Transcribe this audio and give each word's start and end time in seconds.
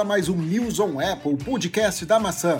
a 0.00 0.04
mais 0.04 0.30
um 0.30 0.36
News 0.36 0.80
on 0.80 0.98
Apple, 0.98 1.36
podcast 1.36 2.06
da 2.06 2.18
maçã. 2.18 2.58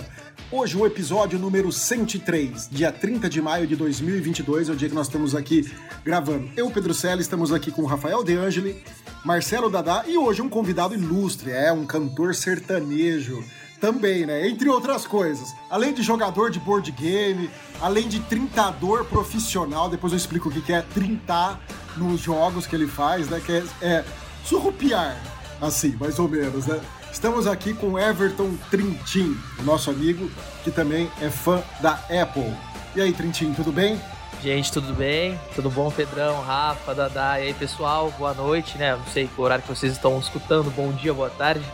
Hoje 0.52 0.76
o 0.76 0.84
episódio 0.84 1.38
número 1.38 1.72
103, 1.72 2.68
dia 2.70 2.92
30 2.92 3.30
de 3.30 3.40
maio 3.40 3.66
de 3.66 3.74
2022, 3.76 4.68
é 4.68 4.72
o 4.72 4.76
dia 4.76 4.90
que 4.90 4.94
nós 4.94 5.06
estamos 5.06 5.34
aqui 5.34 5.72
gravando. 6.04 6.50
Eu, 6.54 6.70
Pedro 6.70 6.92
Celi, 6.92 7.22
estamos 7.22 7.50
aqui 7.50 7.70
com 7.70 7.86
Rafael 7.86 8.22
De 8.22 8.36
Angeli, 8.36 8.84
Marcelo 9.24 9.70
Dadá 9.70 10.04
e 10.06 10.18
hoje 10.18 10.42
um 10.42 10.50
convidado 10.50 10.92
ilustre, 10.92 11.50
é 11.50 11.72
um 11.72 11.86
cantor 11.86 12.34
sertanejo 12.34 13.42
também, 13.80 14.26
né? 14.26 14.46
Entre 14.46 14.68
outras 14.68 15.06
coisas. 15.06 15.48
Além 15.70 15.95
de 15.95 16.02
jogador 16.02 16.50
de 16.50 16.60
board 16.60 16.92
game, 16.92 17.48
além 17.80 18.06
de 18.06 18.20
trintador 18.20 19.06
profissional, 19.06 19.88
depois 19.88 20.12
eu 20.12 20.18
explico 20.18 20.50
o 20.50 20.52
que 20.52 20.70
é 20.74 20.82
trintar 20.82 21.59
nos 21.96 22.20
jogos 22.20 22.66
que 22.66 22.76
ele 22.76 22.86
faz, 22.86 23.30
né? 23.30 23.40
Que 23.40 23.52
é, 23.52 23.64
é 23.80 24.04
surrupiar, 24.45 25.16
assim, 25.59 25.96
mais 25.98 26.18
ou 26.18 26.28
menos, 26.28 26.66
né? 26.66 26.78
Estamos 27.12 27.46
aqui 27.46 27.74
com 27.74 27.98
Everton 27.98 28.56
Trintim, 28.70 29.37
nosso 29.65 29.90
amigo, 29.90 30.30
que 30.62 30.71
também 30.71 31.10
é 31.21 31.29
fã 31.29 31.62
da 31.80 31.93
Apple. 32.23 32.54
E 32.95 33.01
aí, 33.01 33.12
Trintim, 33.12 33.52
tudo 33.52 33.73
bem? 33.73 34.01
Gente, 34.43 34.73
tudo 34.73 34.95
bem? 34.95 35.38
Tudo 35.54 35.68
bom, 35.68 35.90
Pedrão, 35.90 36.40
Rafa, 36.40 36.95
Dadá? 36.95 37.38
E 37.40 37.49
aí, 37.49 37.54
pessoal, 37.54 38.10
boa 38.16 38.32
noite, 38.32 38.79
né? 38.79 38.96
Não 38.96 39.07
sei 39.07 39.29
o 39.37 39.43
horário 39.43 39.62
que 39.62 39.68
vocês 39.68 39.93
estão 39.93 40.18
escutando, 40.18 40.71
bom 40.71 40.93
dia, 40.93 41.12
boa 41.12 41.29
tarde. 41.29 41.65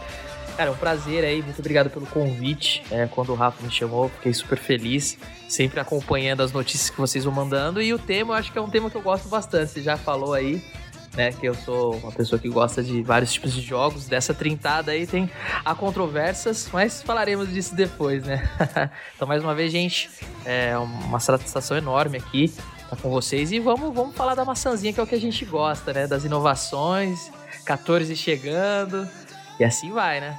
Cara, 0.56 0.70
é 0.70 0.72
um 0.72 0.77
prazer 0.77 1.22
aí, 1.22 1.42
muito 1.42 1.58
obrigado 1.58 1.91
pelo 1.91 2.06
convite. 2.06 2.82
É, 2.91 3.06
quando 3.06 3.30
o 3.30 3.34
Rafa 3.34 3.62
me 3.62 3.70
chamou, 3.70 4.08
fiquei 4.08 4.32
super 4.32 4.58
feliz, 4.58 5.19
sempre 5.47 5.78
acompanhando 5.78 6.42
as 6.42 6.50
notícias 6.50 6.88
que 6.88 6.98
vocês 6.98 7.25
vão 7.25 7.32
mandando. 7.32 7.80
E 7.80 7.92
o 7.92 7.98
tema, 7.98 8.32
eu 8.32 8.38
acho 8.38 8.50
que 8.50 8.58
é 8.58 8.60
um 8.60 8.70
tema 8.70 8.91
que 8.91 8.97
eu 8.97 9.03
gosto 9.03 9.28
bastante, 9.28 9.70
você 9.70 9.82
já 9.82 9.98
falou 9.98 10.32
aí, 10.32 10.64
né? 11.17 11.33
Que 11.33 11.47
eu 11.47 11.55
sou 11.55 11.97
uma 11.97 12.12
pessoa 12.12 12.39
que 12.39 12.48
gosta 12.48 12.83
de 12.83 13.03
vários 13.03 13.33
tipos 13.33 13.53
de 13.53 13.62
jogos. 13.62 14.06
Dessa 14.06 14.34
trintada 14.34 14.92
aí 14.92 15.06
tem 15.06 15.31
há 15.64 15.75
controvérsias, 15.75 16.69
mas 16.72 17.03
falaremos 17.03 17.48
disso 17.48 17.75
depois, 17.75 18.22
né? 18.25 18.48
então, 19.17 19.27
mais 19.27 19.42
uma 19.42 19.55
vez, 19.55 19.72
gente, 19.72 20.11
é 20.44 20.77
uma 20.78 21.19
satisfação 21.19 21.77
enorme 21.77 22.19
aqui 22.19 22.53
estar 22.84 22.97
com 22.97 23.11
vocês. 23.11 23.50
E 23.50 23.59
vamos, 23.59 23.92
vamos 23.94 24.14
falar 24.14 24.34
da 24.34 24.44
maçãzinha, 24.44 24.92
que 24.92 25.00
é 25.00 25.03
o 25.03 25.06
que 25.06 25.14
a 25.14 25.20
gente 25.20 25.44
gosta, 25.44 25.92
né? 25.92 26.06
Das 26.06 26.25
inovações, 26.25 27.33
14 27.64 28.14
chegando. 28.14 29.09
E 29.59 29.64
assim 29.64 29.91
vai, 29.91 30.20
né? 30.20 30.39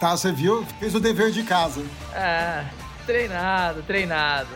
Tá, 0.00 0.16
você 0.16 0.32
viu? 0.32 0.66
Fez 0.80 0.94
o 0.94 1.00
dever 1.00 1.30
de 1.30 1.44
casa. 1.44 1.84
É, 2.14 2.64
treinado, 3.06 3.82
treinado. 3.82 4.50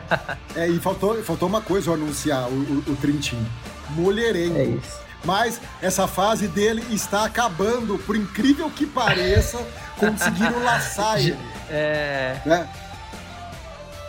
é, 0.56 0.68
e 0.68 0.78
faltou, 0.78 1.22
faltou 1.22 1.48
uma 1.48 1.60
coisa 1.60 1.90
eu 1.90 1.94
anunciar, 1.94 2.48
o, 2.48 2.54
o, 2.54 2.92
o 2.92 2.96
Trintim 2.96 3.44
mulherengo. 3.90 4.58
É 4.58 4.64
isso. 4.64 5.06
Mas 5.24 5.60
essa 5.82 6.06
fase 6.06 6.46
dele 6.46 6.84
está 6.90 7.24
acabando, 7.24 7.98
por 7.98 8.14
incrível 8.14 8.70
que 8.70 8.86
pareça, 8.86 9.58
conseguiram 9.96 10.62
laçar 10.62 11.18
ele. 11.20 11.36
É. 11.68 12.40
Né? 12.46 12.68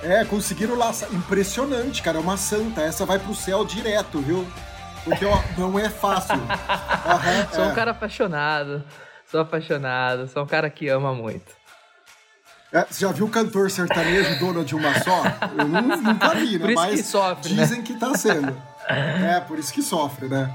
É, 0.03 0.25
conseguiram 0.25 0.75
laçar. 0.75 1.11
Impressionante, 1.11 2.02
cara. 2.04 2.17
É 2.17 2.21
uma 2.21 2.37
santa. 2.37 2.82
Essa 2.82 3.05
vai 3.05 3.17
pro 3.17 3.33
céu 3.33 3.66
direto, 3.66 4.20
viu? 4.21 4.48
Porque 5.04 5.26
ó, 5.26 5.42
não 5.58 5.77
é 5.80 5.89
fácil. 5.89 6.36
Uhum, 7.08 7.55
sou 7.55 7.64
é. 7.64 7.67
um 7.67 7.73
cara 7.73 7.92
apaixonado. 7.92 8.83
Sou 9.32 9.39
apaixonado. 9.39 10.27
Sou 10.27 10.43
um 10.43 10.45
cara 10.45 10.70
que 10.70 10.89
ama 10.89 11.14
muito. 11.14 11.55
É, 12.71 12.83
você 12.83 13.05
já 13.05 13.11
viu 13.14 13.26
o 13.26 13.30
cantor 13.30 13.71
sertanejo 13.71 14.37
dono 14.39 14.66
de 14.66 14.76
uma 14.76 14.93
só? 14.99 15.23
Eu 15.58 15.66
nunca 15.66 16.36
vi, 16.36 16.60
né? 16.60 16.73
Mas 16.76 17.05
sofre, 17.05 17.54
né? 17.54 17.64
dizem 17.64 17.80
né? 17.80 17.83
que 17.86 17.93
tá 17.93 18.14
sendo. 18.14 18.55
É, 18.87 19.39
por 19.42 19.59
isso 19.59 19.73
que 19.73 19.81
sofre, 19.81 20.27
né? 20.27 20.53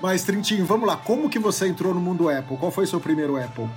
Mas, 0.00 0.22
Trintinho, 0.22 0.64
vamos 0.64 0.86
lá. 0.86 0.96
Como 0.96 1.28
que 1.28 1.38
você 1.38 1.66
entrou 1.66 1.92
no 1.92 2.00
mundo 2.00 2.28
Apple? 2.30 2.56
Qual 2.56 2.70
foi 2.70 2.86
seu 2.86 3.00
primeiro 3.00 3.36
Apple? 3.36 3.68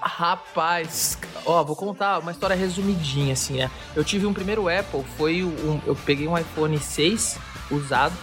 Rapaz, 0.00 1.18
ó, 1.46 1.64
vou 1.64 1.74
contar 1.74 2.18
uma 2.18 2.30
história 2.30 2.54
resumidinha, 2.54 3.32
assim, 3.32 3.56
né? 3.56 3.70
Eu 3.96 4.04
tive 4.04 4.26
um 4.26 4.34
primeiro 4.34 4.68
Apple, 4.68 5.02
foi 5.16 5.42
um. 5.42 5.80
Eu 5.86 5.96
peguei 5.96 6.28
um 6.28 6.36
iPhone 6.36 6.78
6 6.78 7.38
usado, 7.70 8.14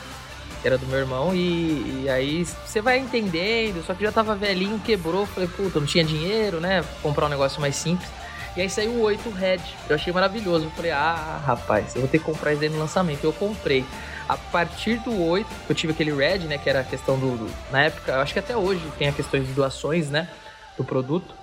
que 0.61 0.67
era 0.67 0.77
do 0.77 0.85
meu 0.85 0.99
irmão, 0.99 1.33
e, 1.33 2.03
e 2.03 2.09
aí 2.09 2.45
você 2.45 2.81
vai 2.81 2.99
entendendo, 2.99 3.83
só 3.83 3.95
que 3.95 4.03
já 4.03 4.11
tava 4.11 4.35
velhinho, 4.35 4.79
quebrou, 4.79 5.25
falei, 5.25 5.49
puta, 5.49 5.79
não 5.79 5.87
tinha 5.87 6.03
dinheiro, 6.03 6.59
né? 6.59 6.83
Comprar 7.01 7.25
um 7.25 7.29
negócio 7.29 7.59
mais 7.59 7.75
simples. 7.75 8.07
E 8.55 8.61
aí 8.61 8.69
saiu 8.69 8.91
o 8.91 9.01
8 9.01 9.29
Red, 9.31 9.61
eu 9.89 9.95
achei 9.95 10.13
maravilhoso. 10.13 10.65
Eu 10.65 10.71
falei, 10.71 10.91
ah, 10.91 11.41
rapaz, 11.43 11.95
eu 11.95 12.01
vou 12.01 12.09
ter 12.09 12.19
que 12.19 12.25
comprar 12.25 12.53
isso 12.53 12.61
aí 12.61 12.69
no 12.69 12.77
lançamento. 12.77 13.23
Eu 13.23 13.33
comprei. 13.33 13.83
A 14.31 14.37
partir 14.37 14.97
do 14.99 15.21
8, 15.21 15.45
eu 15.67 15.75
tive 15.75 15.91
aquele 15.91 16.13
Red, 16.13 16.47
né? 16.47 16.57
Que 16.57 16.69
era 16.69 16.79
a 16.79 16.83
questão 16.85 17.19
do, 17.19 17.35
do. 17.35 17.51
Na 17.69 17.83
época, 17.83 18.13
eu 18.13 18.21
acho 18.21 18.31
que 18.31 18.39
até 18.39 18.55
hoje 18.55 18.81
tem 18.97 19.09
a 19.09 19.11
questão 19.11 19.37
de 19.43 19.51
doações, 19.51 20.09
né? 20.09 20.29
Do 20.77 20.85
produto. 20.85 21.35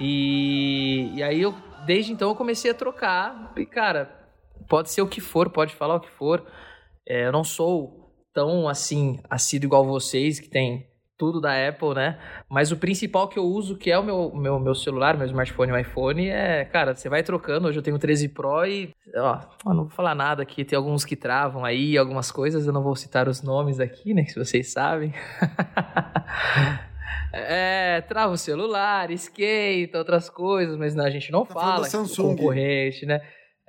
E, 0.00 1.12
e 1.14 1.22
aí 1.22 1.40
eu, 1.40 1.54
desde 1.86 2.12
então, 2.12 2.30
eu 2.30 2.34
comecei 2.34 2.72
a 2.72 2.74
trocar. 2.74 3.52
E, 3.56 3.64
cara, 3.64 4.10
pode 4.68 4.90
ser 4.90 5.02
o 5.02 5.06
que 5.06 5.20
for, 5.20 5.50
pode 5.50 5.72
falar 5.76 5.94
o 5.94 6.00
que 6.00 6.10
for. 6.10 6.44
É, 7.06 7.26
eu 7.26 7.30
não 7.30 7.44
sou 7.44 8.12
tão 8.34 8.68
assim, 8.68 9.20
assíduo 9.30 9.68
igual 9.68 9.84
vocês, 9.84 10.40
que 10.40 10.48
tem 10.48 10.90
tudo 11.22 11.40
da 11.40 11.52
Apple, 11.68 11.94
né? 11.94 12.18
Mas 12.48 12.72
o 12.72 12.76
principal 12.76 13.28
que 13.28 13.38
eu 13.38 13.44
uso, 13.44 13.76
que 13.76 13.92
é 13.92 13.96
o 13.96 14.02
meu, 14.02 14.34
meu, 14.34 14.58
meu 14.58 14.74
celular, 14.74 15.16
meu 15.16 15.24
smartphone, 15.24 15.70
o 15.70 15.78
iPhone, 15.78 16.28
é, 16.28 16.64
cara, 16.64 16.96
você 16.96 17.08
vai 17.08 17.22
trocando. 17.22 17.68
Hoje 17.68 17.78
eu 17.78 17.82
tenho 17.82 17.94
o 17.94 17.98
13 18.00 18.30
Pro 18.30 18.66
e, 18.66 18.92
ó, 19.14 19.38
não 19.66 19.84
vou 19.84 19.90
falar 19.90 20.16
nada 20.16 20.42
aqui. 20.42 20.64
Tem 20.64 20.76
alguns 20.76 21.04
que 21.04 21.14
travam 21.14 21.64
aí, 21.64 21.96
algumas 21.96 22.32
coisas, 22.32 22.66
eu 22.66 22.72
não 22.72 22.82
vou 22.82 22.96
citar 22.96 23.28
os 23.28 23.40
nomes 23.40 23.78
aqui, 23.78 24.12
né? 24.12 24.24
Se 24.24 24.36
vocês 24.36 24.72
sabem. 24.72 25.14
é, 27.32 28.00
trava 28.00 28.32
o 28.32 28.36
celular, 28.36 29.08
esquenta, 29.12 29.98
outras 29.98 30.28
coisas, 30.28 30.76
mas 30.76 30.92
não, 30.92 31.04
a 31.04 31.10
gente 31.10 31.30
não 31.30 31.46
tá 31.46 31.54
fala. 31.54 31.84
Samsung. 31.84 32.34
Concorrente, 32.34 33.06
né? 33.06 33.20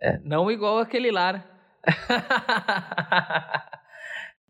É, 0.02 0.18
não 0.26 0.50
igual 0.50 0.80
aquele 0.80 1.12
lá, 1.12 1.34
né? 1.34 1.44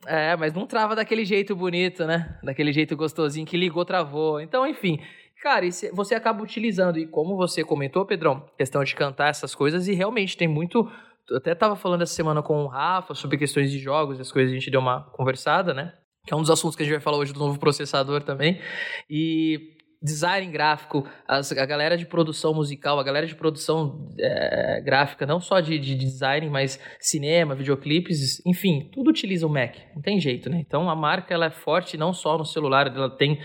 É, 0.06 0.36
mas 0.36 0.54
não 0.54 0.66
trava 0.66 0.96
daquele 0.96 1.26
jeito 1.26 1.56
bonito, 1.56 2.06
né? 2.06 2.38
Daquele 2.44 2.74
jeito 2.74 2.96
gostosinho 2.96 3.46
que 3.46 3.58
ligou, 3.58 3.86
travou. 3.86 4.40
Então, 4.42 4.68
enfim. 4.68 5.00
Cara, 5.42 5.66
você 5.92 6.16
acaba 6.16 6.42
utilizando, 6.42 6.98
e 6.98 7.06
como 7.06 7.36
você 7.36 7.66
comentou, 7.66 8.06
Pedrão, 8.06 8.46
questão 8.58 8.82
de 8.82 8.96
cantar 8.96 9.28
essas 9.28 9.54
coisas, 9.54 9.90
e 9.90 9.94
realmente 9.94 10.38
tem 10.38 10.48
muito. 10.48 10.90
Eu 11.30 11.38
até 11.38 11.54
tava 11.54 11.76
falando 11.76 12.02
essa 12.02 12.14
semana 12.14 12.42
com 12.42 12.64
o 12.64 12.68
Rafa 12.68 13.14
sobre 13.14 13.38
questões 13.38 13.70
de 13.70 13.78
jogos, 13.78 14.22
as 14.22 14.32
coisas 14.32 14.52
a 14.52 14.56
gente 14.56 14.72
deu 14.72 14.80
uma 14.80 15.02
conversada, 15.12 15.74
né? 15.74 15.94
Que 16.26 16.34
é 16.34 16.38
um 16.38 16.40
dos 16.40 16.50
assuntos 16.50 16.78
que 16.78 16.84
a 16.84 16.86
gente 16.86 16.94
vai 16.94 17.02
falar 17.02 17.18
hoje 17.18 17.34
do 17.34 17.40
novo 17.40 17.60
processador 17.60 18.24
também. 18.24 18.62
E 19.10 19.73
design 20.04 20.52
gráfico, 20.52 21.08
as, 21.26 21.52
a 21.54 21.66
galera 21.66 21.96
de 21.96 22.06
produção 22.06 22.54
musical, 22.54 23.00
a 23.00 23.04
galera 23.04 23.26
de 23.26 23.34
produção 23.34 24.10
é, 24.20 24.82
gráfica, 24.82 25.26
não 25.26 25.40
só 25.40 25.62
de, 25.62 25.80
de, 25.80 25.96
design, 25.96 26.50
mas 26.50 26.78
cinema, 27.00 27.56
videoclipes, 27.56 28.46
enfim, 28.46 28.90
tudo 28.92 29.10
utiliza 29.10 29.48
o 29.48 29.50
Mac, 29.50 29.76
não 29.96 30.02
tem 30.02 30.20
jeito, 30.20 30.50
né? 30.50 30.60
Então 30.60 30.90
a 30.90 30.96
marca 30.96 31.34
ela 31.34 31.46
é 31.46 31.50
forte 31.50 31.98
não 31.98 32.12
só 32.12 32.38
no 32.38 32.46
celular, 32.46 32.88
ela 32.88 33.10
tem 33.10 33.40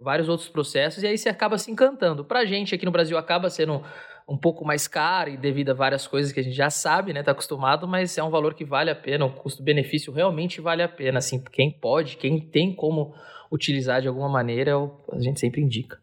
vários 0.00 0.28
outros 0.28 0.48
processos 0.48 1.02
e 1.02 1.06
aí 1.06 1.18
você 1.18 1.28
acaba 1.28 1.58
se 1.58 1.70
encantando. 1.70 2.24
Pra 2.24 2.46
gente 2.46 2.74
aqui 2.74 2.86
no 2.86 2.92
Brasil 2.92 3.18
acaba 3.18 3.50
sendo 3.50 3.82
um 4.26 4.36
pouco 4.36 4.64
mais 4.64 4.88
caro 4.88 5.30
e 5.30 5.36
devido 5.36 5.70
a 5.70 5.74
várias 5.74 6.06
coisas 6.06 6.32
que 6.32 6.40
a 6.40 6.42
gente 6.42 6.56
já 6.56 6.70
sabe, 6.70 7.12
né, 7.12 7.22
tá 7.22 7.32
acostumado, 7.32 7.86
mas 7.86 8.16
é 8.16 8.22
um 8.22 8.30
valor 8.30 8.54
que 8.54 8.64
vale 8.64 8.90
a 8.90 8.96
pena, 8.96 9.24
o 9.24 9.32
custo-benefício 9.32 10.12
realmente 10.12 10.60
vale 10.60 10.82
a 10.82 10.88
pena, 10.88 11.18
assim, 11.18 11.42
quem 11.52 11.70
pode, 11.70 12.16
quem 12.16 12.38
tem 12.38 12.74
como 12.74 13.14
utilizar 13.50 14.00
de 14.00 14.08
alguma 14.08 14.28
maneira, 14.28 14.72
a 15.12 15.18
gente 15.20 15.40
sempre 15.40 15.60
indica. 15.60 15.98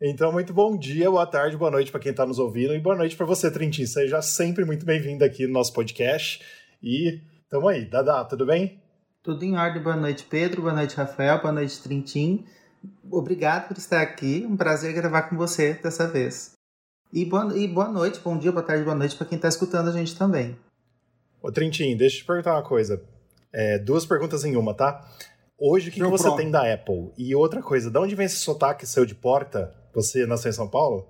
Então, 0.00 0.30
muito 0.30 0.54
bom 0.54 0.76
dia, 0.76 1.10
boa 1.10 1.26
tarde, 1.26 1.56
boa 1.56 1.70
noite 1.70 1.90
para 1.90 2.00
quem 2.00 2.12
está 2.12 2.24
nos 2.24 2.38
ouvindo 2.38 2.72
e 2.74 2.78
boa 2.78 2.94
noite 2.94 3.16
para 3.16 3.26
você, 3.26 3.50
Trintin. 3.50 3.84
Seja 3.84 4.22
sempre 4.22 4.64
muito 4.64 4.86
bem-vindo 4.86 5.24
aqui 5.24 5.46
no 5.46 5.52
nosso 5.52 5.72
podcast. 5.72 6.40
E 6.80 7.20
tamo 7.50 7.66
aí, 7.66 7.84
Dada, 7.84 8.24
tudo 8.24 8.46
bem? 8.46 8.80
Tudo 9.22 9.44
em 9.44 9.56
ordem, 9.56 9.82
boa 9.82 9.96
noite, 9.96 10.24
Pedro, 10.24 10.62
boa 10.62 10.72
noite, 10.72 10.94
Rafael, 10.94 11.40
boa 11.42 11.52
noite, 11.52 11.82
Trintim. 11.82 12.46
Obrigado 13.10 13.66
por 13.66 13.76
estar 13.76 14.00
aqui, 14.00 14.46
um 14.48 14.56
prazer 14.56 14.92
gravar 14.92 15.22
com 15.22 15.36
você 15.36 15.74
dessa 15.74 16.06
vez. 16.06 16.52
E 17.12 17.24
boa, 17.24 17.56
e 17.56 17.66
boa 17.66 17.88
noite, 17.88 18.20
bom 18.20 18.38
dia, 18.38 18.52
boa 18.52 18.62
tarde, 18.62 18.84
boa 18.84 18.94
noite 18.94 19.16
para 19.16 19.26
quem 19.26 19.36
está 19.36 19.48
escutando 19.48 19.88
a 19.88 19.92
gente 19.92 20.16
também. 20.16 20.56
Ô, 21.42 21.50
Trintim, 21.50 21.96
deixa 21.96 22.18
eu 22.18 22.20
te 22.20 22.26
perguntar 22.26 22.54
uma 22.54 22.62
coisa. 22.62 23.02
É, 23.52 23.78
duas 23.78 24.06
perguntas 24.06 24.44
em 24.44 24.56
uma, 24.56 24.74
tá? 24.74 25.04
Hoje, 25.58 25.88
o 25.88 25.92
que, 25.92 26.00
que 26.00 26.06
você 26.06 26.34
tem 26.36 26.50
da 26.50 26.72
Apple? 26.72 27.10
E 27.18 27.34
outra 27.34 27.60
coisa, 27.60 27.90
de 27.90 27.98
onde 27.98 28.14
vem 28.14 28.26
esse 28.26 28.36
sotaque 28.36 28.86
seu 28.86 29.04
de 29.04 29.14
porta? 29.14 29.74
Você 29.92 30.24
nasceu 30.24 30.50
em 30.50 30.52
São 30.52 30.68
Paulo? 30.68 31.08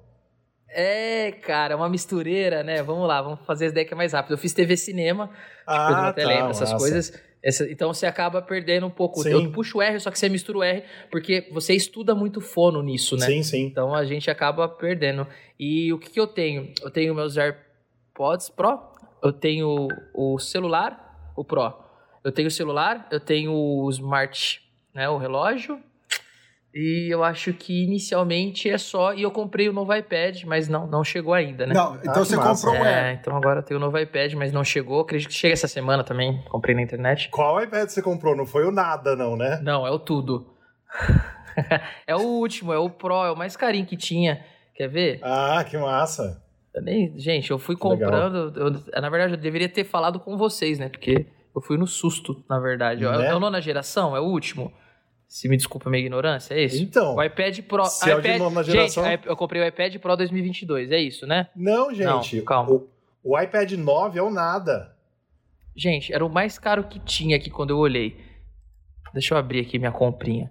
É, 0.71 1.33
cara, 1.33 1.77
uma 1.77 1.89
mistureira, 1.89 2.62
né? 2.62 2.83
Vamos 2.83 3.06
lá, 3.06 3.21
vamos 3.21 3.41
fazer 3.47 3.67
as 3.67 3.73
ideias 3.73 3.91
mais 3.93 4.12
rápido. 4.12 4.33
Eu 4.33 4.39
fiz 4.39 4.55
TV 4.55 4.77
cinema, 4.77 5.31
ah, 5.67 5.89
tipo, 5.89 6.00
até 6.00 6.23
tá, 6.23 6.29
lembra 6.29 6.50
essas 6.50 6.73
coisas. 6.73 7.12
Essa, 7.43 7.71
então 7.71 7.93
você 7.93 8.06
acaba 8.06 8.43
perdendo 8.43 8.87
um 8.87 8.91
pouco. 8.91 9.23
Sim. 9.23 9.31
Eu 9.31 9.53
puxo 9.53 9.79
o 9.79 9.83
R, 9.83 9.99
só 10.00 10.11
que 10.11 10.19
você 10.19 10.29
mistura 10.29 10.59
o 10.59 10.62
R, 10.62 10.83
porque 11.11 11.49
você 11.53 11.75
estuda 11.75 12.15
muito 12.15 12.41
fono 12.41 12.83
nisso, 12.83 13.17
né? 13.17 13.27
Sim, 13.27 13.43
sim. 13.43 13.67
Então 13.67 13.94
a 13.94 14.05
gente 14.05 14.31
acaba 14.31 14.69
perdendo. 14.69 15.27
E 15.59 15.93
o 15.93 15.99
que, 15.99 16.11
que 16.11 16.21
eu 16.21 16.27
tenho? 16.27 16.73
Eu 16.83 16.91
tenho 16.91 17.15
meus 17.15 17.37
AirPods 17.37 18.49
Pro, 18.51 18.79
eu 19.23 19.33
tenho 19.33 19.89
o 20.15 20.39
celular, 20.39 21.33
o 21.37 21.44
Pro. 21.44 21.88
Eu 22.25 22.32
tenho 22.32 22.49
o 22.49 22.50
celular, 22.50 23.06
eu 23.11 23.20
tenho 23.20 23.53
o 23.53 23.88
Smart, 23.91 24.61
né? 24.94 25.09
O 25.09 25.17
relógio, 25.19 25.81
E 26.75 27.09
eu 27.12 27.25
acho 27.25 27.53
que 27.55 27.82
inicialmente 27.85 28.69
é 28.69 28.76
só. 28.76 29.15
E 29.15 29.23
eu 29.23 29.31
comprei 29.31 29.69
o 29.69 29.73
novo 29.73 29.93
iPad, 29.94 30.44
mas 30.44 30.69
não, 30.69 30.87
não 30.87 31.03
chegou 31.03 31.32
ainda, 31.32 31.67
né? 31.67 31.75
Não, 31.75 31.97
então 31.97 32.12
Ah, 32.12 32.25
você 32.25 32.37
massa. 32.37 32.67
comprou 32.67 32.82
o 32.82 32.87
É, 32.87 33.12
então 33.15 33.35
agora 33.37 33.61
eu 33.61 33.62
tenho 33.65 33.79
o 33.79 33.82
novo 33.82 33.99
iPad, 33.99 34.35
mas 34.35 34.53
não 34.53 34.62
chegou. 34.62 35.00
Acredito 35.00 35.29
que 35.29 35.35
chega 35.35 35.55
essa 35.55 35.67
semana 35.67 36.05
também. 36.05 36.43
Comprei 36.50 36.75
na 36.75 36.82
internet. 36.82 37.31
Qual 37.31 37.61
iPad 37.62 37.88
você 37.88 38.03
comprou? 38.03 38.37
Não 38.37 38.44
foi 38.47 38.65
o 38.67 38.70
nada, 38.70 39.17
não, 39.17 39.35
né? 39.37 39.59
Não, 39.62 39.87
é 39.87 39.91
o 39.91 39.99
tudo. 39.99 40.53
é 42.06 42.15
o 42.15 42.20
último, 42.20 42.73
é 42.73 42.79
o 42.79 42.91
Pro, 42.91 43.25
é 43.25 43.32
o 43.32 43.37
mais 43.37 43.56
carinho 43.56 43.87
que 43.87 43.97
tinha. 43.97 44.44
Quer 44.75 44.88
ver? 44.88 45.20
Ah, 45.23 45.65
que 45.69 45.76
massa. 45.76 46.43
Eu 46.75 46.82
nem, 46.82 47.19
gente, 47.19 47.50
eu 47.50 47.59
fui 47.59 47.76
comprando. 47.76 48.53
eu- 48.56 49.00
na 49.00 49.09
verdade, 49.11 49.32
eu 49.32 49.38
deveria 49.38 49.69
ter 49.69 49.85
falado 49.85 50.20
com 50.20 50.37
vocês, 50.37 50.79
né? 50.79 50.88
Porque 50.88 51.26
eu 51.58 51.62
fui 51.62 51.76
no 51.76 51.87
susto, 51.87 52.43
na 52.49 52.58
verdade. 52.58 53.05
É- 53.05 53.19
Né? 53.19 53.26
É 53.28 53.34
o 53.34 53.40
nona 53.40 53.60
geração? 53.60 54.16
É 54.16 54.20
o 54.20 54.25
último? 54.25 54.72
Se 55.26 55.46
me 55.49 55.56
desculpa 55.56 55.88
a 55.88 55.90
minha 55.90 56.00
ignorância, 56.02 56.55
é 56.55 56.64
isso? 56.64 56.82
Então, 56.82 57.14
O 57.16 57.22
iPad 57.22 57.58
Pro. 57.62 57.84
se 57.84 58.10
é 58.10 58.16
o 58.16 58.20
de 58.22 58.28
iPad, 58.28 58.38
nona 58.40 58.62
gente, 58.62 58.72
geração- 58.75 59.05
a- 59.05 59.19
eu 59.26 59.37
comprei 59.37 59.60
o 59.62 59.66
iPad 59.66 59.96
Pro 59.99 60.16
2022, 60.16 60.90
é 60.90 60.99
isso, 60.99 61.26
né? 61.26 61.49
não, 61.55 61.93
gente. 61.93 62.37
Não, 62.38 62.44
calma. 62.44 62.70
O, 62.72 62.88
o 63.22 63.38
iPad 63.38 63.72
9 63.72 64.19
é 64.19 64.22
o 64.22 64.31
nada. 64.31 64.96
Gente, 65.76 66.12
era 66.12 66.25
o 66.25 66.31
mais 66.31 66.58
caro 66.58 66.84
que 66.84 66.99
tinha 66.99 67.37
aqui 67.37 67.50
quando 67.50 67.70
eu 67.70 67.78
olhei. 67.78 68.16
Deixa 69.12 69.34
eu 69.34 69.38
abrir 69.38 69.60
aqui 69.60 69.78
minha 69.78 69.93
comprinha. 69.93 70.50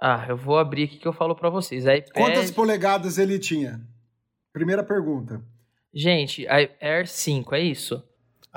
Ah, 0.00 0.26
eu 0.28 0.36
vou 0.36 0.58
abrir 0.58 0.84
aqui 0.84 0.96
que 0.96 1.06
eu 1.06 1.12
falo 1.12 1.34
pra 1.34 1.50
vocês. 1.50 1.84
iPad... 1.84 2.08
Quantas 2.14 2.50
polegadas 2.50 3.18
ele 3.18 3.38
tinha? 3.38 3.80
Primeira 4.52 4.82
pergunta. 4.82 5.42
Gente, 5.92 6.46
Air 6.48 7.06
5, 7.06 7.54
é 7.54 7.60
isso? 7.60 8.02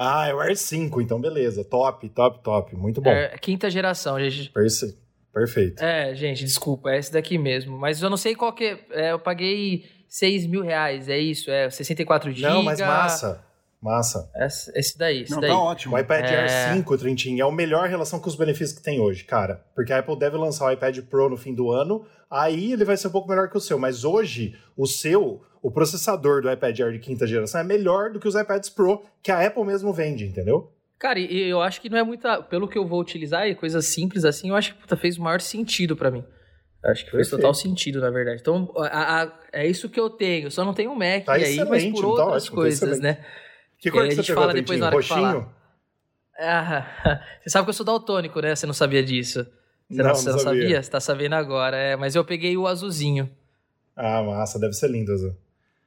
Ah, 0.03 0.27
é 0.27 0.33
o 0.33 0.39
Air 0.39 0.57
5, 0.57 1.00
então 1.01 1.21
beleza. 1.21 1.63
Top, 1.63 2.07
top, 2.09 2.39
top. 2.44 2.75
Muito 2.75 3.00
bom. 3.01 3.12
Air- 3.12 3.39
quinta 3.39 3.69
geração, 3.69 4.19
gente. 4.19 4.50
Perce- 4.50 4.98
Perfeito. 5.33 5.81
É, 5.83 6.13
gente, 6.15 6.44
desculpa, 6.44 6.89
é 6.92 6.98
esse 6.98 7.13
daqui 7.13 7.38
mesmo. 7.38 7.77
Mas 7.77 8.01
eu 8.01 8.09
não 8.09 8.18
sei 8.18 8.36
qual 8.36 8.51
que 8.51 8.63
é. 8.65 8.80
é, 8.92 9.12
eu 9.13 9.19
paguei 9.19 9.86
6 10.09 10.45
mil 10.48 10.62
reais, 10.62 11.07
é 11.07 11.18
isso? 11.18 11.50
É 11.51 11.69
64 11.69 12.31
GB. 12.31 12.50
Não, 12.53 12.63
mas 12.63 12.80
massa. 12.81 13.44
Massa. 13.81 14.30
Esse, 14.36 14.71
esse 14.77 14.98
daí, 14.98 15.21
esse 15.21 15.31
Não, 15.31 15.39
daí. 15.39 15.50
tá 15.50 15.57
ótimo. 15.57 15.95
O 15.95 16.00
iPad 16.00 16.25
É. 16.25 16.36
Air 16.69 16.74
5, 16.77 16.98
Trintin, 16.98 17.39
é 17.39 17.44
a 17.44 17.51
melhor 17.51 17.88
relação 17.88 18.19
com 18.19 18.27
os 18.27 18.36
benefícios 18.36 18.77
que 18.77 18.83
tem 18.83 19.00
hoje, 19.00 19.24
cara. 19.24 19.63
Porque 19.74 19.94
a 19.94 20.00
Apple 20.00 20.18
deve 20.19 20.36
lançar 20.38 20.65
o 20.65 20.71
iPad 20.71 21.00
Pro 21.09 21.30
no 21.30 21.38
fim 21.38 21.53
do 21.53 21.71
ano, 21.71 22.06
aí 22.30 22.74
ele 22.74 22.83
vai 22.86 22.98
ser 22.98 23.07
um 23.07 23.12
pouco 23.12 23.30
melhor 23.30 23.50
que 23.50 23.57
o 23.57 23.62
seu. 23.62 23.80
Mas 23.80 24.03
hoje, 24.03 24.56
o 24.77 24.86
seu, 24.86 25.42
o 25.62 25.69
processador 25.72 26.42
do 26.42 26.52
iPad 26.52 26.80
Air 26.80 26.92
de 26.94 27.00
quinta 27.00 27.25
geração 27.28 27.62
é 27.62 27.63
melhor 27.63 28.12
do 28.12 28.19
que 28.19 28.28
os 28.28 28.36
iPads 28.36 28.69
Pro 28.69 29.04
que 29.22 29.31
a 29.31 29.46
Apple 29.46 29.63
mesmo 29.66 29.94
vende, 29.94 30.25
entendeu? 30.25 30.72
Cara, 30.98 31.19
e 31.19 31.50
eu 31.50 31.62
acho 31.62 31.81
que 31.81 31.90
não 31.90 31.98
é 31.98 32.04
muita. 32.04 32.42
Pelo 32.44 32.68
que 32.68 32.78
eu 32.78 32.86
vou 32.88 33.00
utilizar 33.00 33.48
e 33.48 33.56
coisas 33.56 33.86
simples 33.88 34.24
assim, 34.24 34.50
eu 34.50 34.56
acho 34.56 34.74
que 34.75 34.81
puta, 34.81 34.96
fez 34.96 35.18
o 35.18 35.22
maior 35.22 35.42
sentido 35.42 35.96
pra 35.96 36.12
mim. 36.12 36.24
Acho 36.84 37.06
que 37.06 37.12
fez 37.12 37.28
Perfeito. 37.28 37.38
total 37.42 37.54
sentido, 37.54 38.00
na 38.02 38.10
verdade. 38.10 38.40
Então, 38.42 38.72
a- 38.78 39.24
a- 39.24 39.40
é 39.54 39.68
isso 39.68 39.88
que 39.90 40.00
eu 40.00 40.10
tenho. 40.10 40.50
Só 40.52 40.63
não 40.66 40.74
tenho 40.74 40.92
um 40.92 40.96
Mac 40.96 41.25
Tá 41.25 41.34
aí, 41.34 41.63
mas 41.66 41.86
por 41.86 42.02
tá 42.02 42.08
outras 42.08 42.28
ótimo, 42.44 42.56
tá 42.56 42.62
coisas, 42.62 42.81
excelente. 42.81 43.02
né? 43.04 43.25
Que 43.80 43.92
cor 43.92 44.02
aí 44.04 44.08
que 44.08 44.13
a 44.13 44.16
você 44.16 44.22
gente 44.22 44.28
pegou, 44.28 44.42
fala 44.44 44.54
depois 44.54 44.80
na 44.80 44.88
hora 44.88 44.98
que 45.00 45.10
Roxinho? 45.13 45.50
Ah, 46.40 46.86
você 47.44 47.50
sabe 47.50 47.66
que 47.66 47.69
eu 47.69 47.74
sou 47.74 47.86
daltônico, 47.86 48.40
né? 48.42 48.56
Você 48.56 48.66
não 48.66 48.74
sabia 48.74 49.04
disso. 49.04 49.46
Você 49.90 49.98
Não, 50.02 50.06
não, 50.10 50.16
você 50.16 50.30
não 50.31 50.40
sabia. 50.40 50.62
sabia? 50.63 50.84
Você 50.84 50.90
tá 50.92 51.00
sabendo 51.00 51.34
agora. 51.36 51.78
É, 51.78 51.96
mas 51.96 52.16
eu 52.16 52.24
peguei 52.25 52.56
o 52.58 52.66
azulzinho. 52.68 53.30
Ah, 53.96 54.24
massa, 54.24 54.58
deve 54.60 54.74
ser 54.74 54.90
lindo, 54.90 55.12
Azul. 55.12 55.36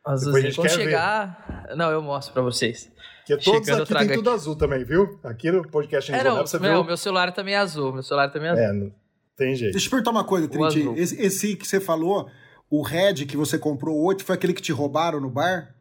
Azulzinho. 0.06 0.42
gente 0.46 0.56
Quando 0.56 0.68
quer 0.68 0.76
ver. 0.76 0.84
chegar. 0.84 1.66
Não, 1.76 1.90
eu 1.90 2.02
mostro 2.02 2.32
pra 2.32 2.42
vocês. 2.42 2.92
Porque 3.26 3.42
todos 3.42 3.66
Chegando, 3.66 3.78
eu 3.90 3.96
aqui 3.96 4.06
tem 4.08 4.16
tudo 4.16 4.30
azul 4.30 4.54
também, 4.56 4.84
viu? 4.84 5.18
Aqui 5.24 5.50
no 5.50 5.66
podcast 5.68 6.12
É, 6.12 6.22
não, 6.22 6.36
você 6.46 6.58
meu, 6.58 6.72
viu? 6.74 6.84
meu 6.84 6.96
celular 6.96 7.32
também 7.32 7.54
é 7.54 7.58
azul. 7.58 7.92
Meu 7.92 8.02
celular 8.02 8.28
também 8.30 8.48
é 8.48 8.52
azul. 8.52 8.64
É, 8.64 8.72
não 8.72 8.92
tem 9.36 9.54
jeito. 9.56 9.72
Deixa 9.72 9.86
eu 9.86 9.88
te 9.88 9.90
perguntar 9.90 10.10
uma 10.10 10.24
coisa, 10.24 10.46
O 10.46 10.50
Trinti. 10.50 10.80
azul. 10.80 10.94
Esse, 10.96 11.20
esse 11.22 11.56
que 11.56 11.66
você 11.66 11.80
falou, 11.80 12.28
o 12.70 12.82
Red 12.82 13.24
que 13.26 13.36
você 13.36 13.58
comprou 13.58 14.04
hoje, 14.04 14.22
foi 14.24 14.34
aquele 14.34 14.52
que 14.52 14.60
te 14.60 14.72
roubaram 14.72 15.20
no 15.20 15.30
bar? 15.30 15.74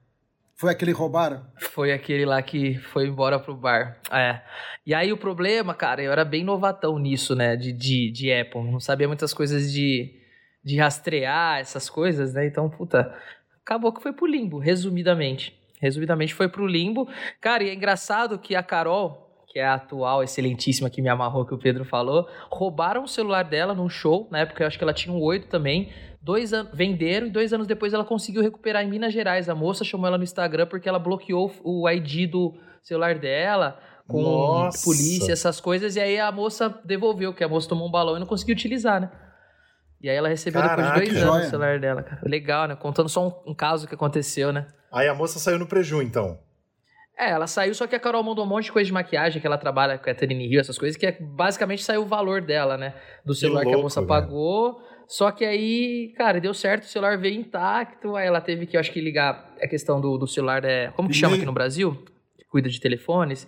Foi 0.55 0.71
aquele 0.71 0.93
que 0.93 0.97
roubaram? 0.99 1.45
Foi 1.57 1.91
aquele 1.91 2.25
lá 2.25 2.41
que 2.41 2.77
foi 2.93 3.07
embora 3.07 3.37
pro 3.39 3.55
bar. 3.57 3.99
É. 4.09 4.39
E 4.85 4.93
aí 4.93 5.11
o 5.11 5.17
problema, 5.17 5.73
cara, 5.73 6.01
eu 6.01 6.11
era 6.13 6.23
bem 6.23 6.45
novatão 6.45 6.97
nisso, 6.97 7.35
né? 7.35 7.57
De, 7.57 7.73
de, 7.73 8.09
de 8.11 8.31
Apple. 8.31 8.63
Não 8.71 8.79
sabia 8.79 9.07
muitas 9.07 9.33
coisas 9.33 9.69
de, 9.73 10.13
de 10.63 10.77
rastrear 10.77 11.59
essas 11.59 11.89
coisas, 11.89 12.33
né? 12.33 12.45
Então, 12.47 12.69
puta, 12.69 13.13
acabou 13.63 13.91
que 13.91 14.01
foi 14.01 14.13
pro 14.13 14.27
limbo, 14.27 14.59
resumidamente. 14.59 15.57
Resumidamente 15.81 16.33
foi 16.33 16.47
pro 16.47 16.67
limbo. 16.67 17.07
Cara, 17.41 17.63
e 17.63 17.69
é 17.69 17.73
engraçado 17.73 18.37
que 18.37 18.55
a 18.55 18.61
Carol, 18.61 19.43
que 19.47 19.59
é 19.59 19.65
a 19.65 19.75
atual 19.75 20.23
excelentíssima 20.23 20.89
que 20.89 21.01
me 21.01 21.09
amarrou, 21.09 21.45
que 21.45 21.53
o 21.53 21.57
Pedro 21.57 21.83
falou, 21.85 22.27
roubaram 22.51 23.03
o 23.03 23.07
celular 23.07 23.43
dela 23.43 23.73
num 23.73 23.89
show, 23.89 24.27
na 24.29 24.39
época 24.39 24.63
eu 24.63 24.67
acho 24.67 24.77
que 24.77 24.83
ela 24.83 24.93
tinha 24.93 25.13
um 25.13 25.21
8 25.21 25.47
também. 25.47 25.91
Dois 26.21 26.53
anos, 26.53 26.71
venderam 26.73 27.27
e 27.27 27.29
dois 27.29 27.51
anos 27.51 27.67
depois 27.67 27.93
ela 27.93 28.05
conseguiu 28.05 28.41
recuperar 28.41 28.81
em 28.81 28.89
Minas 28.89 29.11
Gerais. 29.11 29.49
A 29.49 29.55
moça 29.55 29.83
chamou 29.83 30.07
ela 30.07 30.17
no 30.17 30.23
Instagram 30.23 30.67
porque 30.67 30.87
ela 30.87 30.99
bloqueou 30.99 31.51
o 31.63 31.89
ID 31.89 32.29
do 32.29 32.53
celular 32.81 33.19
dela 33.19 33.77
com 34.07 34.21
Nossa. 34.21 34.85
polícia, 34.85 35.33
essas 35.33 35.59
coisas. 35.59 35.97
E 35.97 35.99
aí 35.99 36.17
a 36.17 36.31
moça 36.31 36.69
devolveu, 36.85 37.33
que 37.33 37.43
a 37.43 37.49
moça 37.49 37.67
tomou 37.67 37.89
um 37.89 37.91
balão 37.91 38.15
e 38.15 38.19
não 38.19 38.25
conseguiu 38.25 38.53
utilizar, 38.53 39.01
né? 39.01 39.11
E 40.03 40.09
aí 40.09 40.17
ela 40.17 40.27
recebeu 40.27 40.61
Caraca, 40.61 40.81
depois 40.81 41.07
de 41.07 41.15
que 41.15 41.21
dois 41.21 41.33
anos 41.33 41.47
o 41.47 41.49
celular 41.49 41.79
dela, 41.79 42.03
cara. 42.03 42.21
Legal, 42.25 42.67
né? 42.67 42.75
Contando 42.75 43.07
só 43.07 43.25
um, 43.25 43.51
um 43.51 43.55
caso 43.55 43.87
que 43.87 43.95
aconteceu, 43.95 44.51
né? 44.51 44.67
Aí 44.91 45.07
a 45.07 45.15
moça 45.15 45.39
saiu 45.39 45.57
no 45.57 45.65
preju, 45.65 46.01
então. 46.01 46.37
É, 47.17 47.29
ela 47.29 47.47
saiu, 47.47 47.73
só 47.73 47.87
que 47.87 47.95
a 47.95 47.99
Carol 47.99 48.21
mandou 48.21 48.43
um 48.43 48.47
monte 48.47 48.65
de 48.65 48.73
coisa 48.73 48.85
de 48.85 48.91
maquiagem 48.91 49.39
que 49.39 49.47
ela 49.47 49.57
trabalha 49.57 49.97
com 49.97 50.01
a 50.01 50.13
Catherine 50.13 50.45
Hill, 50.45 50.59
essas 50.59 50.77
coisas, 50.77 50.97
que 50.97 51.05
é, 51.05 51.17
basicamente 51.21 51.83
saiu 51.83 52.01
o 52.01 52.05
valor 52.05 52.41
dela, 52.41 52.75
né? 52.77 52.93
Do 53.23 53.33
celular 53.33 53.61
que, 53.61 53.67
a 53.67 53.71
louco, 53.71 53.83
moça 53.83 54.01
velho. 54.01 54.09
pagou. 54.09 54.81
Só 55.07 55.31
que 55.31 55.45
aí, 55.45 56.11
cara, 56.17 56.41
deu 56.41 56.53
certo, 56.53 56.83
o 56.83 56.87
celular 56.87 57.17
veio 57.17 57.39
intacto, 57.39 58.17
aí 58.17 58.27
ela 58.27 58.41
teve 58.41 58.65
que, 58.65 58.75
eu 58.75 58.81
acho 58.81 58.91
que, 58.91 58.99
ligar 58.99 59.53
a 59.61 59.67
questão 59.69 60.01
do, 60.01 60.17
do 60.17 60.27
celular, 60.27 60.65
é, 60.65 60.87
como 60.95 61.07
que 61.07 61.15
chama 61.15 61.37
aqui 61.37 61.45
no 61.45 61.53
Brasil? 61.53 62.03
Que 62.37 62.43
cuida 62.45 62.67
de 62.67 62.79
telefones. 62.79 63.47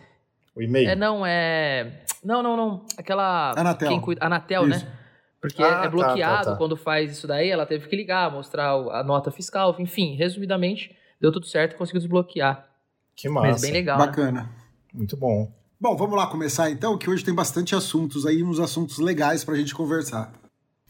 O 0.56 0.62
e-mail. 0.62 0.90
É, 0.90 0.96
não, 0.96 1.26
é... 1.26 2.04
Não, 2.24 2.42
não, 2.42 2.56
não. 2.56 2.86
Aquela... 2.98 3.52
Anatel. 3.58 3.90
Quem 3.90 4.00
cuida... 4.00 4.26
Anatel, 4.26 4.70
Isso. 4.70 4.86
né? 4.86 5.05
Porque 5.48 5.64
Ah, 5.64 5.68
é 5.68 5.84
tá, 5.84 5.90
bloqueado 5.90 6.44
tá, 6.46 6.52
tá. 6.52 6.58
quando 6.58 6.76
faz 6.78 7.12
isso 7.12 7.28
daí, 7.28 7.50
ela 7.50 7.66
teve 7.66 7.88
que 7.88 7.96
ligar, 7.96 8.32
mostrar 8.32 8.72
a 8.72 9.04
nota 9.04 9.32
fiscal, 9.32 9.76
enfim, 9.80 10.16
resumidamente, 10.16 10.96
deu 11.20 11.32
tudo 11.32 11.46
certo, 11.46 11.76
conseguiu 11.76 12.02
desbloquear. 12.02 12.68
Que 13.16 13.30
massa. 13.30 13.48
Mas 13.48 13.62
bem 13.62 13.72
legal, 13.72 13.98
né? 14.00 14.06
Bacana. 14.06 14.50
Muito 14.94 15.16
bom. 15.16 15.52
Bom, 15.80 15.96
vamos 15.96 16.16
lá 16.16 16.28
começar 16.28 16.70
então, 16.70 16.98
que 16.98 17.10
hoje 17.10 17.24
tem 17.24 17.34
bastante 17.34 17.76
assuntos 17.76 18.26
aí, 18.26 18.44
uns 18.44 18.60
assuntos 18.60 18.98
legais 18.98 19.44
pra 19.44 19.56
gente 19.56 19.76
conversar. 19.76 20.32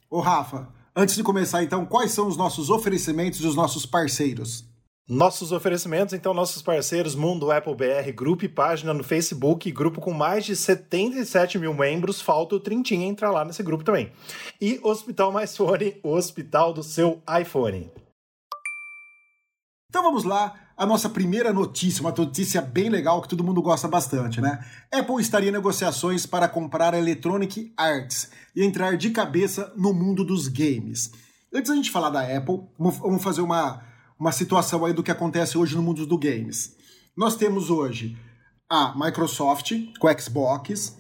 Ô 0.10 0.20
Rafa, 0.20 0.68
antes 0.96 1.16
de 1.16 1.24
começar 1.24 1.64
então, 1.64 1.86
quais 1.86 2.12
são 2.12 2.28
os 2.28 2.38
nossos 2.38 2.70
oferecimentos 2.70 3.40
e 3.42 3.48
os 3.48 3.56
nossos 3.56 3.86
parceiros? 3.86 4.64
Nossos 5.08 5.52
oferecimentos, 5.52 6.16
então, 6.16 6.34
nossos 6.34 6.64
parceiros 6.64 7.14
Mundo 7.14 7.52
Apple 7.52 7.76
BR, 7.76 8.12
grupo 8.12 8.44
e 8.44 8.50
página 8.50 8.92
no 8.92 9.04
Facebook, 9.04 9.72
grupo 9.72 10.02
com 10.02 10.12
mais 10.12 10.44
de 10.44 10.56
77 10.56 11.60
mil 11.60 11.76
membros, 11.76 12.20
falta 12.20 12.56
o 12.56 12.60
Trintinha 12.60 13.06
entrar 13.06 13.30
lá 13.30 13.46
nesse 13.46 13.62
grupo 13.62 13.84
também. 13.84 14.12
E 14.60 14.80
Hospital 14.82 15.32
Mais 15.32 15.56
Fone, 15.56 16.00
o 16.02 16.10
hospital 16.10 16.74
do 16.74 16.82
seu 16.82 17.22
iPhone. 17.40 17.92
Então 19.88 20.02
vamos 20.02 20.24
lá, 20.24 20.56
a 20.76 20.88
nossa 20.88 21.08
primeira 21.08 21.54
notícia, 21.54 22.02
uma 22.02 22.10
notícia 22.10 22.60
bem 22.60 22.90
legal 22.90 23.22
que 23.22 23.30
todo 23.30 23.44
mundo 23.44 23.62
gosta 23.62 23.88
bastante, 23.88 24.42
né? 24.42 24.66
Apple 24.92 25.22
estaria 25.22 25.50
em 25.50 25.54
negociações 25.54 26.26
para 26.26 26.50
comprar 26.50 26.96
a 26.96 26.98
Electronic 26.98 27.72
Arts 27.78 28.32
e 28.56 28.64
entrar 28.66 28.98
de 28.98 29.12
cabeça 29.12 29.72
no 29.78 29.94
mundo 29.94 30.26
dos 30.26 30.48
games. 30.48 31.12
Antes 31.54 31.70
da 31.70 31.76
gente 31.76 31.92
falar 31.92 32.10
da 32.10 32.22
Apple, 32.22 32.64
vamos 32.80 33.24
fazer 33.24 33.42
uma, 33.42 33.84
uma 34.20 34.32
situação 34.32 34.86
aí 34.86 34.94
do 34.94 35.04
que 35.04 35.12
acontece 35.12 35.58
hoje 35.58 35.76
no 35.76 35.82
mundo 35.82 36.06
dos 36.06 36.20
games. 36.20 36.76
Nós 37.16 37.36
temos 37.36 37.70
hoje 37.70 38.18
a 38.70 38.94
Microsoft 38.98 39.74
com 40.00 40.08
o 40.08 40.20
Xbox, 40.20 40.98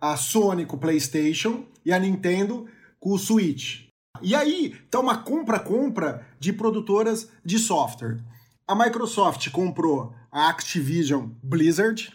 a 0.00 0.16
Sony 0.16 0.66
com 0.66 0.76
o 0.76 0.80
PlayStation 0.80 1.64
e 1.84 1.92
a 1.92 1.98
Nintendo 1.98 2.66
com 2.98 3.12
o 3.12 3.18
Switch. 3.18 3.84
E 4.22 4.34
aí 4.34 4.74
tá 4.90 5.00
uma 5.00 5.18
compra-compra 5.18 6.26
de 6.38 6.52
produtoras 6.52 7.28
de 7.44 7.58
software. 7.58 8.22
A 8.66 8.74
Microsoft 8.74 9.50
comprou 9.50 10.14
a 10.30 10.48
Activision 10.48 11.28
Blizzard 11.42 12.12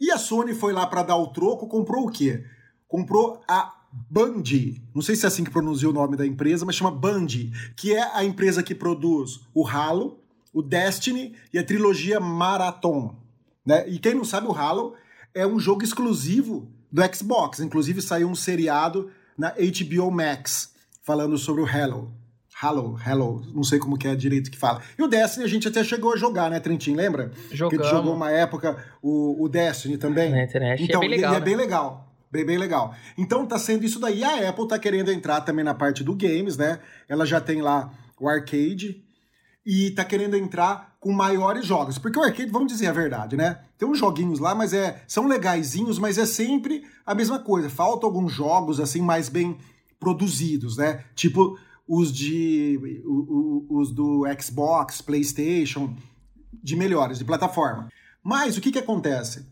e 0.00 0.10
a 0.10 0.18
Sony 0.18 0.54
foi 0.54 0.72
lá 0.72 0.86
para 0.86 1.02
dar 1.02 1.16
o 1.16 1.28
troco, 1.28 1.68
comprou 1.68 2.06
o 2.06 2.10
quê? 2.10 2.44
Comprou 2.88 3.40
a 3.48 3.72
Band. 4.10 4.42
Não 4.94 5.02
sei 5.02 5.14
se 5.16 5.24
é 5.24 5.28
assim 5.28 5.44
que 5.44 5.50
pronuncia 5.50 5.88
o 5.88 5.92
nome 5.92 6.16
da 6.16 6.26
empresa, 6.26 6.64
mas 6.64 6.74
chama 6.76 6.90
Band, 6.90 7.26
que 7.76 7.94
é 7.94 8.02
a 8.16 8.24
empresa 8.24 8.62
que 8.62 8.74
produz 8.74 9.40
o 9.54 9.66
Halo, 9.66 10.18
o 10.52 10.62
Destiny 10.62 11.34
e 11.52 11.58
a 11.58 11.64
trilogia 11.64 12.18
Marathon. 12.20 13.16
Né? 13.64 13.88
E 13.88 13.98
quem 13.98 14.14
não 14.14 14.24
sabe, 14.24 14.46
o 14.46 14.52
Halo 14.52 14.94
é 15.34 15.46
um 15.46 15.58
jogo 15.58 15.82
exclusivo 15.82 16.68
do 16.92 17.02
Xbox. 17.14 17.60
Inclusive 17.60 18.02
saiu 18.02 18.28
um 18.28 18.34
seriado 18.34 19.10
na 19.38 19.50
HBO 19.50 20.10
Max 20.10 20.72
falando 21.02 21.36
sobre 21.38 21.62
o 21.62 21.66
Halo. 21.66 22.12
Halo, 22.62 22.96
Halo, 23.04 23.42
não 23.52 23.64
sei 23.64 23.78
como 23.80 23.98
que 23.98 24.06
é 24.06 24.14
direito 24.14 24.48
que 24.50 24.56
fala. 24.56 24.80
E 24.96 25.02
o 25.02 25.08
Destiny 25.08 25.44
a 25.44 25.48
gente 25.48 25.66
até 25.66 25.82
chegou 25.82 26.12
a 26.12 26.16
jogar, 26.16 26.48
né, 26.48 26.60
Trentin? 26.60 26.94
Lembra? 26.94 27.28
Que 27.30 27.34
a 27.36 27.48
gente 27.48 27.56
Jogamos. 27.56 27.88
jogou 27.90 28.14
uma 28.14 28.30
época 28.30 28.76
o, 29.02 29.42
o 29.44 29.48
Destiny 29.48 29.98
também. 29.98 30.30
Na 30.30 30.44
internet. 30.44 30.80
E 30.80 30.82
é 30.84 30.86
Então, 30.86 31.00
bem 31.00 31.08
e- 31.10 31.14
legal, 31.16 31.32
e 31.32 31.36
é 31.36 31.40
né? 31.40 31.44
bem 31.44 31.56
legal. 31.56 32.13
Bem, 32.34 32.44
bem 32.44 32.58
legal. 32.58 32.92
Então 33.16 33.46
tá 33.46 33.56
sendo 33.60 33.84
isso 33.84 34.00
daí. 34.00 34.24
A 34.24 34.48
Apple 34.48 34.66
tá 34.66 34.76
querendo 34.76 35.12
entrar 35.12 35.42
também 35.42 35.64
na 35.64 35.72
parte 35.72 36.02
do 36.02 36.16
games, 36.16 36.56
né? 36.56 36.80
Ela 37.08 37.24
já 37.24 37.40
tem 37.40 37.62
lá 37.62 37.92
o 38.18 38.28
arcade 38.28 39.04
e 39.64 39.92
tá 39.92 40.04
querendo 40.04 40.36
entrar 40.36 40.96
com 40.98 41.12
maiores 41.12 41.64
jogos. 41.64 41.96
Porque 41.96 42.18
o 42.18 42.22
arcade, 42.22 42.50
vamos 42.50 42.72
dizer 42.72 42.88
a 42.88 42.92
verdade, 42.92 43.36
né? 43.36 43.60
Tem 43.78 43.86
uns 43.86 44.00
joguinhos 44.00 44.40
lá, 44.40 44.52
mas 44.52 44.72
é 44.72 45.00
são 45.06 45.28
legaisinhos, 45.28 45.96
mas 45.96 46.18
é 46.18 46.26
sempre 46.26 46.82
a 47.06 47.14
mesma 47.14 47.38
coisa. 47.38 47.70
Faltam 47.70 48.08
alguns 48.08 48.32
jogos 48.32 48.80
assim 48.80 49.00
mais 49.00 49.28
bem 49.28 49.56
produzidos, 50.00 50.76
né? 50.76 51.04
Tipo 51.14 51.56
os 51.86 52.12
de 52.12 52.80
os 53.68 53.92
do 53.92 54.24
Xbox, 54.42 55.00
PlayStation, 55.00 55.94
de 56.52 56.74
melhores, 56.74 57.16
de 57.16 57.24
plataforma. 57.24 57.88
Mas 58.24 58.56
o 58.56 58.60
que 58.60 58.72
que 58.72 58.78
acontece? 58.80 59.46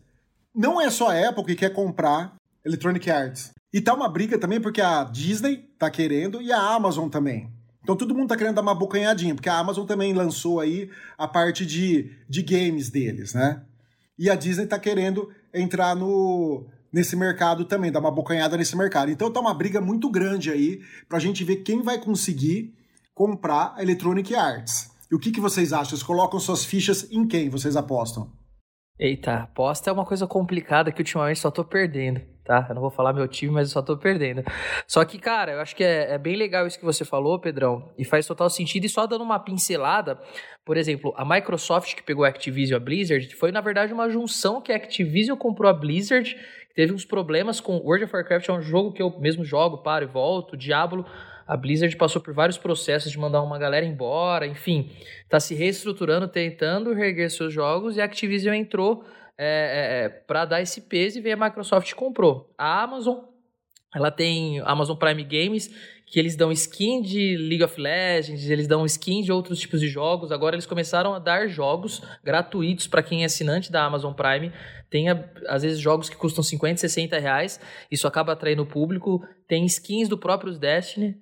Não 0.53 0.81
é 0.81 0.89
só 0.89 1.11
a 1.11 1.29
Apple 1.29 1.45
que 1.45 1.55
quer 1.55 1.69
comprar 1.71 2.35
Electronic 2.65 3.09
Arts. 3.09 3.51
E 3.73 3.81
tá 3.81 3.93
uma 3.93 4.07
briga 4.07 4.37
também 4.37 4.61
porque 4.61 4.81
a 4.81 5.03
Disney 5.03 5.57
tá 5.79 5.89
querendo 5.89 6.41
e 6.41 6.51
a 6.51 6.59
Amazon 6.59 7.09
também. 7.09 7.51
Então 7.81 7.95
todo 7.97 8.15
mundo 8.15 8.29
tá 8.29 8.37
querendo 8.37 8.55
dar 8.55 8.61
uma 8.61 8.75
bocanhadinha, 8.75 9.35
porque 9.35 9.49
a 9.49 9.57
Amazon 9.57 9.85
também 9.85 10.13
lançou 10.13 10.59
aí 10.59 10.89
a 11.17 11.27
parte 11.27 11.65
de, 11.65 12.11
de 12.29 12.41
games 12.41 12.89
deles, 12.89 13.33
né? 13.33 13.61
E 14.17 14.29
a 14.29 14.35
Disney 14.35 14.67
tá 14.67 14.79
querendo 14.79 15.29
entrar 15.53 15.95
no 15.95 16.65
nesse 16.91 17.15
mercado 17.15 17.65
também, 17.65 17.91
dar 17.91 17.99
uma 17.99 18.11
bocanhada 18.11 18.55
nesse 18.55 18.77
mercado. 18.77 19.09
Então 19.09 19.31
tá 19.31 19.39
uma 19.39 19.53
briga 19.53 19.81
muito 19.81 20.09
grande 20.11 20.51
aí 20.51 20.79
pra 21.09 21.17
gente 21.17 21.43
ver 21.43 21.57
quem 21.57 21.81
vai 21.81 21.99
conseguir 21.99 22.71
comprar 23.15 23.73
a 23.75 23.81
Electronic 23.81 24.35
Arts. 24.35 24.91
E 25.11 25.15
o 25.15 25.19
que, 25.19 25.31
que 25.31 25.41
vocês 25.41 25.73
acham? 25.73 25.89
Vocês 25.89 26.03
colocam 26.03 26.39
suas 26.39 26.63
fichas 26.63 27.11
em 27.11 27.27
quem 27.27 27.49
vocês 27.49 27.75
apostam? 27.75 28.31
Eita, 28.99 29.37
aposta 29.37 29.89
é 29.89 29.93
uma 29.93 30.05
coisa 30.05 30.27
complicada 30.27 30.91
que 30.91 31.01
ultimamente 31.01 31.39
só 31.39 31.49
tô 31.49 31.65
perdendo 31.65 32.21
tá? 32.43 32.65
Eu 32.67 32.75
não 32.75 32.81
vou 32.81 32.91
falar 32.91 33.13
meu 33.13 33.27
time, 33.27 33.51
mas 33.51 33.69
eu 33.69 33.73
só 33.73 33.81
tô 33.81 33.97
perdendo. 33.97 34.43
Só 34.87 35.03
que, 35.05 35.17
cara, 35.17 35.53
eu 35.53 35.59
acho 35.59 35.75
que 35.75 35.83
é, 35.83 36.13
é, 36.13 36.17
bem 36.17 36.35
legal 36.35 36.67
isso 36.67 36.77
que 36.77 36.85
você 36.85 37.05
falou, 37.05 37.39
Pedrão, 37.39 37.91
e 37.97 38.03
faz 38.03 38.27
total 38.27 38.49
sentido. 38.49 38.85
E 38.85 38.89
só 38.89 39.07
dando 39.07 39.23
uma 39.23 39.39
pincelada, 39.39 40.19
por 40.65 40.77
exemplo, 40.77 41.13
a 41.15 41.25
Microsoft 41.25 41.95
que 41.95 42.03
pegou 42.03 42.25
a 42.25 42.27
Activision 42.27 42.77
e 42.77 42.81
a 42.81 42.83
Blizzard 42.83 43.35
foi, 43.35 43.51
na 43.51 43.61
verdade, 43.61 43.93
uma 43.93 44.09
junção 44.09 44.61
que 44.61 44.71
a 44.71 44.75
Activision 44.75 45.37
comprou 45.37 45.69
a 45.69 45.73
Blizzard, 45.73 46.35
teve 46.75 46.93
uns 46.93 47.05
problemas 47.05 47.59
com 47.59 47.77
World 47.77 48.05
of 48.05 48.15
Warcraft, 48.15 48.49
é 48.49 48.53
um 48.53 48.61
jogo 48.61 48.91
que 48.91 49.01
eu 49.01 49.19
mesmo 49.19 49.45
jogo, 49.45 49.77
paro 49.77 50.05
e 50.05 50.07
volto, 50.07 50.57
Diablo. 50.57 51.05
A 51.45 51.57
Blizzard 51.57 51.95
passou 51.97 52.21
por 52.21 52.33
vários 52.33 52.57
processos 52.57 53.11
de 53.11 53.19
mandar 53.19 53.41
uma 53.41 53.59
galera 53.59 53.85
embora, 53.85 54.47
enfim, 54.47 54.89
tá 55.27 55.39
se 55.39 55.53
reestruturando, 55.53 56.27
tentando 56.27 56.93
reerguer 56.93 57.29
seus 57.29 57.53
jogos, 57.53 57.97
e 57.97 58.01
a 58.01 58.05
Activision 58.05 58.55
entrou 58.55 59.03
é, 59.37 59.45
é, 59.45 60.05
é 60.05 60.09
para 60.09 60.45
dar 60.45 60.61
esse 60.61 60.81
peso 60.81 61.17
e 61.17 61.21
veio 61.21 61.35
a 61.35 61.45
Microsoft 61.45 61.93
comprou. 61.93 62.53
A 62.57 62.83
Amazon, 62.83 63.19
ela 63.93 64.11
tem 64.11 64.59
Amazon 64.61 64.97
Prime 64.97 65.23
Games, 65.23 65.73
que 66.05 66.19
eles 66.19 66.35
dão 66.35 66.51
skin 66.51 67.01
de 67.01 67.35
League 67.37 67.63
of 67.63 67.79
Legends, 67.79 68.47
eles 68.47 68.67
dão 68.67 68.85
skin 68.85 69.23
de 69.23 69.31
outros 69.31 69.59
tipos 69.59 69.79
de 69.79 69.87
jogos. 69.87 70.31
Agora 70.31 70.55
eles 70.55 70.65
começaram 70.65 71.13
a 71.13 71.19
dar 71.19 71.47
jogos 71.47 72.03
gratuitos 72.23 72.85
para 72.85 73.01
quem 73.01 73.23
é 73.23 73.25
assinante 73.25 73.71
da 73.71 73.83
Amazon 73.83 74.13
Prime. 74.13 74.51
Tem, 74.91 75.07
às 75.47 75.63
vezes, 75.63 75.79
jogos 75.79 76.09
que 76.09 76.15
custam 76.15 76.43
50, 76.43 76.81
60 76.81 77.17
reais. 77.17 77.59
Isso 77.89 78.07
acaba 78.07 78.33
atraindo 78.33 78.61
o 78.61 78.65
público. 78.67 79.27
Tem 79.47 79.65
skins 79.65 80.07
do 80.07 80.15
próprio 80.15 80.53
Destiny. 80.53 81.17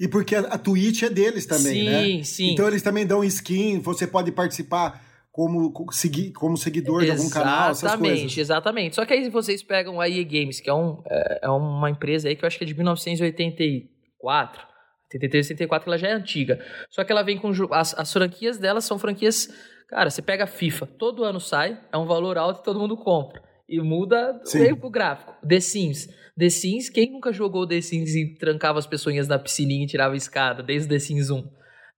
E 0.00 0.08
porque 0.08 0.34
a 0.34 0.56
Twitch 0.56 1.02
é 1.02 1.10
deles 1.10 1.44
também, 1.44 1.74
sim, 1.74 1.84
né? 1.84 2.02
Sim, 2.02 2.24
sim. 2.24 2.50
Então 2.52 2.66
eles 2.66 2.80
também 2.80 3.06
dão 3.06 3.22
skin, 3.22 3.78
você 3.78 4.06
pode 4.06 4.32
participar 4.32 5.04
como, 5.32 5.72
como 5.72 6.56
seguidor 6.58 7.02
de 7.02 7.10
algum 7.10 7.30
canal, 7.30 7.70
essas 7.70 7.96
coisas. 7.96 8.10
Exatamente, 8.10 8.40
exatamente. 8.40 8.94
Só 8.96 9.06
que 9.06 9.14
aí 9.14 9.30
vocês 9.30 9.62
pegam 9.62 9.98
a 9.98 10.06
EA 10.06 10.22
Games, 10.22 10.60
que 10.60 10.68
é, 10.68 10.74
um, 10.74 11.02
é, 11.08 11.40
é 11.44 11.48
uma 11.48 11.88
empresa 11.88 12.28
aí 12.28 12.36
que 12.36 12.44
eu 12.44 12.46
acho 12.46 12.58
que 12.58 12.64
é 12.64 12.66
de 12.66 12.74
1984, 12.74 14.62
83, 15.06 15.50
84, 15.50 15.84
que 15.84 15.88
ela 15.88 15.98
já 15.98 16.08
é 16.08 16.12
antiga. 16.12 16.62
Só 16.90 17.02
que 17.02 17.10
ela 17.10 17.22
vem 17.22 17.38
com... 17.38 17.50
As, 17.70 17.98
as 17.98 18.12
franquias 18.12 18.58
delas 18.58 18.84
são 18.84 18.98
franquias... 18.98 19.48
Cara, 19.88 20.10
você 20.10 20.20
pega 20.20 20.44
a 20.44 20.46
FIFA, 20.46 20.86
todo 20.86 21.24
ano 21.24 21.40
sai, 21.40 21.78
é 21.90 21.96
um 21.96 22.06
valor 22.06 22.36
alto 22.36 22.60
e 22.60 22.62
todo 22.62 22.78
mundo 22.78 22.96
compra. 22.96 23.42
E 23.68 23.80
muda 23.80 24.38
o 24.82 24.90
gráfico. 24.90 25.34
The 25.46 25.60
Sims. 25.60 26.08
The 26.38 26.48
Sims, 26.50 26.90
quem 26.90 27.10
nunca 27.10 27.32
jogou 27.32 27.66
The 27.66 27.80
Sims 27.80 28.14
e 28.14 28.34
trancava 28.34 28.78
as 28.78 28.86
pessoas 28.86 29.28
na 29.28 29.38
piscininha 29.38 29.84
e 29.84 29.86
tirava 29.86 30.14
escada, 30.16 30.62
desde 30.62 30.88
The 30.88 30.98
Sims 30.98 31.30
1? 31.30 31.42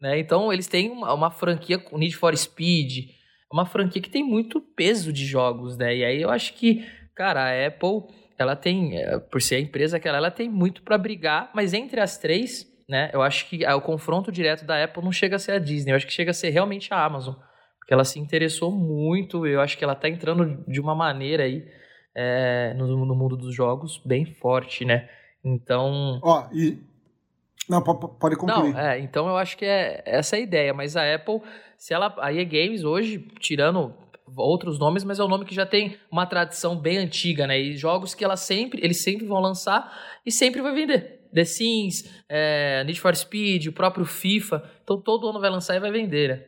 Né? 0.00 0.18
Então, 0.18 0.52
eles 0.52 0.66
têm 0.66 0.90
uma, 0.90 1.12
uma 1.14 1.30
franquia 1.30 1.78
com 1.78 1.98
Need 1.98 2.16
for 2.16 2.36
Speed, 2.36 3.10
uma 3.54 3.64
franquia 3.64 4.02
que 4.02 4.10
tem 4.10 4.24
muito 4.24 4.60
peso 4.60 5.12
de 5.12 5.24
jogos, 5.24 5.78
né? 5.78 5.96
E 5.96 6.04
aí 6.04 6.20
eu 6.20 6.28
acho 6.28 6.54
que, 6.54 6.84
cara, 7.14 7.44
a 7.44 7.66
Apple, 7.68 8.02
ela 8.36 8.56
tem, 8.56 8.98
é, 8.98 9.16
por 9.20 9.40
ser 9.40 9.54
a 9.54 9.60
empresa 9.60 10.00
que 10.00 10.08
ela, 10.08 10.18
ela 10.18 10.30
tem 10.30 10.48
muito 10.48 10.82
para 10.82 10.98
brigar, 10.98 11.52
mas 11.54 11.72
entre 11.72 12.00
as 12.00 12.18
três, 12.18 12.66
né? 12.88 13.10
Eu 13.12 13.22
acho 13.22 13.48
que 13.48 13.64
o 13.64 13.80
confronto 13.80 14.32
direto 14.32 14.64
da 14.64 14.82
Apple 14.82 15.04
não 15.04 15.12
chega 15.12 15.36
a 15.36 15.38
ser 15.38 15.52
a 15.52 15.58
Disney, 15.60 15.92
eu 15.92 15.96
acho 15.96 16.06
que 16.06 16.12
chega 16.12 16.32
a 16.32 16.34
ser 16.34 16.50
realmente 16.50 16.92
a 16.92 17.04
Amazon, 17.04 17.34
porque 17.78 17.94
ela 17.94 18.04
se 18.04 18.18
interessou 18.18 18.72
muito, 18.72 19.46
eu 19.46 19.60
acho 19.60 19.78
que 19.78 19.84
ela 19.84 19.94
tá 19.94 20.08
entrando 20.08 20.64
de 20.66 20.80
uma 20.80 20.96
maneira 20.96 21.44
aí 21.44 21.64
é, 22.12 22.74
no, 22.74 23.06
no 23.06 23.14
mundo 23.14 23.36
dos 23.36 23.54
jogos 23.54 24.02
bem 24.04 24.26
forte, 24.26 24.84
né? 24.84 25.08
Então. 25.44 26.18
Ó, 26.24 26.48
e 26.52 26.82
não, 27.68 27.82
pode 27.82 28.36
concluir. 28.36 28.72
Não, 28.72 28.78
é, 28.78 28.98
então 29.00 29.26
eu 29.28 29.36
acho 29.36 29.56
que 29.56 29.64
é 29.64 30.02
essa 30.04 30.36
é 30.36 30.38
a 30.38 30.42
ideia, 30.42 30.74
mas 30.74 30.96
a 30.96 31.14
Apple, 31.14 31.40
se 31.76 31.94
ela, 31.94 32.14
a 32.18 32.32
EA 32.32 32.44
Games 32.44 32.84
hoje, 32.84 33.18
tirando 33.38 33.94
outros 34.36 34.78
nomes, 34.78 35.04
mas 35.04 35.18
é 35.18 35.24
um 35.24 35.28
nome 35.28 35.44
que 35.44 35.54
já 35.54 35.66
tem 35.66 35.96
uma 36.10 36.26
tradição 36.26 36.76
bem 36.76 36.98
antiga, 36.98 37.46
né? 37.46 37.58
E 37.58 37.76
jogos 37.76 38.14
que 38.14 38.24
ela 38.24 38.36
sempre, 38.36 38.80
eles 38.82 39.02
sempre 39.02 39.26
vão 39.26 39.40
lançar 39.40 39.92
e 40.24 40.32
sempre 40.32 40.60
vai 40.60 40.74
vender. 40.74 41.20
The 41.32 41.44
Sims, 41.44 42.04
é, 42.28 42.84
Need 42.84 43.00
for 43.00 43.14
Speed, 43.14 43.66
o 43.66 43.72
próprio 43.72 44.06
FIFA, 44.06 44.62
então 44.82 45.00
todo 45.00 45.28
ano 45.28 45.40
vai 45.40 45.50
lançar 45.50 45.76
e 45.76 45.80
vai 45.80 45.90
vender, 45.90 46.28
né? 46.28 46.44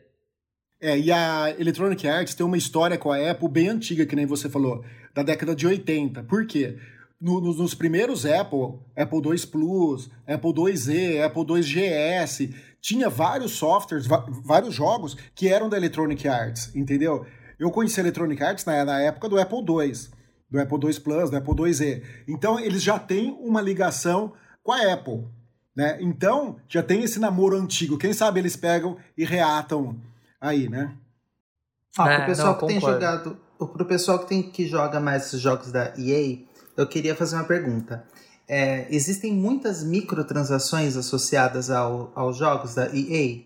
É, 0.80 0.98
e 0.98 1.10
a 1.10 1.50
Electronic 1.58 2.06
Arts 2.06 2.34
tem 2.34 2.44
uma 2.44 2.56
história 2.56 2.98
com 2.98 3.10
a 3.10 3.30
Apple 3.30 3.48
bem 3.48 3.68
antiga, 3.68 4.04
que 4.04 4.14
nem 4.14 4.26
você 4.26 4.48
falou, 4.48 4.84
da 5.14 5.22
década 5.22 5.54
de 5.54 5.66
80. 5.66 6.22
Por 6.24 6.46
quê? 6.46 6.76
No, 7.20 7.40
nos 7.40 7.74
primeiros 7.74 8.26
Apple, 8.26 8.78
Apple 8.96 9.20
II 9.24 9.46
Plus, 9.46 10.10
Apple 10.26 10.52
IIe, 10.52 11.22
Apple 11.22 11.44
II 11.48 11.62
GS, 11.62 12.54
tinha 12.80 13.08
vários 13.08 13.52
softwares, 13.52 14.06
vários 14.06 14.74
jogos 14.74 15.16
que 15.34 15.48
eram 15.48 15.68
da 15.68 15.76
Electronic 15.76 16.28
Arts, 16.28 16.74
entendeu? 16.74 17.26
Eu 17.58 17.70
conheci 17.70 17.98
a 17.98 18.02
Electronic 18.02 18.42
Arts 18.42 18.64
na, 18.64 18.84
na 18.84 19.00
época 19.00 19.28
do 19.28 19.40
Apple 19.40 19.58
II, 19.58 19.92
do 20.50 20.60
Apple 20.60 20.78
II 20.84 21.00
Plus, 21.00 21.30
do 21.30 21.36
Apple 21.36 21.54
IIe. 21.70 22.02
Então, 22.28 22.60
eles 22.60 22.82
já 22.82 22.98
têm 22.98 23.36
uma 23.40 23.60
ligação 23.60 24.32
com 24.62 24.72
a 24.72 24.92
Apple, 24.92 25.26
né? 25.74 25.98
Então, 26.00 26.56
já 26.68 26.82
tem 26.82 27.02
esse 27.02 27.18
namoro 27.18 27.56
antigo. 27.56 27.98
Quem 27.98 28.12
sabe 28.12 28.40
eles 28.40 28.56
pegam 28.56 28.96
e 29.16 29.24
reatam 29.24 29.96
aí, 30.40 30.68
né? 30.68 30.94
Ah, 31.98 32.10
é, 32.10 32.16
pro 32.18 32.26
pessoal 32.26 32.52
não, 32.52 32.58
que 32.58 32.66
tem 32.66 32.80
jogado, 32.80 33.38
pro 33.58 33.84
pessoal 33.86 34.18
que 34.18 34.28
tem 34.28 34.42
que 34.42 34.66
joga 34.66 35.00
mais 35.00 35.26
esses 35.26 35.40
jogos 35.40 35.72
da 35.72 35.94
EA, 35.96 36.38
eu 36.76 36.86
queria 36.86 37.14
fazer 37.14 37.36
uma 37.36 37.44
pergunta. 37.44 38.04
É, 38.48 38.86
existem 38.94 39.32
muitas 39.32 39.82
microtransações 39.82 40.96
associadas 40.96 41.70
ao, 41.70 42.12
aos 42.14 42.36
jogos 42.36 42.74
da 42.74 42.86
EA? 42.94 43.44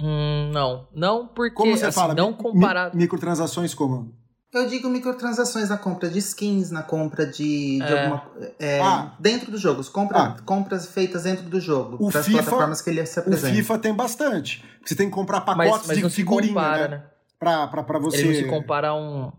Hum, 0.00 0.50
não. 0.52 0.88
Não, 0.94 1.28
porque 1.28 1.54
como 1.54 1.76
você 1.76 1.86
assim, 1.86 1.94
fala, 1.94 2.14
não 2.14 2.32
comparado. 2.32 2.96
microtransações 2.96 3.72
como? 3.72 4.12
Eu 4.52 4.66
digo 4.66 4.88
microtransações 4.88 5.68
na 5.68 5.76
compra 5.76 6.08
de 6.08 6.18
skins, 6.18 6.70
na 6.70 6.82
compra 6.82 7.26
de, 7.26 7.78
de 7.78 7.82
é. 7.82 8.04
alguma. 8.04 8.22
É, 8.58 8.80
ah. 8.80 9.14
Dentro 9.18 9.50
dos 9.50 9.60
jogos. 9.60 9.88
Compra, 9.88 10.18
ah. 10.18 10.36
Compras 10.44 10.86
feitas 10.86 11.24
dentro 11.24 11.44
do 11.44 11.60
jogo. 11.60 11.96
O 12.00 12.10
FIFA, 12.10 12.30
plataformas 12.30 12.80
que 12.80 12.88
ele 12.88 13.04
se 13.04 13.18
apresenta. 13.18 13.52
O 13.52 13.56
FIFA 13.56 13.78
tem 13.78 13.94
bastante. 13.94 14.64
Você 14.84 14.94
tem 14.94 15.08
que 15.08 15.14
comprar 15.14 15.42
pacotes 15.42 15.88
mas, 15.88 15.98
mas 15.98 15.98
de 15.98 16.10
figurinha, 16.10 16.54
compara, 16.54 16.88
né? 16.88 16.96
né? 16.96 17.04
Pra, 17.38 17.66
pra, 17.66 17.82
pra 17.82 17.98
você. 17.98 18.18
Ele 18.18 18.28
não 18.28 18.34
se 18.34 18.44
compara 18.44 18.88
a 18.88 18.94
um, 18.94 19.30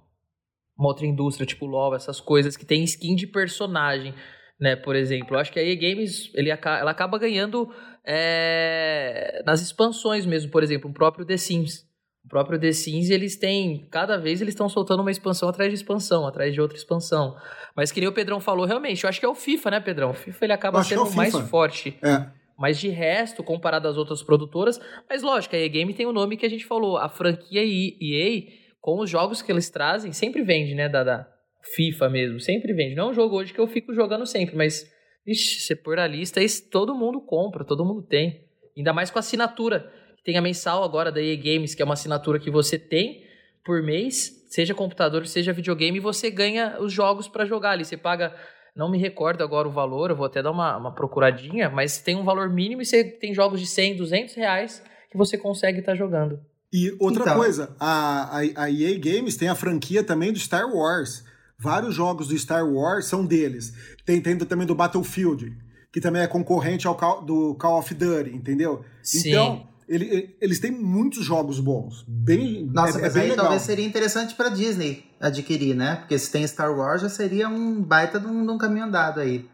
uma 0.77 0.89
outra 0.89 1.05
indústria, 1.05 1.45
tipo 1.45 1.65
LoL, 1.65 1.95
essas 1.95 2.19
coisas 2.21 2.55
que 2.55 2.65
tem 2.65 2.83
skin 2.83 3.15
de 3.15 3.25
personagem, 3.25 4.13
né? 4.59 4.75
Por 4.75 4.95
exemplo, 4.95 5.35
eu 5.35 5.39
acho 5.39 5.51
que 5.51 5.59
a 5.59 5.63
EA 5.63 5.75
Games 5.75 6.31
ele, 6.33 6.49
ela 6.49 6.91
acaba 6.91 7.17
ganhando 7.17 7.69
é, 8.05 9.41
nas 9.45 9.61
expansões 9.61 10.25
mesmo, 10.25 10.51
por 10.51 10.63
exemplo, 10.63 10.89
o 10.89 10.93
próprio 10.93 11.25
The 11.25 11.37
Sims. 11.37 11.85
O 12.23 12.29
próprio 12.29 12.59
The 12.59 12.73
Sims, 12.73 13.09
eles 13.09 13.37
têm, 13.37 13.87
cada 13.89 14.17
vez 14.17 14.41
eles 14.41 14.53
estão 14.53 14.67
soltando 14.67 14.99
uma 14.99 15.11
expansão 15.11 15.47
atrás 15.47 15.69
de 15.71 15.75
expansão, 15.75 16.27
atrás 16.27 16.53
de 16.53 16.59
outra 16.59 16.77
expansão. 16.77 17.35
Mas 17.75 17.91
que 17.91 18.01
nem 18.01 18.09
o 18.09 18.13
Pedrão 18.13 18.39
falou, 18.39 18.65
realmente, 18.65 19.03
eu 19.03 19.09
acho 19.09 19.19
que 19.19 19.25
é 19.25 19.29
o 19.29 19.35
FIFA, 19.35 19.71
né, 19.71 19.79
Pedrão? 19.79 20.11
O 20.11 20.13
FIFA 20.13 20.45
ele 20.45 20.53
acaba 20.53 20.83
sendo 20.83 21.07
é 21.07 21.15
mais 21.15 21.33
forte. 21.49 21.97
É. 22.03 22.25
Mas 22.57 22.79
de 22.79 22.89
resto, 22.89 23.43
comparado 23.43 23.87
às 23.87 23.97
outras 23.97 24.23
produtoras, 24.23 24.79
mas 25.09 25.21
lógico, 25.21 25.55
a 25.55 25.59
EA 25.59 25.67
Game 25.67 25.93
tem 25.93 26.05
o 26.05 26.11
nome 26.11 26.35
que 26.35 26.45
a 26.45 26.49
gente 26.49 26.65
falou, 26.65 26.97
a 26.97 27.07
franquia 27.07 27.63
EA 27.63 28.66
com 28.87 29.01
os 29.01 29.09
jogos 29.09 29.41
que 29.41 29.51
eles 29.51 29.69
trazem, 29.69 30.13
sempre 30.13 30.41
vende, 30.43 30.73
né, 30.73 30.87
da, 30.87 31.03
da 31.03 31.27
FIFA 31.75 32.07
mesmo, 32.07 32.39
sempre 32.39 32.71
vende. 32.71 32.95
Não 32.95 33.07
é 33.07 33.11
um 33.11 33.13
jogo 33.13 33.35
hoje 33.35 33.51
que 33.53 33.59
eu 33.59 33.67
fico 33.67 33.93
jogando 33.93 34.25
sempre, 34.25 34.55
mas, 34.55 34.89
ixi, 35.25 35.59
você 35.59 35.75
pôr 35.75 35.99
a 35.99 36.07
lista, 36.07 36.41
isso 36.41 36.69
todo 36.69 36.95
mundo 36.95 37.19
compra, 37.19 37.65
todo 37.65 37.83
mundo 37.83 38.01
tem. 38.01 38.45
Ainda 38.77 38.93
mais 38.93 39.11
com 39.11 39.19
a 39.19 39.19
assinatura. 39.19 39.91
Tem 40.23 40.37
a 40.37 40.41
mensal 40.41 40.85
agora 40.85 41.11
da 41.11 41.21
EA 41.21 41.35
Games, 41.35 41.75
que 41.75 41.81
é 41.81 41.85
uma 41.85 41.95
assinatura 41.95 42.39
que 42.39 42.49
você 42.49 42.79
tem 42.79 43.25
por 43.61 43.83
mês, 43.83 44.45
seja 44.49 44.73
computador, 44.73 45.27
seja 45.27 45.51
videogame, 45.51 45.97
e 45.97 45.99
você 45.99 46.31
ganha 46.31 46.77
os 46.79 46.93
jogos 46.93 47.27
para 47.27 47.43
jogar 47.43 47.71
ali. 47.71 47.83
Você 47.83 47.97
paga, 47.97 48.33
não 48.73 48.89
me 48.89 48.97
recordo 48.97 49.43
agora 49.43 49.67
o 49.67 49.71
valor, 49.71 50.11
eu 50.11 50.15
vou 50.15 50.27
até 50.27 50.41
dar 50.41 50.51
uma, 50.51 50.77
uma 50.77 50.95
procuradinha, 50.95 51.69
mas 51.69 52.01
tem 52.01 52.15
um 52.15 52.23
valor 52.23 52.49
mínimo 52.49 52.81
e 52.81 52.85
você 52.85 53.03
tem 53.03 53.33
jogos 53.33 53.59
de 53.59 53.67
100, 53.67 53.97
200 53.97 54.35
reais 54.35 54.81
que 55.11 55.17
você 55.17 55.37
consegue 55.37 55.79
estar 55.79 55.91
tá 55.91 55.97
jogando. 55.97 56.39
E 56.71 56.95
outra 56.99 57.23
então, 57.23 57.35
coisa, 57.35 57.75
a, 57.79 58.39
a, 58.39 58.63
a 58.63 58.71
EA 58.71 58.99
Games 58.99 59.37
tem 59.37 59.47
a 59.47 59.55
franquia 59.55 60.03
também 60.03 60.33
do 60.33 60.39
Star 60.39 60.67
Wars. 60.67 61.23
Vários 61.57 61.95
jogos 61.95 62.27
do 62.27 62.37
Star 62.37 62.67
Wars 62.67 63.05
são 63.05 63.25
deles. 63.25 63.73
Tem, 64.05 64.21
tem 64.21 64.37
também 64.37 64.67
do 64.67 64.75
Battlefield, 64.75 65.55
que 65.91 66.01
também 66.01 66.21
é 66.21 66.27
concorrente 66.27 66.85
ao 66.85 66.95
Call, 66.95 67.23
do 67.23 67.55
Call 67.55 67.79
of 67.79 67.93
Duty, 67.93 68.35
entendeu? 68.35 68.83
Sim. 69.01 69.29
Então, 69.29 69.67
ele, 69.87 70.35
eles 70.41 70.59
têm 70.59 70.71
muitos 70.71 71.23
jogos 71.23 71.59
bons. 71.59 72.03
Bem, 72.07 72.65
Nossa, 72.65 72.99
é, 72.99 73.01
mas 73.01 73.11
é 73.11 73.13
bem 73.13 73.23
aí 73.23 73.29
legal. 73.29 73.45
talvez 73.45 73.61
seria 73.61 73.85
interessante 73.85 74.35
para 74.35 74.49
Disney 74.49 75.05
adquirir, 75.19 75.73
né? 75.73 75.95
Porque 75.95 76.19
se 76.19 76.31
tem 76.31 76.45
Star 76.45 76.77
Wars, 76.77 77.01
já 77.01 77.09
seria 77.09 77.47
um 77.47 77.81
baita 77.81 78.19
de 78.19 78.27
um, 78.27 78.45
de 78.45 78.51
um 78.51 78.57
caminho 78.57 78.85
andado 78.85 79.21
aí. 79.21 79.49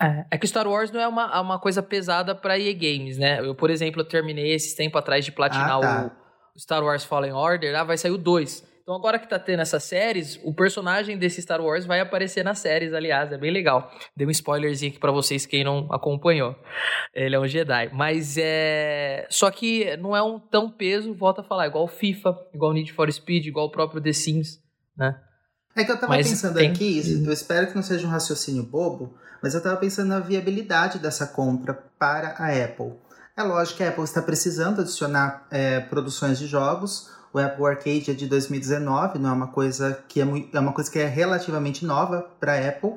É, 0.00 0.24
é 0.30 0.38
que 0.38 0.46
Star 0.46 0.66
Wars 0.68 0.92
não 0.92 1.00
é 1.00 1.08
uma, 1.08 1.40
uma 1.40 1.58
coisa 1.58 1.82
pesada 1.82 2.34
para 2.34 2.58
EA 2.58 2.72
Games, 2.72 3.18
né? 3.18 3.40
Eu, 3.40 3.54
por 3.54 3.68
exemplo, 3.68 4.00
eu 4.00 4.04
terminei 4.04 4.54
esses 4.54 4.74
tempo 4.74 4.96
atrás 4.96 5.24
de 5.24 5.32
platinar 5.32 5.76
ah, 5.76 5.80
tá. 5.80 6.06
o 6.06 6.23
Star 6.58 6.82
Wars 6.82 7.04
Fallen 7.04 7.32
Order, 7.32 7.74
ah, 7.78 7.84
vai 7.84 7.98
sair 7.98 8.10
o 8.10 8.18
2. 8.18 8.74
Então 8.84 8.94
agora 8.94 9.18
que 9.18 9.26
tá 9.26 9.38
tendo 9.38 9.60
essas 9.60 9.82
séries, 9.82 10.38
o 10.44 10.52
personagem 10.52 11.16
desse 11.16 11.40
Star 11.40 11.58
Wars 11.58 11.86
vai 11.86 12.00
aparecer 12.00 12.44
nas 12.44 12.58
séries, 12.58 12.92
aliás, 12.92 13.32
é 13.32 13.38
bem 13.38 13.50
legal. 13.50 13.90
Dei 14.14 14.26
um 14.26 14.30
spoilerzinho 14.30 14.92
aqui 14.92 15.00
para 15.00 15.10
vocês 15.10 15.46
quem 15.46 15.64
não 15.64 15.90
acompanhou. 15.90 16.54
Ele 17.14 17.34
é 17.34 17.40
um 17.40 17.46
Jedi, 17.46 17.90
mas 17.94 18.36
é 18.36 19.26
só 19.30 19.50
que 19.50 19.96
não 19.96 20.14
é 20.14 20.22
um 20.22 20.38
tão 20.38 20.70
peso, 20.70 21.14
volta 21.14 21.40
a 21.40 21.44
falar, 21.44 21.66
igual 21.66 21.88
FIFA, 21.88 22.36
igual 22.52 22.74
Need 22.74 22.92
for 22.92 23.10
Speed, 23.10 23.46
igual 23.46 23.66
o 23.66 23.70
próprio 23.70 24.02
The 24.02 24.12
Sims, 24.12 24.60
né? 24.94 25.18
É 25.74 25.82
que 25.82 25.90
eu 25.90 25.98
tava 25.98 26.14
mas 26.14 26.28
pensando 26.28 26.54
tem... 26.54 26.70
aqui, 26.70 27.02
eu 27.26 27.32
espero 27.32 27.66
que 27.66 27.74
não 27.74 27.82
seja 27.82 28.06
um 28.06 28.10
raciocínio 28.10 28.62
bobo, 28.62 29.18
mas 29.42 29.54
eu 29.54 29.62
tava 29.62 29.78
pensando 29.78 30.08
na 30.08 30.20
viabilidade 30.20 30.98
dessa 30.98 31.26
compra 31.26 31.74
para 31.98 32.34
a 32.38 32.64
Apple. 32.64 32.92
É 33.36 33.42
lógico 33.42 33.78
que 33.78 33.82
a 33.82 33.88
Apple 33.88 34.04
está 34.04 34.22
precisando 34.22 34.80
adicionar 34.80 35.46
é, 35.50 35.80
produções 35.80 36.38
de 36.38 36.46
jogos, 36.46 37.10
o 37.32 37.38
Apple 37.40 37.66
Arcade 37.66 38.12
é 38.12 38.14
de 38.14 38.28
2019, 38.28 39.18
não 39.18 39.30
é 39.30 39.32
uma 39.32 39.48
coisa 39.48 39.98
que 40.06 40.20
é, 40.20 40.24
é 40.52 40.60
uma 40.60 40.72
coisa 40.72 40.88
que 40.88 41.00
é 41.00 41.06
relativamente 41.06 41.84
nova 41.84 42.30
para 42.38 42.52
a 42.52 42.68
Apple. 42.68 42.92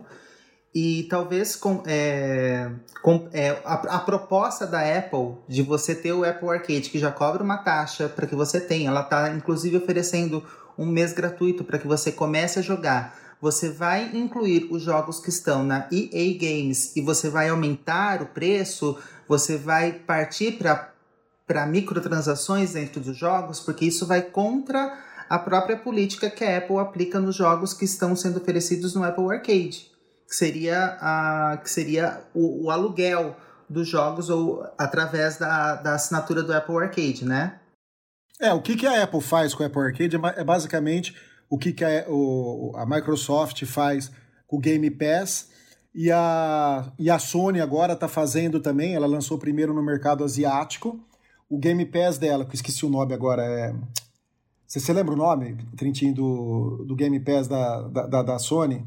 E 0.75 1.07
talvez 1.09 1.55
com, 1.55 1.81
é, 1.87 2.69
com 3.01 3.27
é, 3.33 3.59
a, 3.65 3.95
a, 3.95 3.99
proposta 3.99 4.67
da 4.67 4.79
Apple 4.79 5.37
de 5.47 5.63
você 5.63 5.95
ter 5.95 6.13
o 6.13 6.23
Apple 6.23 6.49
Arcade, 6.49 6.91
que 6.91 6.99
já 6.99 7.11
cobra 7.11 7.41
uma 7.41 7.57
taxa 7.57 8.07
para 8.07 8.27
que 8.27 8.35
você 8.35 8.61
tenha, 8.61 8.89
ela 8.89 9.01
está 9.01 9.33
inclusive 9.33 9.77
oferecendo 9.77 10.43
um 10.77 10.85
mês 10.85 11.13
gratuito 11.13 11.63
para 11.63 11.79
que 11.79 11.87
você 11.87 12.11
comece 12.11 12.59
a 12.59 12.61
jogar. 12.61 13.17
Você 13.41 13.69
vai 13.69 14.15
incluir 14.15 14.67
os 14.69 14.83
jogos 14.83 15.19
que 15.19 15.29
estão 15.29 15.63
na 15.63 15.87
EA 15.91 16.37
Games 16.39 16.95
e 16.95 17.01
você 17.01 17.27
vai 17.27 17.49
aumentar 17.49 18.21
o 18.21 18.27
preço, 18.27 18.99
você 19.27 19.57
vai 19.57 19.93
partir 19.93 20.57
para 21.45 21.65
microtransações 21.65 22.73
dentro 22.73 23.01
dos 23.01 23.17
jogos, 23.17 23.59
porque 23.59 23.85
isso 23.85 24.05
vai 24.05 24.21
contra 24.21 24.97
a 25.29 25.37
própria 25.37 25.77
política 25.77 26.29
que 26.29 26.43
a 26.43 26.57
Apple 26.57 26.77
aplica 26.77 27.19
nos 27.19 27.35
jogos 27.35 27.73
que 27.73 27.85
estão 27.85 28.15
sendo 28.15 28.37
oferecidos 28.37 28.95
no 28.95 29.03
Apple 29.03 29.25
Arcade, 29.25 29.91
que 30.27 30.35
seria, 30.35 30.97
a, 31.01 31.57
que 31.61 31.69
seria 31.69 32.21
o, 32.33 32.65
o 32.65 32.71
aluguel 32.71 33.35
dos 33.69 33.87
jogos 33.87 34.29
ou 34.29 34.65
através 34.77 35.37
da, 35.37 35.75
da 35.75 35.95
assinatura 35.95 36.41
do 36.41 36.53
Apple 36.53 36.77
Arcade, 36.77 37.25
né? 37.25 37.59
É, 38.39 38.53
o 38.53 38.61
que, 38.61 38.75
que 38.75 38.85
a 38.85 39.03
Apple 39.03 39.21
faz 39.21 39.53
com 39.53 39.63
o 39.63 39.65
Apple 39.65 39.81
Arcade 39.81 40.15
é, 40.15 40.41
é 40.41 40.43
basicamente 40.43 41.15
o 41.49 41.57
que, 41.57 41.73
que 41.73 41.83
a, 41.83 42.05
o, 42.07 42.73
a 42.75 42.85
Microsoft 42.85 43.65
faz 43.65 44.11
com 44.45 44.57
o 44.57 44.59
Game 44.59 44.89
Pass 44.91 45.49
e 45.97 46.11
a, 46.11 46.93
e 46.99 47.09
a 47.09 47.17
Sony 47.17 47.59
agora 47.59 47.93
está 47.93 48.07
fazendo 48.07 48.59
também, 48.59 48.93
ela 48.93 49.07
lançou 49.07 49.39
primeiro 49.39 49.73
no 49.73 49.81
mercado 49.81 50.23
asiático, 50.23 51.03
o 51.49 51.57
Game 51.57 51.83
Pass 51.87 52.19
dela, 52.19 52.45
que 52.45 52.51
eu 52.51 52.53
esqueci 52.53 52.85
o 52.85 52.89
nome 52.89 53.15
agora, 53.15 53.41
é. 53.43 53.73
Você, 54.67 54.79
você 54.79 54.93
lembra 54.93 55.15
o 55.15 55.17
nome, 55.17 55.57
Trintinho, 55.75 56.13
do, 56.13 56.85
do 56.87 56.95
Game 56.95 57.19
Pass 57.19 57.47
da, 57.47 57.87
da, 57.87 58.21
da 58.21 58.37
Sony? 58.37 58.85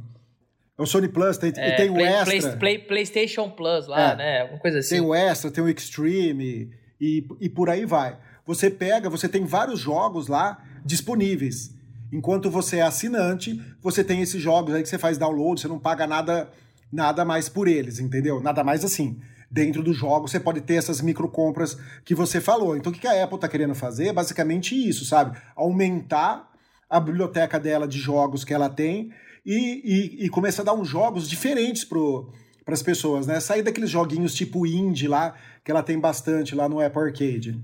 É 0.79 0.83
o 0.83 0.87
Sony 0.87 1.09
Plus, 1.09 1.37
tem, 1.37 1.53
é, 1.57 1.73
tem 1.73 1.93
play, 1.93 2.07
o 2.07 2.09
Extra. 2.09 2.41
Play, 2.41 2.59
play, 2.59 2.79
PlayStation 2.79 3.51
Plus 3.51 3.89
lá, 3.89 4.13
é, 4.13 4.17
né? 4.17 4.41
Alguma 4.43 4.61
coisa 4.61 4.79
assim. 4.79 4.91
Tem 4.91 5.01
o 5.01 5.13
Extra, 5.13 5.51
tem 5.51 5.65
o 5.65 5.69
Extreme 5.69 6.71
e, 7.01 7.27
e 7.41 7.49
por 7.49 7.69
aí 7.69 7.85
vai. 7.85 8.19
Você 8.47 8.71
pega, 8.71 9.11
você 9.11 9.29
tem 9.29 9.45
vários 9.45 9.81
jogos 9.81 10.29
lá 10.29 10.63
disponíveis. 10.85 11.75
Enquanto 12.13 12.49
você 12.51 12.77
é 12.77 12.83
assinante, 12.83 13.61
você 13.83 14.05
tem 14.05 14.23
esses 14.23 14.41
jogos 14.41 14.75
aí 14.75 14.83
que 14.83 14.89
você 14.89 14.99
faz 14.99 15.19
download, 15.19 15.61
você 15.61 15.67
não 15.67 15.79
paga 15.79 16.07
nada, 16.07 16.49
nada 16.93 17.25
mais 17.25 17.49
por 17.49 17.69
eles, 17.69 17.99
entendeu? 17.99 18.41
Nada 18.41 18.65
mais 18.65 18.85
assim 18.85 19.21
dentro 19.51 19.83
do 19.83 19.93
jogo 19.93 20.29
você 20.29 20.39
pode 20.39 20.61
ter 20.61 20.75
essas 20.75 21.01
micro 21.01 21.29
compras 21.29 21.77
que 22.05 22.15
você 22.15 22.41
falou. 22.41 22.77
Então 22.77 22.93
o 22.93 22.95
que 22.95 23.07
a 23.07 23.25
Apple 23.25 23.35
está 23.35 23.49
querendo 23.49 23.75
fazer 23.75 24.09
é 24.09 24.13
basicamente 24.13 24.75
isso, 24.75 25.05
sabe? 25.05 25.37
Aumentar 25.57 26.49
a 26.89 27.01
biblioteca 27.01 27.59
dela 27.59 27.87
de 27.87 27.99
jogos 27.99 28.45
que 28.45 28.55
ela 28.55 28.69
tem 28.69 29.13
e, 29.45 30.23
e, 30.23 30.27
e 30.27 30.29
começar 30.29 30.63
a 30.63 30.67
dar 30.67 30.75
uns 30.75 30.89
jogos 30.89 31.29
diferentes 31.29 31.85
para 31.85 32.75
as 32.75 32.83
pessoas, 32.83 33.27
né? 33.27 33.41
Sair 33.41 33.63
daqueles 33.63 33.91
joguinhos 33.91 34.35
tipo 34.35 34.67
indie 34.67 35.09
lá, 35.09 35.35
que 35.65 35.71
ela 35.71 35.83
tem 35.83 35.99
bastante 35.99 36.55
lá 36.55 36.69
no 36.69 36.81
Apple 36.81 37.03
Arcade. 37.03 37.61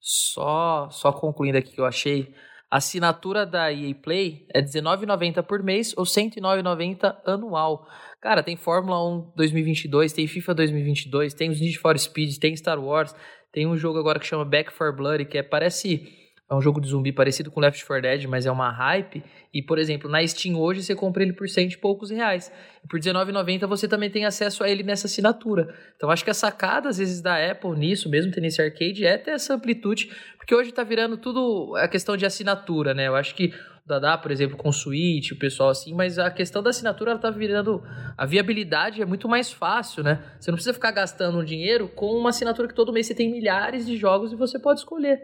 Só, 0.00 0.88
só 0.90 1.12
concluindo 1.12 1.58
aqui 1.58 1.72
que 1.72 1.80
eu 1.80 1.86
achei, 1.86 2.34
a 2.70 2.78
assinatura 2.78 3.46
da 3.46 3.72
EA 3.72 3.94
Play 3.94 4.46
é 4.52 4.60
R$19,90 4.60 5.42
por 5.42 5.62
mês 5.62 5.94
ou 5.96 6.04
R$109,90 6.04 7.16
anual. 7.24 7.86
Cara, 8.24 8.42
tem 8.42 8.56
Fórmula 8.56 9.06
1 9.06 9.32
2022, 9.36 10.14
tem 10.14 10.26
FIFA 10.26 10.54
2022, 10.54 11.34
tem 11.34 11.50
os 11.50 11.60
Need 11.60 11.78
for 11.78 11.98
Speed, 11.98 12.38
tem 12.38 12.56
Star 12.56 12.82
Wars, 12.82 13.14
tem 13.52 13.66
um 13.66 13.76
jogo 13.76 13.98
agora 13.98 14.18
que 14.18 14.26
chama 14.26 14.46
Back 14.46 14.72
4 14.74 14.96
Blood, 14.96 15.26
que 15.26 15.36
é 15.36 15.42
parece 15.42 16.08
é 16.50 16.54
um 16.54 16.60
jogo 16.62 16.80
de 16.80 16.88
zumbi 16.88 17.12
parecido 17.12 17.50
com 17.50 17.60
Left 17.60 17.84
4 17.84 18.00
Dead, 18.00 18.24
mas 18.24 18.46
é 18.46 18.50
uma 18.50 18.70
hype. 18.70 19.22
E, 19.52 19.62
por 19.62 19.78
exemplo, 19.78 20.10
na 20.10 20.26
Steam 20.26 20.58
hoje 20.58 20.82
você 20.82 20.94
compra 20.94 21.22
ele 21.22 21.34
por 21.34 21.46
cento 21.50 21.74
e 21.74 21.76
poucos 21.76 22.08
reais. 22.08 22.50
E 22.82 22.88
por 22.88 22.98
R$19,90 22.98 23.66
você 23.66 23.86
também 23.86 24.08
tem 24.08 24.24
acesso 24.24 24.64
a 24.64 24.70
ele 24.70 24.82
nessa 24.82 25.06
assinatura. 25.06 25.74
Então 25.94 26.10
acho 26.10 26.24
que 26.24 26.30
a 26.30 26.34
sacada, 26.34 26.88
às 26.88 26.96
vezes, 26.96 27.20
da 27.20 27.36
Apple 27.50 27.78
nisso, 27.78 28.08
mesmo 28.08 28.32
tendo 28.32 28.46
esse 28.46 28.60
arcade, 28.60 29.04
é 29.04 29.18
ter 29.18 29.32
essa 29.32 29.54
amplitude, 29.54 30.10
porque 30.38 30.54
hoje 30.54 30.72
tá 30.72 30.82
virando 30.82 31.18
tudo 31.18 31.76
a 31.76 31.88
questão 31.88 32.16
de 32.16 32.24
assinatura, 32.24 32.94
né? 32.94 33.06
Eu 33.06 33.16
acho 33.16 33.34
que 33.34 33.52
Dadá, 33.86 34.16
por 34.16 34.30
exemplo, 34.30 34.56
com 34.56 34.72
Switch, 34.72 35.32
o 35.32 35.38
pessoal 35.38 35.68
assim, 35.68 35.92
mas 35.92 36.18
a 36.18 36.30
questão 36.30 36.62
da 36.62 36.70
assinatura 36.70 37.10
ela 37.10 37.20
tá 37.20 37.30
virando. 37.30 37.82
A 38.16 38.24
viabilidade 38.24 39.02
é 39.02 39.04
muito 39.04 39.28
mais 39.28 39.52
fácil, 39.52 40.02
né? 40.02 40.24
Você 40.40 40.50
não 40.50 40.56
precisa 40.56 40.72
ficar 40.72 40.90
gastando 40.90 41.44
dinheiro 41.44 41.88
com 41.88 42.06
uma 42.16 42.30
assinatura 42.30 42.66
que 42.66 42.74
todo 42.74 42.92
mês 42.92 43.06
você 43.06 43.14
tem 43.14 43.30
milhares 43.30 43.84
de 43.84 43.96
jogos 43.98 44.32
e 44.32 44.36
você 44.36 44.58
pode 44.58 44.80
escolher, 44.80 45.20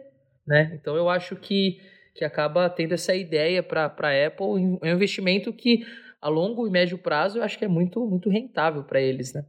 né? 0.46 0.78
Então 0.78 0.94
eu 0.94 1.08
acho 1.08 1.36
que, 1.36 1.78
que 2.14 2.22
acaba 2.22 2.68
tendo 2.68 2.92
essa 2.92 3.14
ideia 3.14 3.62
para 3.62 3.86
a 3.86 4.26
Apple, 4.26 4.78
é 4.82 4.92
um 4.92 4.94
investimento 4.94 5.52
que 5.54 5.82
a 6.20 6.28
longo 6.28 6.66
e 6.66 6.70
médio 6.70 6.98
prazo 6.98 7.38
eu 7.38 7.42
acho 7.42 7.58
que 7.58 7.64
é 7.64 7.68
muito, 7.68 8.06
muito 8.06 8.28
rentável 8.28 8.84
para 8.84 9.00
eles, 9.00 9.32
né? 9.32 9.42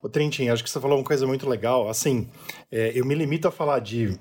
Ô 0.00 0.10
Trintin, 0.10 0.48
acho 0.50 0.62
que 0.62 0.68
você 0.68 0.78
falou 0.78 0.98
uma 0.98 1.04
coisa 1.04 1.26
muito 1.26 1.48
legal. 1.48 1.88
Assim, 1.88 2.28
é, 2.70 2.92
eu 2.94 3.04
me 3.04 3.14
limito 3.14 3.48
a 3.48 3.50
falar 3.50 3.80
de 3.80 4.16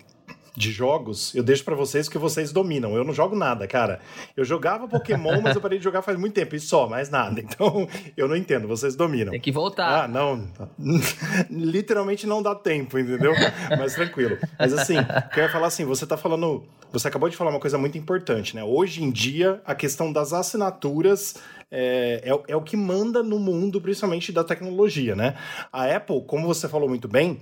de 0.58 0.72
jogos, 0.72 1.36
eu 1.36 1.43
deixo 1.43 1.63
para 1.63 1.76
vocês 1.76 2.10
que 2.10 2.17
vocês 2.17 2.52
dominam. 2.52 2.96
Eu 2.96 3.04
não 3.04 3.13
jogo 3.13 3.36
nada, 3.36 3.67
cara. 3.67 4.00
Eu 4.36 4.43
jogava 4.43 4.88
Pokémon, 4.88 5.39
mas 5.39 5.56
eu 5.56 5.62
parei 5.62 5.78
de 5.78 5.84
jogar 5.84 6.02
faz 6.02 6.17
muito 6.17 6.34
tempo, 6.34 6.56
e 6.56 6.60
só, 6.60 6.89
mais 6.89 7.12
nada. 7.12 7.38
Então, 7.48 7.88
eu 8.15 8.28
não 8.28 8.36
entendo, 8.36 8.67
vocês 8.67 8.96
dominam. 8.96 9.32
Tem 9.32 9.39
que 9.39 9.52
voltar. 9.52 10.04
Ah, 10.04 10.08
não. 10.08 10.48
Literalmente 11.50 12.26
não 12.26 12.41
dá 12.41 12.56
tempo, 12.56 12.98
entendeu? 12.98 13.34
Mas 13.78 13.93
tranquilo. 13.93 14.38
Mas 14.58 14.74
assim, 14.74 14.96
eu 15.36 15.43
ia 15.43 15.50
falar 15.50 15.67
assim, 15.67 15.86
você 15.86 16.06
tá 16.06 16.17
falando. 16.17 16.63
Você 16.91 17.08
acabou 17.08 17.30
de 17.30 17.38
falar 17.38 17.52
uma 17.52 17.60
coisa 17.60 17.78
muito 17.78 17.98
importante, 17.98 18.56
né? 18.56 18.63
Hoje 18.63 19.04
em 19.04 19.12
dia, 19.12 19.62
a 19.65 19.76
questão 19.76 20.12
das 20.12 20.34
assinaturas 20.34 21.36
é, 21.70 22.22
é, 22.24 22.52
é, 22.52 22.56
o 22.56 22.62
que 22.62 22.78
manda 22.78 23.22
no 23.22 23.39
mundo, 23.39 23.82
principalmente 23.82 24.32
da 24.32 24.43
tecnologia, 24.43 25.15
né? 25.15 25.36
A 25.72 25.86
Apple, 25.86 26.24
como 26.26 26.48
você 26.48 26.67
falou 26.67 26.88
muito 26.88 27.08
bem, 27.08 27.39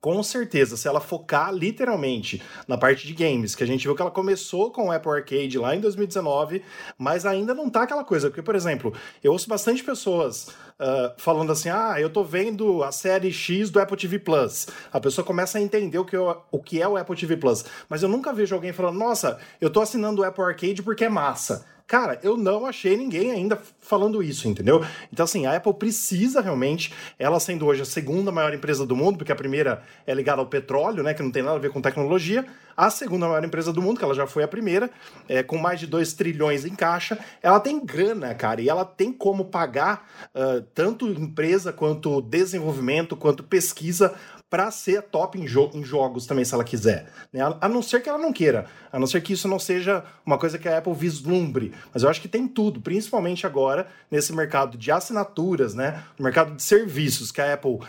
com 0.00 0.22
certeza, 0.22 0.76
se 0.76 0.88
ela 0.88 1.00
focar 1.00 1.52
literalmente 1.52 2.42
na 2.66 2.78
parte 2.78 3.06
de 3.06 3.12
games, 3.12 3.54
que 3.54 3.62
a 3.62 3.66
gente 3.66 3.82
viu 3.82 3.94
que 3.94 4.00
ela 4.00 4.10
começou 4.10 4.70
com 4.70 4.88
o 4.88 4.92
Apple 4.92 5.12
Arcade 5.12 5.58
lá 5.58 5.76
em 5.76 5.80
2019, 5.80 6.62
mas 6.96 7.26
ainda 7.26 7.52
não 7.52 7.68
tá 7.68 7.82
aquela 7.82 8.02
coisa. 8.02 8.28
Porque, 8.30 8.40
por 8.40 8.54
exemplo, 8.54 8.94
eu 9.22 9.32
ouço 9.32 9.48
bastante 9.48 9.84
pessoas 9.84 10.48
uh, 10.78 11.12
falando 11.18 11.52
assim: 11.52 11.68
ah, 11.68 11.96
eu 11.98 12.08
tô 12.08 12.24
vendo 12.24 12.82
a 12.82 12.90
série 12.90 13.30
X 13.30 13.68
do 13.68 13.78
Apple 13.78 13.96
TV 13.96 14.18
Plus. 14.18 14.68
A 14.90 14.98
pessoa 14.98 15.24
começa 15.24 15.58
a 15.58 15.60
entender 15.60 15.98
o 15.98 16.04
que, 16.04 16.16
eu, 16.16 16.34
o 16.50 16.62
que 16.62 16.80
é 16.80 16.88
o 16.88 16.96
Apple 16.96 17.16
TV 17.16 17.36
Plus. 17.36 17.64
Mas 17.88 18.02
eu 18.02 18.08
nunca 18.08 18.32
vejo 18.32 18.54
alguém 18.54 18.72
falando: 18.72 18.98
nossa, 18.98 19.38
eu 19.60 19.68
tô 19.68 19.82
assinando 19.82 20.22
o 20.22 20.24
Apple 20.24 20.44
Arcade 20.44 20.82
porque 20.82 21.04
é 21.04 21.10
massa. 21.10 21.66
Cara, 21.90 22.20
eu 22.22 22.36
não 22.36 22.66
achei 22.66 22.96
ninguém 22.96 23.32
ainda 23.32 23.60
falando 23.80 24.22
isso, 24.22 24.46
entendeu? 24.46 24.80
Então, 25.12 25.24
assim, 25.24 25.44
a 25.44 25.56
Apple 25.56 25.74
precisa 25.74 26.40
realmente, 26.40 26.94
ela 27.18 27.40
sendo 27.40 27.66
hoje 27.66 27.82
a 27.82 27.84
segunda 27.84 28.30
maior 28.30 28.54
empresa 28.54 28.86
do 28.86 28.94
mundo, 28.94 29.18
porque 29.18 29.32
a 29.32 29.34
primeira 29.34 29.82
é 30.06 30.14
ligada 30.14 30.40
ao 30.40 30.46
petróleo, 30.46 31.02
né, 31.02 31.14
que 31.14 31.20
não 31.20 31.32
tem 31.32 31.42
nada 31.42 31.56
a 31.56 31.58
ver 31.58 31.72
com 31.72 31.82
tecnologia, 31.82 32.46
a 32.76 32.90
segunda 32.90 33.26
maior 33.26 33.44
empresa 33.44 33.72
do 33.72 33.82
mundo, 33.82 33.98
que 33.98 34.04
ela 34.04 34.14
já 34.14 34.24
foi 34.24 34.44
a 34.44 34.48
primeira, 34.48 34.88
é, 35.28 35.42
com 35.42 35.58
mais 35.58 35.80
de 35.80 35.88
2 35.88 36.12
trilhões 36.12 36.64
em 36.64 36.76
caixa, 36.76 37.18
ela 37.42 37.58
tem 37.58 37.84
grana, 37.84 38.36
cara, 38.36 38.60
e 38.60 38.68
ela 38.68 38.84
tem 38.84 39.12
como 39.12 39.46
pagar 39.46 40.08
uh, 40.32 40.62
tanto 40.72 41.08
empresa 41.08 41.72
quanto 41.72 42.20
desenvolvimento, 42.22 43.16
quanto 43.16 43.42
pesquisa 43.42 44.14
para 44.50 44.68
ser 44.72 45.02
top 45.02 45.40
em, 45.40 45.46
jo 45.46 45.70
em, 45.72 45.84
jogos 45.84 46.26
também, 46.26 46.44
se 46.44 46.52
ela 46.52 46.64
quiser. 46.64 47.06
Né? 47.32 47.40
A, 47.60 47.68
não 47.68 47.80
ser 47.80 48.02
que 48.02 48.08
ela 48.08 48.18
não 48.18 48.32
queira, 48.32 48.66
a 48.92 48.98
não 48.98 49.06
ser 49.06 49.22
que 49.22 49.32
isso 49.32 49.46
não 49.46 49.60
seja 49.60 50.04
uma 50.26 50.36
coisa 50.36 50.58
que 50.58 50.68
a 50.68 50.78
Apple 50.78 50.92
vislumbre. 50.92 51.72
Mas 51.94 52.02
eu 52.02 52.10
acho 52.10 52.20
que 52.20 52.26
tem 52.26 52.48
tudo, 52.48 52.80
principalmente 52.80 53.46
agora 53.46 53.86
nesse 54.10 54.32
mercado 54.32 54.76
de 54.76 54.90
assinaturas, 54.90 55.72
né? 55.72 56.02
no 56.18 56.24
mercado 56.24 56.56
de 56.56 56.62
serviços, 56.62 57.30
que 57.30 57.40
a 57.40 57.54
Apple, 57.54 57.74
uh, 57.74 57.80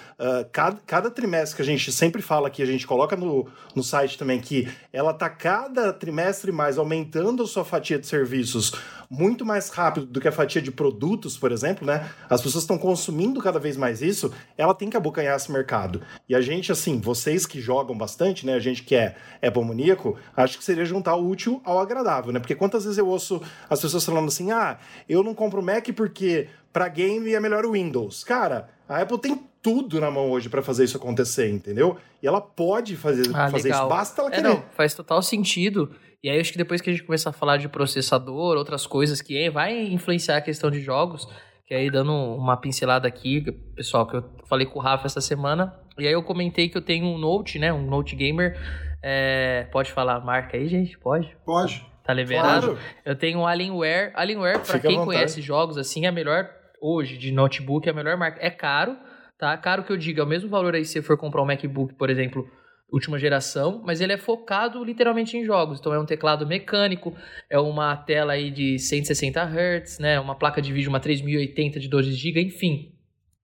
cada, 0.51 0.77
cada, 0.85 1.09
trimestre 1.09 1.55
que 1.55 1.61
a 1.63 1.65
gente 1.65 1.91
sempre 1.91 2.21
fala 2.21 2.47
aqui, 2.47 2.61
a 2.61 2.67
gente 2.67 2.85
coloca 2.85 3.15
no, 3.15 3.47
no 3.75 3.83
site 3.83 4.15
também, 4.15 4.39
que 4.39 4.71
ela 4.93 5.11
está 5.11 5.29
cada 5.29 5.91
trimestre 5.91 6.51
mais 6.51 6.77
aumentando 6.77 7.41
a 7.41 7.47
sua 7.47 7.65
fatia 7.65 7.97
de 7.97 8.05
serviços 8.05 8.71
muito 9.11 9.45
mais 9.45 9.67
rápido 9.67 10.05
do 10.05 10.21
que 10.21 10.27
a 10.29 10.31
fatia 10.31 10.61
de 10.61 10.71
produtos, 10.71 11.37
por 11.37 11.51
exemplo, 11.51 11.85
né? 11.85 12.09
As 12.29 12.41
pessoas 12.41 12.63
estão 12.63 12.77
consumindo 12.77 13.41
cada 13.41 13.59
vez 13.59 13.75
mais 13.75 14.01
isso, 14.01 14.33
ela 14.57 14.73
tem 14.73 14.89
que 14.89 14.95
abocanhar 14.95 15.35
esse 15.35 15.51
mercado. 15.51 16.01
E 16.29 16.33
a 16.33 16.39
gente, 16.39 16.50
assim, 16.71 16.99
vocês 16.99 17.45
que 17.45 17.61
jogam 17.61 17.97
bastante, 17.97 18.45
né? 18.45 18.55
A 18.55 18.59
gente 18.59 18.83
que 18.83 18.95
é 18.95 19.15
Apple 19.41 19.63
maníaco, 19.63 20.17
acho 20.35 20.57
que 20.57 20.63
seria 20.63 20.83
juntar 20.83 21.15
o 21.15 21.29
útil 21.29 21.61
ao 21.63 21.79
agradável, 21.79 22.33
né? 22.33 22.39
Porque 22.39 22.55
quantas 22.55 22.83
vezes 22.83 22.97
eu 22.97 23.07
ouço 23.07 23.41
as 23.69 23.79
pessoas 23.79 24.03
falando 24.03 24.27
assim: 24.27 24.51
ah, 24.51 24.77
eu 25.07 25.23
não 25.23 25.33
compro 25.33 25.61
Mac 25.61 25.87
porque 25.95 26.49
para 26.73 26.87
game 26.87 27.33
é 27.33 27.39
melhor 27.39 27.65
o 27.65 27.71
Windows. 27.71 28.23
Cara, 28.23 28.69
a 28.89 29.01
Apple 29.01 29.19
tem 29.19 29.41
tudo 29.61 29.99
na 29.99 30.09
mão 30.09 30.29
hoje 30.31 30.49
para 30.49 30.61
fazer 30.61 30.83
isso 30.83 30.97
acontecer, 30.97 31.49
entendeu? 31.49 31.97
E 32.21 32.27
ela 32.27 32.41
pode 32.41 32.95
fazer, 32.95 33.29
ah, 33.33 33.49
fazer 33.49 33.69
isso, 33.69 33.87
basta 33.87 34.21
ela 34.21 34.29
é, 34.29 34.35
querer. 34.35 34.47
É, 34.47 34.49
não, 34.49 34.63
faz 34.75 34.93
total 34.93 35.21
sentido. 35.21 35.91
E 36.23 36.29
aí 36.29 36.39
acho 36.39 36.51
que 36.51 36.57
depois 36.57 36.81
que 36.81 36.89
a 36.89 36.93
gente 36.93 37.03
começar 37.03 37.31
a 37.31 37.33
falar 37.33 37.57
de 37.57 37.67
processador, 37.67 38.57
outras 38.57 38.85
coisas 38.85 39.21
que 39.21 39.49
vai 39.49 39.87
influenciar 39.87 40.37
a 40.37 40.41
questão 40.41 40.69
de 40.69 40.81
jogos, 40.81 41.27
que 41.65 41.73
aí 41.73 41.89
dando 41.89 42.11
uma 42.11 42.57
pincelada 42.57 43.07
aqui, 43.07 43.41
pessoal, 43.75 44.05
que 44.05 44.17
eu 44.17 44.23
falei 44.47 44.67
com 44.67 44.77
o 44.77 44.81
Rafa 44.81 45.07
essa 45.07 45.21
semana, 45.21 45.73
e 45.97 46.07
aí 46.07 46.13
eu 46.13 46.23
comentei 46.23 46.69
que 46.69 46.77
eu 46.77 46.81
tenho 46.81 47.05
um 47.05 47.17
Note, 47.17 47.59
né, 47.59 47.71
um 47.71 47.85
Note 47.85 48.15
Gamer, 48.15 48.57
é, 49.01 49.67
pode 49.71 49.91
falar 49.91 50.15
a 50.15 50.19
marca 50.19 50.57
aí, 50.57 50.67
gente? 50.67 50.97
Pode? 50.97 51.35
Pode. 51.45 51.85
Tá 52.03 52.13
liberado? 52.13 52.67
Claro. 52.67 52.79
Eu 53.05 53.15
tenho 53.15 53.39
um 53.39 53.47
Alienware. 53.47 54.11
Alienware, 54.15 54.59
para 54.59 54.79
quem 54.79 55.03
conhece 55.03 55.41
jogos, 55.41 55.77
assim, 55.77 56.05
é 56.05 56.09
a 56.09 56.11
melhor, 56.11 56.49
hoje, 56.81 57.17
de 57.17 57.31
notebook, 57.31 57.87
é 57.87 57.91
a 57.91 57.95
melhor 57.95 58.17
marca. 58.17 58.39
É 58.41 58.49
caro, 58.49 58.97
tá? 59.37 59.55
Caro 59.57 59.83
que 59.83 59.91
eu 59.91 59.97
diga, 59.97 60.21
é 60.21 60.23
o 60.25 60.27
mesmo 60.27 60.49
valor 60.49 60.75
aí 60.75 60.85
se 60.85 60.93
você 60.93 61.01
for 61.01 61.17
comprar 61.17 61.41
um 61.41 61.45
MacBook, 61.45 61.93
por 61.95 62.09
exemplo, 62.09 62.47
última 62.91 63.17
geração, 63.17 63.81
mas 63.85 64.01
ele 64.01 64.13
é 64.13 64.17
focado 64.17 64.83
literalmente 64.83 65.37
em 65.37 65.45
jogos. 65.45 65.79
Então 65.79 65.93
é 65.93 65.99
um 65.99 66.05
teclado 66.05 66.45
mecânico, 66.45 67.15
é 67.49 67.57
uma 67.57 67.95
tela 67.95 68.33
aí 68.33 68.51
de 68.51 68.77
160 68.77 69.41
Hz, 69.41 69.99
né, 69.99 70.19
uma 70.19 70.35
placa 70.35 70.61
de 70.61 70.73
vídeo 70.73 70.89
uma 70.89 70.99
3080 70.99 71.79
de 71.79 71.87
12 71.87 72.11
GB, 72.13 72.41
enfim, 72.41 72.90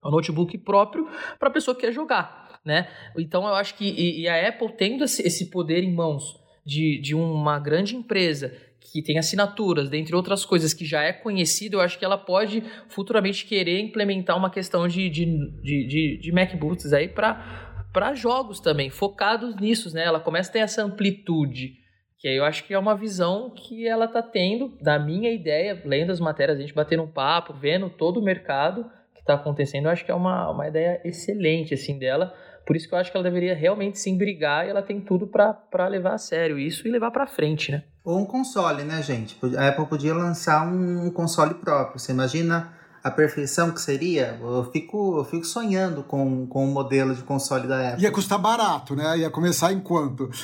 é 0.02 0.08
um 0.08 0.10
notebook 0.10 0.56
próprio 0.58 1.08
para 1.38 1.48
a 1.48 1.52
pessoa 1.52 1.74
que 1.74 1.82
quer 1.82 1.92
jogar, 1.92 2.60
né? 2.64 2.88
Então 3.16 3.46
eu 3.46 3.54
acho 3.54 3.74
que 3.74 3.84
e, 3.84 4.22
e 4.22 4.28
a 4.28 4.48
Apple 4.48 4.72
tendo 4.76 5.04
esse 5.04 5.50
poder 5.50 5.82
em 5.82 5.92
mãos 5.92 6.36
de, 6.64 7.00
de 7.00 7.14
uma 7.14 7.58
grande 7.58 7.96
empresa 7.96 8.52
que 8.92 9.02
tem 9.02 9.18
assinaturas, 9.18 9.90
dentre 9.90 10.14
outras 10.14 10.44
coisas 10.44 10.72
que 10.72 10.84
já 10.84 11.02
é 11.02 11.12
conhecido, 11.12 11.76
eu 11.76 11.80
acho 11.80 11.98
que 11.98 12.04
ela 12.04 12.16
pode 12.16 12.62
futuramente 12.88 13.44
querer 13.44 13.80
implementar 13.80 14.36
uma 14.36 14.50
questão 14.50 14.88
de, 14.88 15.10
de, 15.10 15.26
de, 15.62 15.86
de, 15.86 16.18
de 16.20 16.32
MacBooks 16.32 16.92
aí 16.92 17.08
para 17.08 18.14
jogos 18.14 18.60
também, 18.60 18.88
focados 18.88 19.56
nisso, 19.56 19.92
né? 19.92 20.04
Ela 20.04 20.20
começa 20.20 20.48
a 20.50 20.52
ter 20.52 20.58
essa 20.60 20.82
amplitude, 20.82 21.74
que 22.18 22.28
aí 22.28 22.36
eu 22.36 22.44
acho 22.44 22.64
que 22.64 22.72
é 22.72 22.78
uma 22.78 22.96
visão 22.96 23.50
que 23.50 23.86
ela 23.86 24.08
tá 24.08 24.22
tendo, 24.22 24.76
da 24.80 24.98
minha 24.98 25.30
ideia, 25.30 25.82
lendo 25.84 26.10
as 26.10 26.20
matérias, 26.20 26.58
a 26.58 26.60
gente 26.60 26.74
batendo 26.74 27.02
um 27.02 27.10
papo, 27.10 27.52
vendo 27.52 27.90
todo 27.90 28.20
o 28.20 28.24
mercado 28.24 28.86
está 29.28 29.34
acontecendo, 29.34 29.84
eu 29.84 29.90
acho 29.90 30.04
que 30.04 30.10
é 30.10 30.14
uma, 30.14 30.50
uma 30.50 30.66
ideia 30.66 31.00
excelente, 31.04 31.74
assim, 31.74 31.98
dela. 31.98 32.34
Por 32.66 32.76
isso 32.76 32.88
que 32.88 32.94
eu 32.94 32.98
acho 32.98 33.10
que 33.10 33.16
ela 33.16 33.24
deveria 33.24 33.54
realmente 33.54 33.98
se 33.98 34.12
brigar 34.14 34.66
e 34.66 34.70
ela 34.70 34.82
tem 34.82 35.00
tudo 35.00 35.26
para 35.26 35.88
levar 35.88 36.14
a 36.14 36.18
sério 36.18 36.58
isso 36.58 36.86
e 36.86 36.90
levar 36.90 37.10
para 37.10 37.26
frente, 37.26 37.72
né? 37.72 37.82
Ou 38.04 38.18
um 38.18 38.26
console, 38.26 38.84
né, 38.84 39.02
gente? 39.02 39.38
A 39.56 39.68
Apple 39.68 39.86
podia 39.86 40.12
lançar 40.12 40.66
um 40.66 41.10
console 41.10 41.54
próprio. 41.54 41.98
Você 41.98 42.12
imagina 42.12 42.72
a 43.02 43.10
perfeição 43.10 43.70
que 43.70 43.80
seria, 43.80 44.38
eu 44.40 44.68
fico, 44.72 45.18
eu 45.18 45.24
fico 45.24 45.44
sonhando 45.44 46.02
com, 46.02 46.46
com 46.46 46.64
o 46.64 46.68
modelo 46.68 47.14
de 47.14 47.22
console 47.22 47.66
da 47.66 47.90
Apple. 47.90 48.02
Ia 48.02 48.10
custar 48.10 48.38
barato, 48.38 48.96
né? 48.96 49.18
Ia 49.18 49.30
começar 49.30 49.72
em 49.72 49.80
quanto? 49.80 50.28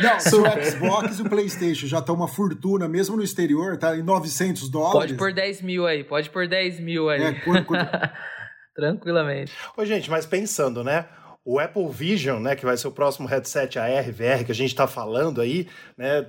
Não, 0.00 0.18
se 0.18 0.34
o 0.34 0.42
Xbox 0.64 1.18
e 1.18 1.22
o 1.22 1.28
PlayStation 1.28 1.86
já 1.86 1.98
estão 1.98 2.14
uma 2.14 2.26
fortuna, 2.26 2.88
mesmo 2.88 3.16
no 3.16 3.22
exterior, 3.22 3.76
tá 3.76 3.94
em 3.94 4.02
900 4.02 4.70
dólares. 4.70 5.12
Pode 5.12 5.14
por 5.14 5.32
10 5.32 5.60
mil 5.60 5.86
aí, 5.86 6.02
pode 6.02 6.30
por 6.30 6.48
10 6.48 6.80
mil 6.80 7.10
aí. 7.10 7.22
É, 7.22 7.32
quando, 7.40 7.64
quando... 7.66 7.86
Tranquilamente. 8.74 9.52
Ô, 9.76 9.84
gente, 9.84 10.10
mas 10.10 10.24
pensando, 10.24 10.82
né? 10.82 11.06
O 11.44 11.58
Apple 11.58 11.88
Vision, 11.90 12.40
né, 12.40 12.56
que 12.56 12.64
vai 12.64 12.76
ser 12.76 12.88
o 12.88 12.92
próximo 12.92 13.28
headset 13.28 13.78
AR, 13.78 14.04
VR 14.04 14.44
que 14.44 14.52
a 14.52 14.54
gente 14.54 14.70
está 14.70 14.86
falando 14.86 15.40
aí, 15.40 15.66
né, 15.96 16.26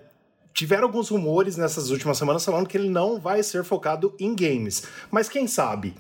tiveram 0.54 0.84
alguns 0.84 1.10
rumores 1.10 1.58
nessas 1.58 1.90
últimas 1.90 2.18
semanas 2.18 2.44
falando 2.44 2.68
que 2.68 2.78
ele 2.78 2.90
não 2.90 3.20
vai 3.20 3.44
ser 3.44 3.64
focado 3.64 4.16
em 4.20 4.36
games. 4.36 4.84
Mas 5.10 5.30
quem 5.30 5.48
sabe? 5.48 5.96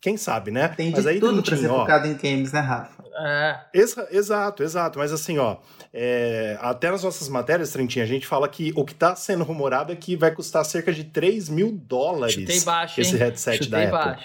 Quem 0.00 0.16
sabe, 0.16 0.50
né? 0.50 0.68
Tem 0.68 0.90
de 0.90 0.96
Mas 0.96 1.06
aí, 1.06 1.18
tudo 1.18 1.42
pra 1.42 1.56
ser 1.56 1.68
ó, 1.68 1.80
focado 1.80 2.06
em 2.06 2.14
games, 2.14 2.52
né, 2.52 2.60
Rafa? 2.60 3.04
É. 3.18 3.60
Exa 3.72 4.06
exato, 4.10 4.62
exato. 4.62 4.98
Mas 4.98 5.10
assim, 5.12 5.38
ó, 5.38 5.56
é, 5.92 6.56
até 6.60 6.90
nas 6.90 7.02
nossas 7.02 7.28
matérias, 7.28 7.72
Trentinho, 7.72 8.04
a 8.04 8.08
gente 8.08 8.26
fala 8.26 8.48
que 8.48 8.72
o 8.76 8.84
que 8.84 8.94
tá 8.94 9.16
sendo 9.16 9.42
rumorado 9.42 9.92
é 9.92 9.96
que 9.96 10.14
vai 10.14 10.30
custar 10.30 10.64
cerca 10.64 10.92
de 10.92 11.04
3 11.04 11.48
mil 11.48 11.72
dólares 11.72 12.64
baixo, 12.64 13.00
esse 13.00 13.16
headset 13.16 13.64
Chutei 13.64 13.86
da 13.86 14.02
Apple. 14.02 14.24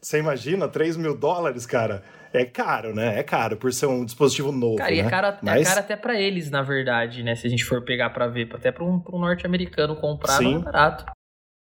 Você 0.00 0.18
imagina 0.18 0.68
3 0.68 0.96
mil 0.96 1.16
dólares, 1.16 1.66
cara? 1.66 2.02
É 2.32 2.44
caro, 2.44 2.94
né? 2.94 3.18
É 3.18 3.22
caro 3.22 3.56
por 3.56 3.72
ser 3.72 3.86
um 3.86 4.04
dispositivo 4.04 4.52
novo. 4.52 4.76
Cara, 4.76 4.92
e 4.92 5.00
é 5.00 5.02
né? 5.02 5.10
caro, 5.10 5.26
é 5.26 5.38
Mas... 5.42 5.62
é 5.62 5.64
caro 5.64 5.80
até 5.80 5.96
para 5.96 6.20
eles, 6.20 6.50
na 6.50 6.62
verdade, 6.62 7.22
né? 7.22 7.34
Se 7.34 7.46
a 7.46 7.50
gente 7.50 7.64
for 7.64 7.82
pegar 7.82 8.10
para 8.10 8.26
ver, 8.26 8.48
até 8.54 8.70
para 8.70 8.84
um, 8.84 9.02
um 9.12 9.18
norte-americano 9.18 9.96
comprar, 9.96 10.38
Sim. 10.38 10.54
não 10.54 10.60
é 10.60 10.64
barato. 10.64 11.06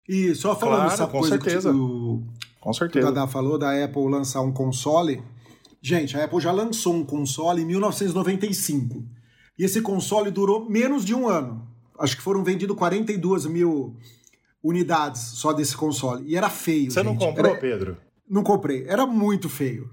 E 0.09 0.35
só 0.35 0.55
falando 0.55 0.77
claro, 0.77 0.93
essa 0.93 1.07
coisa 1.07 1.29
certeza. 1.31 1.71
que 1.71 1.77
o, 1.77 2.23
com 2.61 2.73
certeza. 2.73 3.09
o 3.09 3.13
Dada 3.13 3.27
falou 3.27 3.59
da 3.59 3.85
Apple 3.85 4.09
lançar 4.09 4.41
um 4.41 4.53
console. 4.53 5.23
Gente, 5.83 6.17
a 6.17 6.25
Apple 6.25 6.41
já 6.41 6.53
lançou 6.53 6.95
um 6.95 7.05
console 7.05 7.63
em 7.63 7.67
1995. 7.67 9.05
E 9.59 9.65
esse 9.65 9.81
console 9.81 10.31
durou 10.31 10.69
menos 10.69 11.05
de 11.05 11.15
um 11.15 11.29
ano. 11.29 11.67
Acho 11.99 12.17
que 12.17 12.23
foram 12.23 12.45
vendidos 12.45 12.77
42 12.77 13.47
mil 13.47 13.97
unidades 14.63 15.23
só 15.23 15.53
desse 15.53 15.77
console. 15.77 16.25
E 16.27 16.37
era 16.37 16.51
feio. 16.51 16.91
Você 16.91 17.01
gente. 17.01 17.07
não 17.07 17.17
comprou, 17.17 17.53
era... 17.53 17.61
Pedro? 17.61 17.97
Não 18.29 18.43
comprei. 18.43 18.85
Era 18.87 19.07
muito 19.07 19.49
feio. 19.49 19.91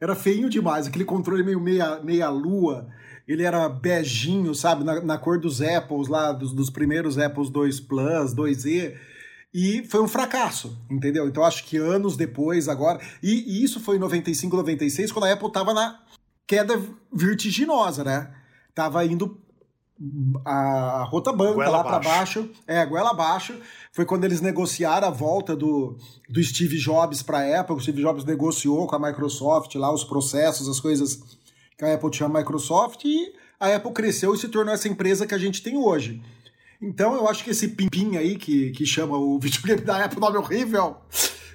Era 0.00 0.14
feinho 0.14 0.50
demais, 0.50 0.86
aquele 0.86 1.04
controle 1.04 1.42
meio 1.42 1.60
meia, 1.60 2.00
meia 2.00 2.28
lua. 2.28 2.88
Ele 3.26 3.42
era 3.42 3.68
beijinho, 3.68 4.54
sabe? 4.54 4.84
Na, 4.84 5.00
na 5.00 5.18
cor 5.18 5.40
dos 5.40 5.60
Apples 5.62 6.08
lá, 6.08 6.32
dos, 6.32 6.52
dos 6.52 6.70
primeiros 6.70 7.18
Apples 7.18 7.50
2 7.50 7.80
Plus, 7.80 8.34
2E. 8.34 8.94
E 9.54 9.82
foi 9.84 10.02
um 10.02 10.08
fracasso, 10.08 10.78
entendeu? 10.90 11.26
Então 11.26 11.42
acho 11.42 11.64
que 11.64 11.78
anos 11.78 12.16
depois, 12.16 12.68
agora. 12.68 13.00
E, 13.22 13.58
e 13.60 13.64
isso 13.64 13.80
foi 13.80 13.96
em 13.96 13.98
95, 13.98 14.54
96, 14.54 15.10
quando 15.10 15.24
a 15.24 15.32
Apple 15.32 15.50
tava 15.50 15.72
na 15.72 15.98
queda 16.46 16.80
vertiginosa, 17.12 18.04
né? 18.04 18.30
Tava 18.74 19.04
indo 19.04 19.40
a 20.44 21.04
rota 21.04 21.32
banca 21.32 21.54
goela 21.54 21.78
lá 21.78 21.84
para 21.84 21.98
baixo, 21.98 22.50
é, 22.66 22.84
goela 22.84 23.10
abaixo. 23.10 23.58
Foi 23.92 24.04
quando 24.04 24.24
eles 24.24 24.40
negociaram 24.40 25.08
a 25.08 25.10
volta 25.10 25.56
do, 25.56 25.96
do 26.28 26.42
Steve 26.42 26.76
Jobs 26.76 27.22
para 27.22 27.38
a 27.38 27.60
Apple. 27.60 27.76
O 27.76 27.80
Steve 27.80 28.02
Jobs 28.02 28.24
negociou 28.24 28.86
com 28.86 28.96
a 28.96 28.98
Microsoft 28.98 29.74
lá 29.74 29.92
os 29.92 30.04
processos, 30.04 30.68
as 30.68 30.80
coisas 30.80 31.22
que 31.78 31.84
a 31.84 31.94
Apple 31.94 32.10
tinha 32.10 32.28
a 32.28 32.32
Microsoft 32.32 33.04
e 33.04 33.32
a 33.58 33.74
Apple 33.74 33.92
cresceu 33.92 34.34
e 34.34 34.38
se 34.38 34.48
tornou 34.48 34.74
essa 34.74 34.88
empresa 34.88 35.26
que 35.26 35.34
a 35.34 35.38
gente 35.38 35.62
tem 35.62 35.76
hoje. 35.76 36.22
Então 36.80 37.14
eu 37.14 37.26
acho 37.26 37.42
que 37.42 37.50
esse 37.50 37.68
pimpim 37.68 38.16
aí 38.16 38.36
que, 38.36 38.70
que 38.70 38.84
chama 38.84 39.16
o 39.16 39.38
videogame 39.40 39.80
da 39.80 40.04
Apple 40.04 40.20
nome 40.20 40.38
horrível. 40.38 40.96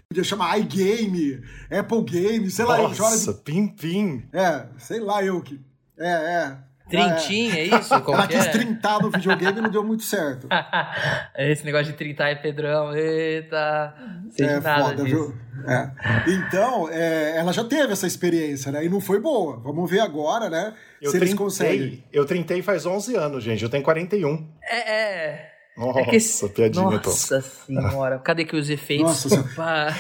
Podia 0.10 0.24
chamar 0.26 0.60
iGame, 0.60 1.42
Apple 1.72 2.04
Game, 2.04 2.52
sei 2.52 2.66
lá. 2.66 2.78
Nossa, 2.78 3.34
pimpim. 3.34 4.26
É, 4.34 4.68
sei 4.78 5.00
lá 5.00 5.24
eu 5.24 5.42
que. 5.42 5.62
É, 5.98 6.10
é. 6.10 6.71
Trintim, 6.92 7.50
é, 7.52 7.60
é 7.60 7.64
isso? 7.80 8.02
Como 8.02 8.18
Ela 8.18 8.28
quis 8.28 8.46
é? 8.46 8.50
trintar 8.50 9.02
no 9.02 9.10
videogame 9.10 9.58
e 9.58 9.62
não 9.62 9.70
deu 9.70 9.84
muito 9.84 10.04
certo. 10.04 10.48
Esse 11.38 11.66
negócio 11.66 11.88
de 11.88 11.94
trintar 11.94 12.30
é 12.30 12.36
Pedrão, 12.36 12.96
eita. 12.96 13.94
Sei 14.32 14.46
é 14.46 14.60
nada 14.60 14.84
foda, 14.84 15.04
disso. 15.04 15.06
viu? 15.06 15.36
É. 15.68 15.92
Então, 16.28 16.90
é, 16.92 17.38
ela 17.38 17.52
já 17.54 17.64
teve 17.64 17.94
essa 17.94 18.08
experiência, 18.08 18.72
né? 18.72 18.84
E 18.86 18.90
não 18.90 19.00
foi 19.02 19.20
boa. 19.20 19.58
Vamos 19.60 19.90
ver 19.90 20.00
agora, 20.00 20.50
né? 20.50 20.74
Eu 21.02 21.12
se 21.12 21.18
trintei, 21.18 21.28
eles 21.30 21.34
conseguem. 21.38 22.04
Eu 22.12 22.26
trintei 22.26 22.62
faz 22.62 22.86
11 22.86 23.16
anos, 23.16 23.44
gente. 23.44 23.64
Eu 23.64 23.70
tenho 23.70 23.84
41. 23.84 24.48
É, 24.64 24.92
é. 24.92 25.52
Nossa, 25.78 26.00
É 26.02 26.04
que 26.06 26.16
esse- 26.18 26.50
piadinha. 26.50 26.84
Nossa 26.86 27.42
senhora, 27.42 28.20
cadê 28.20 28.44
que 28.46 28.56
os 28.56 28.70
efeitos? 28.70 29.06
Nossa 29.08 29.30
senhora. 29.30 29.94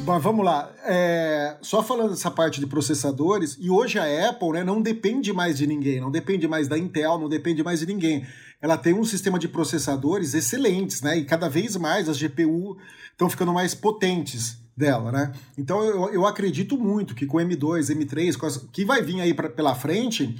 Bom, 0.03 0.19
vamos 0.19 0.43
lá. 0.43 0.69
É, 0.85 1.55
só 1.61 1.81
falando 1.81 2.09
dessa 2.09 2.29
parte 2.29 2.59
de 2.59 2.67
processadores, 2.67 3.57
e 3.59 3.69
hoje 3.69 3.97
a 3.97 4.29
Apple 4.29 4.51
né, 4.51 4.63
não 4.63 4.81
depende 4.81 5.31
mais 5.31 5.57
de 5.57 5.65
ninguém, 5.65 6.01
não 6.01 6.11
depende 6.11 6.45
mais 6.47 6.67
da 6.67 6.77
Intel, 6.77 7.17
não 7.17 7.29
depende 7.29 7.63
mais 7.63 7.79
de 7.79 7.85
ninguém. 7.85 8.25
Ela 8.61 8.77
tem 8.77 8.93
um 8.93 9.05
sistema 9.05 9.39
de 9.39 9.47
processadores 9.47 10.33
excelentes, 10.33 11.01
né? 11.01 11.17
E 11.17 11.25
cada 11.25 11.49
vez 11.49 11.75
mais 11.77 12.09
as 12.09 12.17
GPU 12.17 12.77
estão 13.11 13.29
ficando 13.29 13.53
mais 13.53 13.73
potentes 13.73 14.57
dela, 14.75 15.11
né? 15.11 15.31
Então 15.57 15.81
eu, 15.83 16.09
eu 16.13 16.25
acredito 16.27 16.77
muito 16.77 17.15
que 17.15 17.25
com 17.25 17.37
M2, 17.37 17.89
M3, 17.95 18.35
com 18.37 18.45
as- 18.45 18.57
que 18.57 18.83
vai 18.85 19.01
vir 19.01 19.21
aí 19.21 19.33
pra, 19.33 19.49
pela 19.49 19.75
frente, 19.75 20.35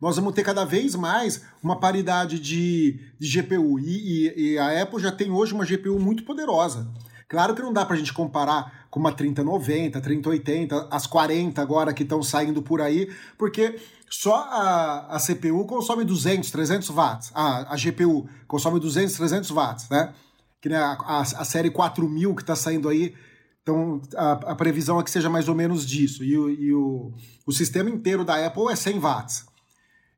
nós 0.00 0.16
vamos 0.16 0.34
ter 0.34 0.42
cada 0.44 0.64
vez 0.64 0.94
mais 0.94 1.42
uma 1.62 1.78
paridade 1.78 2.38
de, 2.38 3.00
de 3.18 3.28
GPU. 3.42 3.78
E, 3.78 4.28
e- 4.28 4.52
e 4.52 4.58
a 4.58 4.82
Apple 4.82 5.00
já 5.02 5.10
tem 5.12 5.30
hoje 5.30 5.52
uma 5.54 5.64
GPU 5.64 5.98
muito 5.98 6.22
poderosa. 6.24 6.86
Claro 7.26 7.54
que 7.54 7.62
não 7.62 7.72
dá 7.72 7.84
pra 7.86 7.96
gente 7.96 8.12
comparar 8.12 8.83
com 8.94 9.00
uma 9.00 9.10
3090, 9.10 10.00
3080, 10.00 10.86
as 10.88 11.04
40 11.04 11.60
agora 11.60 11.92
que 11.92 12.04
estão 12.04 12.22
saindo 12.22 12.62
por 12.62 12.80
aí, 12.80 13.12
porque 13.36 13.76
só 14.08 14.36
a, 14.36 15.16
a 15.16 15.18
CPU 15.18 15.64
consome 15.64 16.04
200, 16.04 16.48
300 16.48 16.90
watts. 16.90 17.32
A, 17.34 17.74
a 17.74 17.76
GPU 17.76 18.28
consome 18.46 18.78
200, 18.78 19.12
300 19.16 19.50
watts, 19.50 19.88
né? 19.88 20.14
Que 20.62 20.68
né, 20.68 20.76
a, 20.76 20.92
a, 20.92 21.20
a 21.22 21.44
série 21.44 21.72
4000 21.72 22.36
que 22.36 22.42
está 22.42 22.54
saindo 22.54 22.88
aí, 22.88 23.12
então 23.60 24.00
a, 24.14 24.32
a 24.52 24.54
previsão 24.54 25.00
é 25.00 25.02
que 25.02 25.10
seja 25.10 25.28
mais 25.28 25.48
ou 25.48 25.56
menos 25.56 25.84
disso. 25.84 26.22
E, 26.22 26.38
o, 26.38 26.48
e 26.48 26.72
o, 26.72 27.12
o 27.44 27.50
sistema 27.50 27.90
inteiro 27.90 28.24
da 28.24 28.46
Apple 28.46 28.70
é 28.70 28.76
100 28.76 29.00
watts. 29.00 29.44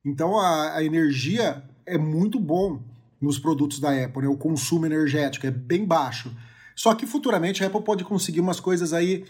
Então 0.05 0.39
a, 0.39 0.75
a 0.75 0.85
energia 0.85 1.65
é 1.87 1.97
muito 1.97 2.39
bom 2.39 2.83
nos 3.19 3.39
produtos 3.39 3.81
da 3.81 3.89
Apple, 4.05 4.21
né? 4.21 4.29
O 4.29 4.37
consumo 4.37 4.85
energético 4.85 5.47
é 5.47 5.51
bem 5.51 5.87
baixo. 5.87 6.31
Só 6.77 6.95
que 6.95 7.07
futuramente 7.07 7.65
a 7.65 7.67
Apple 7.67 7.83
pode 7.83 8.05
conseguir 8.05 8.41
umas 8.41 8.61
coisas 8.61 8.93
aí 8.93 9.25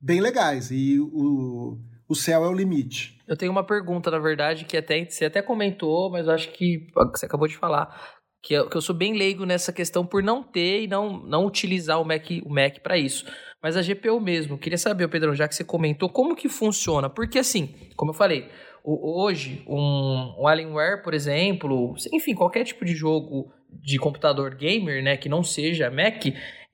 bem 0.00 0.20
legais 0.20 0.70
e 0.70 0.98
o, 1.00 1.78
o 2.08 2.14
céu 2.14 2.44
é 2.44 2.48
o 2.48 2.52
limite. 2.52 3.18
Eu 3.26 3.36
tenho 3.36 3.50
uma 3.50 3.64
pergunta, 3.64 4.10
na 4.10 4.18
verdade, 4.18 4.64
que 4.64 4.76
até 4.76 5.04
você 5.04 5.24
até 5.24 5.42
comentou, 5.42 6.10
mas 6.10 6.28
acho 6.28 6.50
que 6.52 6.86
você 6.94 7.26
acabou 7.26 7.48
de 7.48 7.56
falar. 7.56 8.20
Que 8.44 8.54
eu, 8.54 8.68
que 8.68 8.76
eu 8.76 8.80
sou 8.80 8.94
bem 8.94 9.16
leigo 9.16 9.44
nessa 9.44 9.72
questão 9.72 10.04
por 10.04 10.22
não 10.22 10.42
ter 10.42 10.82
e 10.82 10.88
não, 10.88 11.22
não 11.24 11.46
utilizar 11.46 12.00
o 12.00 12.04
Mac, 12.04 12.26
o 12.44 12.48
Mac 12.48 12.80
para 12.82 12.98
isso. 12.98 13.24
Mas 13.62 13.76
a 13.76 13.82
GPU 13.82 14.20
mesmo, 14.20 14.58
queria 14.58 14.76
saber, 14.76 15.06
Pedrão, 15.08 15.32
já 15.32 15.46
que 15.46 15.54
você 15.54 15.62
comentou, 15.62 16.08
como 16.08 16.34
que 16.34 16.48
funciona? 16.48 17.08
Porque 17.08 17.38
assim, 17.38 17.72
como 17.94 18.10
eu 18.10 18.14
falei, 18.14 18.48
hoje 18.84 19.62
um, 19.68 20.34
um 20.40 20.48
Alienware, 20.48 21.02
por 21.04 21.14
exemplo, 21.14 21.94
enfim, 22.12 22.34
qualquer 22.34 22.64
tipo 22.64 22.84
de 22.84 22.94
jogo 22.94 23.52
de 23.70 23.96
computador 23.98 24.56
gamer, 24.56 25.02
né, 25.02 25.16
que 25.16 25.28
não 25.28 25.44
seja 25.44 25.90
Mac, 25.90 26.24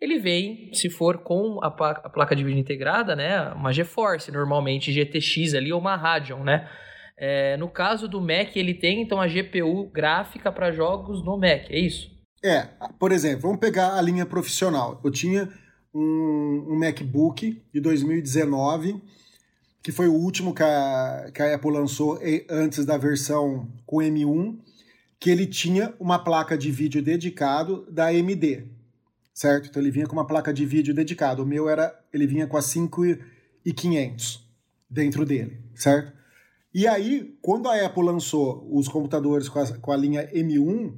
ele 0.00 0.18
vem, 0.18 0.70
se 0.72 0.88
for 0.88 1.18
com 1.18 1.58
a, 1.62 1.70
pla- 1.70 2.00
a 2.04 2.08
placa 2.08 2.36
de 2.36 2.44
vídeo 2.44 2.60
integrada, 2.60 3.16
né, 3.16 3.50
uma 3.50 3.72
GeForce, 3.72 4.30
normalmente 4.30 4.92
GTX 4.92 5.54
ali 5.54 5.72
ou 5.72 5.80
uma 5.80 5.96
Radeon, 5.96 6.44
né? 6.44 6.68
É, 7.20 7.56
no 7.56 7.68
caso 7.68 8.06
do 8.06 8.20
Mac, 8.20 8.54
ele 8.54 8.74
tem 8.74 9.02
então 9.02 9.20
a 9.20 9.26
GPU 9.26 9.90
gráfica 9.92 10.52
para 10.52 10.70
jogos 10.70 11.24
no 11.24 11.36
Mac, 11.36 11.68
é 11.68 11.78
isso? 11.78 12.08
É, 12.44 12.68
por 12.98 13.10
exemplo, 13.10 13.42
vamos 13.42 13.58
pegar 13.58 13.98
a 13.98 14.00
linha 14.00 14.24
profissional. 14.24 15.00
Eu 15.04 15.10
tinha 15.10 15.48
um, 15.92 16.66
um 16.68 16.78
MacBook 16.78 17.60
de 17.74 17.80
2019, 17.80 19.02
que 19.82 19.90
foi 19.90 20.06
o 20.06 20.14
último 20.14 20.54
que 20.54 20.62
a, 20.62 21.30
que 21.34 21.42
a 21.42 21.56
Apple 21.56 21.72
lançou 21.72 22.20
antes 22.48 22.84
da 22.86 22.96
versão 22.96 23.68
com 23.84 23.96
M1, 23.96 24.56
que 25.18 25.30
ele 25.30 25.46
tinha 25.46 25.92
uma 25.98 26.20
placa 26.22 26.56
de 26.56 26.70
vídeo 26.70 27.02
dedicado 27.02 27.84
da 27.90 28.06
AMD, 28.06 28.64
certo? 29.38 29.68
Então 29.68 29.80
ele 29.80 29.92
vinha 29.92 30.04
com 30.04 30.14
uma 30.14 30.26
placa 30.26 30.52
de 30.52 30.66
vídeo 30.66 30.92
dedicada. 30.92 31.40
O 31.40 31.46
meu 31.46 31.68
era, 31.68 31.96
ele 32.12 32.26
vinha 32.26 32.48
com 32.48 32.56
a 32.56 32.62
5500 32.62 34.44
dentro 34.90 35.24
dele, 35.24 35.60
certo? 35.76 36.12
E 36.74 36.88
aí, 36.88 37.38
quando 37.40 37.68
a 37.68 37.86
Apple 37.86 38.02
lançou 38.02 38.68
os 38.68 38.88
computadores 38.88 39.48
com 39.48 39.60
a, 39.60 39.78
com 39.78 39.92
a 39.92 39.96
linha 39.96 40.28
M1, 40.32 40.92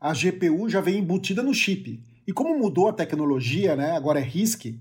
a 0.00 0.14
GPU 0.14 0.70
já 0.70 0.80
vem 0.80 1.00
embutida 1.00 1.42
no 1.42 1.52
chip. 1.52 2.02
E 2.26 2.32
como 2.32 2.58
mudou 2.58 2.88
a 2.88 2.94
tecnologia, 2.94 3.76
né? 3.76 3.90
Agora 3.92 4.20
é 4.20 4.22
RISC, 4.22 4.80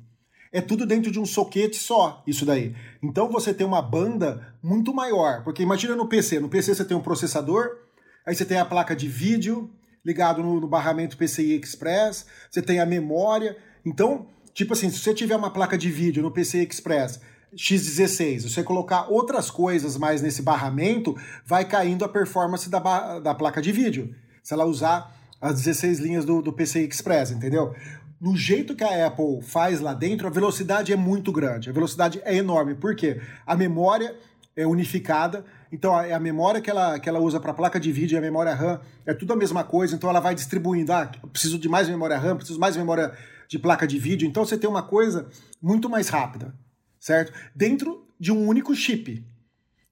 é 0.50 0.62
tudo 0.62 0.86
dentro 0.86 1.12
de 1.12 1.19
um 1.19 1.26
soquete 1.26 1.76
só, 1.76 2.24
isso 2.26 2.45
daí. 2.45 2.74
Então 3.04 3.30
você 3.30 3.54
tem 3.54 3.67
uma 3.67 3.82
banda 3.82 4.56
muito 4.63 4.93
maior, 4.93 5.43
porque 5.43 5.62
imagina 5.62 5.97
no 5.97 6.08
PC, 6.08 6.39
no 6.39 6.47
PC 6.47 6.76
você 6.76 6.86
tem 6.86 6.95
um 6.95 7.02
processador, 7.02 7.78
aí 8.26 8.34
você 8.34 8.45
tem 8.45 8.58
a 8.58 8.65
placa 8.65 8.95
de 8.95 9.10
vídeo 9.10 9.69
ligado 10.06 10.42
no, 10.42 10.60
no 10.60 10.68
barramento 10.68 11.18
PCI 11.18 11.60
Express, 11.60 12.26
você 12.50 12.62
tem 12.62 12.80
a 12.80 12.86
memória. 12.86 13.56
Então, 13.86 14.28
tipo 14.54 14.74
assim, 14.74 14.90
se 14.90 15.00
você 15.00 15.14
tiver 15.14 15.36
uma 15.36 15.52
placa 15.52 15.78
de 15.78 15.90
vídeo 15.90 16.24
no 16.24 16.32
PCI 16.32 16.68
Express 16.68 17.20
X16, 17.56 18.50
você 18.50 18.64
colocar 18.64 19.12
outras 19.12 19.52
coisas 19.52 19.98
mais 19.98 20.22
nesse 20.22 20.42
barramento, 20.42 21.16
vai 21.46 21.66
caindo 21.66 22.06
a 22.06 22.10
performance 22.10 22.70
da, 22.70 23.20
da 23.20 23.36
placa 23.36 23.62
de 23.62 23.72
vídeo. 23.72 24.16
Se 24.42 24.54
ela 24.54 24.66
usar 24.66 25.14
as 25.40 25.56
16 25.56 26.00
linhas 26.00 26.26
do, 26.26 26.42
do 26.42 26.54
PCI 26.54 26.88
Express, 26.88 27.32
entendeu? 27.32 27.76
No 28.20 28.38
jeito 28.38 28.76
que 28.76 28.84
a 28.84 29.08
Apple 29.08 29.42
faz 29.42 29.82
lá 29.82 29.94
dentro, 29.94 30.28
a 30.28 30.30
velocidade 30.30 30.94
é 30.94 30.96
muito 30.96 31.32
grande, 31.32 31.70
a 31.70 31.74
velocidade 31.74 32.22
é 32.24 32.36
enorme. 32.36 32.76
Por 32.76 32.96
quê? 32.96 33.20
A 33.46 33.56
memória 33.56 34.16
é 34.56 34.66
unificada, 34.66 35.44
então 35.72 35.96
a, 35.96 36.16
a 36.16 36.20
memória 36.20 36.62
que 36.62 36.70
ela, 36.70 37.00
que 37.00 37.08
ela 37.08 37.20
usa 37.20 37.40
para 37.40 37.54
placa 37.54 37.80
de 37.80 37.92
vídeo 37.92 38.16
e 38.16 38.18
a 38.18 38.22
memória 38.22 38.54
RAM 38.54 38.82
é 39.06 39.14
tudo 39.14 39.34
a 39.34 39.36
mesma 39.36 39.64
coisa, 39.64 39.96
então 39.96 40.10
ela 40.10 40.20
vai 40.20 40.36
distribuindo. 40.36 40.92
Ah, 40.92 41.10
preciso 41.32 41.58
de 41.58 41.70
mais 41.70 41.88
memória 41.88 42.18
RAM, 42.18 42.36
preciso 42.36 42.60
mais 42.60 42.76
memória 42.76 43.14
de 43.48 43.60
placa 43.60 43.86
de 43.86 43.98
vídeo, 43.98 44.28
então 44.28 44.46
você 44.46 44.58
tem 44.58 44.70
uma 44.70 44.84
coisa 44.84 45.28
muito 45.62 45.90
mais 45.90 46.10
rápida, 46.10 46.54
certo? 47.00 47.34
Dentro 47.56 48.08
de 48.20 48.32
um 48.32 48.48
único 48.48 48.74
chip. 48.74 49.26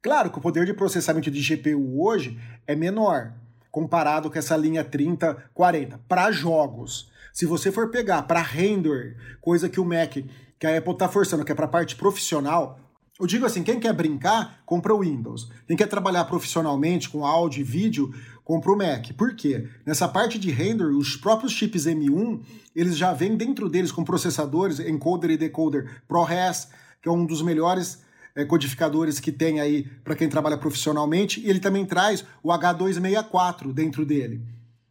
Claro 0.01 0.29
que 0.29 0.37
o 0.37 0.41
poder 0.41 0.65
de 0.65 0.73
processamento 0.73 1.29
de 1.29 1.41
GPU 1.41 2.01
hoje 2.01 2.39
é 2.65 2.73
menor, 2.73 3.33
comparado 3.69 4.31
com 4.31 4.39
essa 4.39 4.55
linha 4.55 4.83
3040 4.83 5.99
para 6.07 6.31
jogos. 6.31 7.11
Se 7.33 7.45
você 7.45 7.71
for 7.71 7.89
pegar 7.91 8.23
para 8.23 8.41
render, 8.41 9.17
coisa 9.41 9.67
que 9.67 9.79
o 9.79 9.85
Mac, 9.85 10.17
que 10.57 10.67
a 10.67 10.77
Apple 10.77 10.93
está 10.93 11.07
forçando, 11.09 11.43
que 11.43 11.51
é 11.51 11.55
para 11.55 11.67
parte 11.67 11.95
profissional, 11.95 12.79
eu 13.19 13.27
digo 13.27 13.45
assim, 13.45 13.63
quem 13.63 13.79
quer 13.79 13.91
brincar, 13.93 14.61
compra 14.65 14.95
o 14.95 15.01
Windows. 15.01 15.51
Quem 15.67 15.75
quer 15.75 15.87
trabalhar 15.87 16.23
profissionalmente 16.23 17.09
com 17.09 17.25
áudio 17.25 17.59
e 17.59 17.63
vídeo, 17.63 18.13
compra 18.45 18.71
o 18.71 18.77
Mac. 18.77 19.11
Por 19.17 19.35
quê? 19.35 19.67
Nessa 19.85 20.07
parte 20.07 20.39
de 20.39 20.49
render, 20.51 20.85
os 20.85 21.17
próprios 21.17 21.51
chips 21.51 21.85
M1, 21.85 22.41
eles 22.73 22.97
já 22.97 23.11
vêm 23.11 23.35
dentro 23.35 23.67
deles 23.67 23.91
com 23.91 24.05
processadores, 24.05 24.79
encoder 24.79 25.31
e 25.31 25.37
decoder 25.37 26.01
ProRes, 26.07 26.69
que 27.01 27.09
é 27.09 27.11
um 27.11 27.25
dos 27.25 27.41
melhores 27.41 28.01
é, 28.33 28.45
codificadores 28.45 29.19
que 29.19 29.33
tem 29.33 29.59
aí 29.59 29.83
para 30.03 30.15
quem 30.15 30.29
trabalha 30.29 30.57
profissionalmente, 30.57 31.41
e 31.41 31.49
ele 31.49 31.59
também 31.59 31.85
traz 31.85 32.23
o 32.41 32.49
H264 32.49 33.73
dentro 33.73 34.05
dele, 34.05 34.41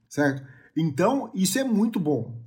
certo? 0.07 0.47
Então, 0.77 1.31
isso 1.35 1.59
é 1.59 1.65
muito 1.65 1.99
bom, 1.99 2.39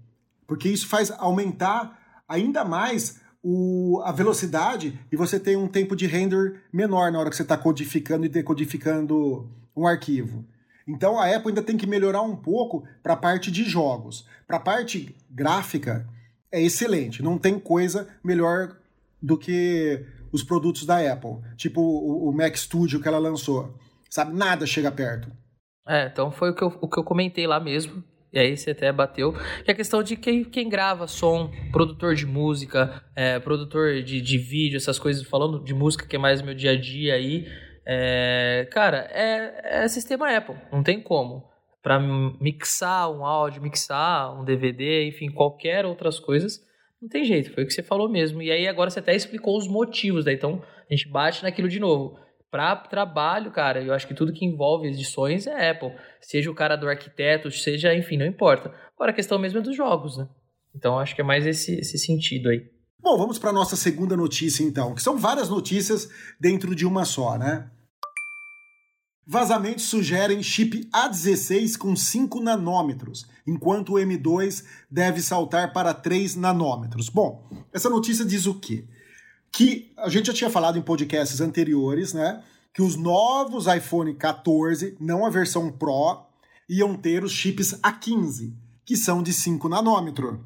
porque 0.45 0.69
isso 0.69 0.87
faz 0.87 1.11
aumentar 1.11 2.23
ainda 2.27 2.63
mais 2.63 3.20
o, 3.43 4.01
a 4.03 4.11
velocidade 4.11 4.99
e 5.11 5.15
você 5.15 5.39
tem 5.39 5.55
um 5.55 5.67
tempo 5.67 5.95
de 5.95 6.05
render 6.05 6.61
menor 6.71 7.11
na 7.11 7.19
hora 7.19 7.29
que 7.29 7.35
você 7.35 7.41
está 7.41 7.57
codificando 7.57 8.25
e 8.25 8.29
decodificando 8.29 9.49
um 9.75 9.87
arquivo. 9.87 10.45
Então 10.87 11.19
a 11.19 11.27
Apple 11.27 11.49
ainda 11.49 11.63
tem 11.63 11.77
que 11.77 11.87
melhorar 11.87 12.21
um 12.21 12.35
pouco 12.35 12.83
para 13.01 13.13
a 13.13 13.17
parte 13.17 13.51
de 13.51 13.63
jogos. 13.63 14.27
Para 14.47 14.57
a 14.57 14.59
parte 14.59 15.15
gráfica, 15.29 16.07
é 16.51 16.61
excelente. 16.61 17.23
Não 17.23 17.37
tem 17.37 17.59
coisa 17.59 18.07
melhor 18.23 18.75
do 19.21 19.37
que 19.37 20.05
os 20.31 20.43
produtos 20.43 20.85
da 20.85 20.97
Apple. 21.11 21.37
Tipo 21.55 21.81
o, 21.81 22.29
o 22.29 22.33
Mac 22.33 22.55
Studio 22.55 23.01
que 23.01 23.07
ela 23.07 23.19
lançou. 23.19 23.73
Sabe, 24.09 24.35
nada 24.35 24.65
chega 24.65 24.91
perto. 24.91 25.31
É, 25.87 26.07
então 26.07 26.31
foi 26.31 26.51
o 26.51 26.55
que 26.55 26.63
eu, 26.63 26.77
o 26.81 26.87
que 26.87 26.99
eu 26.99 27.03
comentei 27.03 27.47
lá 27.47 27.59
mesmo. 27.59 28.03
E 28.33 28.39
aí 28.39 28.55
você 28.55 28.71
até 28.71 28.91
bateu. 28.91 29.33
Que 29.63 29.71
é 29.71 29.73
a 29.73 29.75
questão 29.75 30.01
de 30.01 30.15
quem, 30.15 30.43
quem 30.43 30.69
grava 30.69 31.05
som, 31.07 31.51
produtor 31.71 32.15
de 32.15 32.25
música, 32.25 33.03
é, 33.15 33.39
produtor 33.39 34.01
de, 34.01 34.21
de 34.21 34.37
vídeo, 34.37 34.77
essas 34.77 34.97
coisas, 34.97 35.23
falando 35.23 35.63
de 35.63 35.73
música, 35.73 36.07
que 36.07 36.15
é 36.15 36.19
mais 36.19 36.41
meu 36.41 36.53
dia 36.53 36.71
a 36.71 36.79
dia 36.79 37.15
aí. 37.15 37.45
É, 37.85 38.67
cara, 38.71 39.09
é, 39.11 39.83
é 39.83 39.87
sistema 39.87 40.35
Apple, 40.35 40.55
não 40.71 40.81
tem 40.81 41.01
como. 41.01 41.49
Pra 41.83 41.99
mixar 41.99 43.11
um 43.11 43.25
áudio, 43.25 43.61
mixar 43.61 44.39
um 44.39 44.45
DVD, 44.45 45.07
enfim, 45.07 45.31
qualquer 45.31 45.85
outras 45.85 46.19
coisas, 46.19 46.61
não 47.01 47.09
tem 47.09 47.25
jeito. 47.25 47.51
Foi 47.53 47.63
o 47.63 47.67
que 47.67 47.73
você 47.73 47.81
falou 47.81 48.07
mesmo. 48.07 48.41
E 48.41 48.51
aí 48.51 48.67
agora 48.67 48.89
você 48.89 48.99
até 48.99 49.15
explicou 49.15 49.57
os 49.57 49.67
motivos, 49.67 50.25
né? 50.25 50.33
Então 50.33 50.61
a 50.89 50.93
gente 50.93 51.09
bate 51.09 51.41
naquilo 51.41 51.67
de 51.67 51.79
novo. 51.79 52.19
Para 52.51 52.75
trabalho, 52.75 53.49
cara, 53.49 53.81
eu 53.81 53.93
acho 53.93 54.05
que 54.05 54.13
tudo 54.13 54.33
que 54.33 54.45
envolve 54.45 54.85
edições 54.85 55.47
é 55.47 55.69
Apple. 55.69 55.95
Seja 56.19 56.51
o 56.51 56.53
cara 56.53 56.75
do 56.75 56.89
arquiteto, 56.89 57.49
seja, 57.49 57.95
enfim, 57.95 58.17
não 58.17 58.25
importa. 58.25 58.73
Agora 58.93 59.11
a 59.11 59.15
questão 59.15 59.39
mesmo 59.39 59.59
é 59.59 59.61
dos 59.61 59.75
jogos, 59.75 60.17
né? 60.17 60.27
Então 60.75 60.99
acho 60.99 61.15
que 61.15 61.21
é 61.21 61.23
mais 61.23 61.47
esse, 61.47 61.75
esse 61.79 61.97
sentido 61.97 62.49
aí. 62.49 62.69
Bom, 62.99 63.17
vamos 63.17 63.39
para 63.39 63.53
nossa 63.53 63.77
segunda 63.77 64.17
notícia 64.17 64.63
então, 64.63 64.93
que 64.93 65.01
são 65.01 65.17
várias 65.17 65.47
notícias 65.49 66.09
dentro 66.39 66.75
de 66.75 66.85
uma 66.85 67.05
só, 67.05 67.37
né? 67.37 67.71
Vazamentos 69.25 69.85
sugerem 69.85 70.43
chip 70.43 70.89
A16 70.93 71.77
com 71.77 71.95
5 71.95 72.41
nanômetros, 72.41 73.25
enquanto 73.47 73.93
o 73.93 73.95
M2 73.95 74.65
deve 74.89 75.21
saltar 75.21 75.71
para 75.71 75.93
3 75.93 76.35
nanômetros. 76.35 77.07
Bom, 77.07 77.47
essa 77.71 77.89
notícia 77.89 78.25
diz 78.25 78.45
o 78.45 78.59
quê? 78.59 78.85
Que 79.51 79.91
a 79.97 80.09
gente 80.09 80.27
já 80.27 80.33
tinha 80.33 80.49
falado 80.49 80.77
em 80.77 80.81
podcasts 80.81 81.41
anteriores, 81.41 82.13
né? 82.13 82.43
Que 82.73 82.81
os 82.81 82.95
novos 82.95 83.67
iPhone 83.67 84.13
14, 84.13 84.95
não 84.99 85.25
a 85.25 85.29
versão 85.29 85.71
Pro, 85.71 86.25
iam 86.69 86.95
ter 86.95 87.23
os 87.23 87.33
chips 87.33 87.73
A15, 87.81 88.53
que 88.85 88.95
são 88.95 89.21
de 89.21 89.33
5 89.33 89.67
nanômetros. 89.67 90.39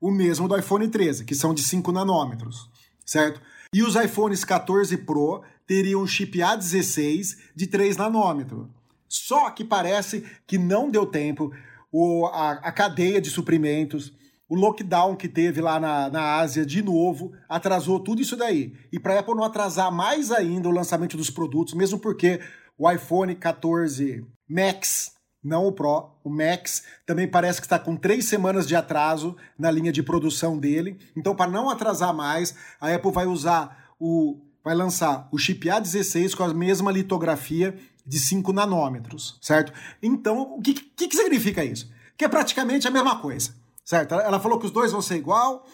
O 0.00 0.10
mesmo 0.10 0.48
do 0.48 0.56
iPhone 0.58 0.88
13, 0.88 1.24
que 1.24 1.34
são 1.34 1.54
de 1.54 1.62
5 1.62 1.92
nanômetros, 1.92 2.68
certo? 3.06 3.40
E 3.72 3.82
os 3.82 3.94
iPhones 3.94 4.44
14 4.44 4.96
Pro 4.98 5.42
teriam 5.66 6.02
um 6.02 6.06
chip 6.06 6.38
A16 6.38 7.36
de 7.54 7.66
3 7.66 7.96
nanômetros. 7.96 8.66
Só 9.08 9.50
que 9.50 9.64
parece 9.64 10.26
que 10.46 10.58
não 10.58 10.90
deu 10.90 11.06
tempo. 11.06 11.52
O, 11.90 12.26
a, 12.26 12.52
a 12.52 12.72
cadeia 12.72 13.20
de 13.20 13.30
suprimentos, 13.30 14.12
o 14.52 14.54
lockdown 14.54 15.16
que 15.16 15.30
teve 15.30 15.62
lá 15.62 15.80
na, 15.80 16.10
na 16.10 16.36
Ásia 16.36 16.66
de 16.66 16.82
novo, 16.82 17.32
atrasou 17.48 17.98
tudo 17.98 18.20
isso 18.20 18.36
daí. 18.36 18.74
E 18.92 19.00
para 19.00 19.14
a 19.14 19.20
Apple 19.20 19.34
não 19.34 19.44
atrasar 19.44 19.90
mais 19.90 20.30
ainda 20.30 20.68
o 20.68 20.72
lançamento 20.72 21.16
dos 21.16 21.30
produtos, 21.30 21.72
mesmo 21.72 21.98
porque 21.98 22.38
o 22.76 22.90
iPhone 22.90 23.34
14 23.34 24.26
Max, 24.46 25.12
não 25.42 25.66
o 25.66 25.72
Pro, 25.72 26.10
o 26.22 26.28
Max, 26.28 26.82
também 27.06 27.26
parece 27.26 27.62
que 27.62 27.66
está 27.66 27.78
com 27.78 27.96
três 27.96 28.26
semanas 28.26 28.68
de 28.68 28.76
atraso 28.76 29.34
na 29.58 29.70
linha 29.70 29.90
de 29.90 30.02
produção 30.02 30.58
dele. 30.58 30.98
Então, 31.16 31.34
para 31.34 31.50
não 31.50 31.70
atrasar 31.70 32.12
mais, 32.12 32.54
a 32.78 32.94
Apple 32.94 33.10
vai 33.10 33.24
usar 33.24 33.94
o 33.98 34.38
vai 34.62 34.74
lançar 34.74 35.30
o 35.32 35.38
chip 35.38 35.66
A16 35.66 36.36
com 36.36 36.44
a 36.44 36.52
mesma 36.52 36.92
litografia 36.92 37.74
de 38.06 38.18
5 38.18 38.52
nanômetros, 38.52 39.38
certo? 39.40 39.72
Então, 40.02 40.42
o 40.42 40.60
que, 40.60 40.74
que, 40.74 41.08
que 41.08 41.16
significa 41.16 41.64
isso? 41.64 41.90
Que 42.18 42.26
é 42.26 42.28
praticamente 42.28 42.86
a 42.86 42.90
mesma 42.90 43.18
coisa, 43.18 43.61
certo? 43.92 44.14
Ela 44.14 44.40
falou 44.40 44.58
que 44.58 44.64
os 44.64 44.70
dois 44.70 44.90
vão 44.90 45.02
ser 45.02 45.16
igual 45.16 45.66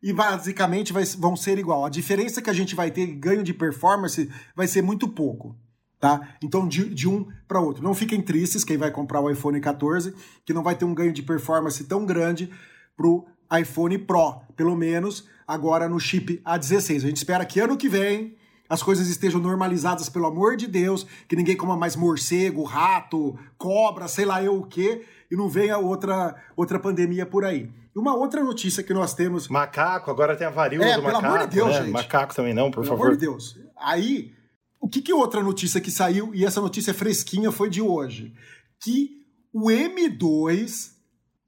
e 0.00 0.12
basicamente 0.12 0.92
vai, 0.92 1.04
vão 1.18 1.34
ser 1.34 1.58
igual. 1.58 1.84
A 1.84 1.88
diferença 1.88 2.40
que 2.40 2.48
a 2.48 2.52
gente 2.52 2.76
vai 2.76 2.92
ter 2.92 3.06
ganho 3.06 3.42
de 3.42 3.52
performance 3.52 4.30
vai 4.54 4.68
ser 4.68 4.82
muito 4.82 5.08
pouco, 5.08 5.56
tá? 5.98 6.36
Então, 6.40 6.68
de, 6.68 6.88
de 6.88 7.08
um 7.08 7.26
para 7.48 7.60
outro. 7.60 7.82
Não 7.82 7.92
fiquem 7.92 8.22
tristes 8.22 8.62
quem 8.62 8.76
vai 8.76 8.92
comprar 8.92 9.20
o 9.20 9.28
iPhone 9.28 9.60
14, 9.60 10.14
que 10.44 10.54
não 10.54 10.62
vai 10.62 10.76
ter 10.76 10.84
um 10.84 10.94
ganho 10.94 11.12
de 11.12 11.24
performance 11.24 11.82
tão 11.82 12.06
grande 12.06 12.48
pro 12.96 13.26
iPhone 13.60 13.98
Pro, 13.98 14.42
pelo 14.56 14.76
menos 14.76 15.28
agora 15.44 15.88
no 15.88 15.98
chip 15.98 16.40
A16. 16.46 16.96
A 16.96 17.08
gente 17.08 17.16
espera 17.16 17.44
que 17.44 17.58
ano 17.58 17.76
que 17.76 17.88
vem 17.88 18.36
as 18.68 18.82
coisas 18.82 19.08
estejam 19.08 19.40
normalizadas, 19.40 20.08
pelo 20.08 20.26
amor 20.26 20.56
de 20.56 20.66
Deus, 20.66 21.06
que 21.28 21.36
ninguém 21.36 21.56
coma 21.56 21.76
mais 21.76 21.96
morcego, 21.96 22.62
rato, 22.62 23.38
cobra, 23.56 24.08
sei 24.08 24.24
lá 24.24 24.42
eu 24.42 24.56
o 24.58 24.66
quê, 24.66 25.04
e 25.30 25.36
não 25.36 25.48
venha 25.48 25.78
outra, 25.78 26.34
outra 26.56 26.78
pandemia 26.78 27.26
por 27.26 27.44
aí. 27.44 27.70
E 27.94 27.98
uma 27.98 28.14
outra 28.14 28.42
notícia 28.42 28.82
que 28.82 28.92
nós 28.92 29.14
temos. 29.14 29.48
Macaco, 29.48 30.10
agora 30.10 30.36
tem 30.36 30.46
a 30.46 30.50
varíola 30.50 30.86
é, 30.86 30.96
do 30.96 31.02
pelo 31.02 31.14
macaco. 31.14 31.26
amor 31.34 31.46
de 31.46 31.54
Deus, 31.54 31.68
né? 31.68 31.82
gente. 31.82 31.92
Macaco 31.92 32.34
também 32.34 32.52
não, 32.52 32.70
por 32.70 32.82
pelo 32.82 32.86
favor. 32.86 33.06
amor 33.06 33.16
de 33.16 33.20
Deus. 33.20 33.58
Aí, 33.78 34.32
o 34.80 34.88
que, 34.88 35.00
que 35.00 35.12
outra 35.12 35.42
notícia 35.42 35.80
que 35.80 35.90
saiu, 35.90 36.34
e 36.34 36.44
essa 36.44 36.60
notícia 36.60 36.92
fresquinha 36.92 37.50
foi 37.50 37.70
de 37.70 37.80
hoje? 37.80 38.34
Que 38.80 39.16
o 39.52 39.68
M2 39.68 40.92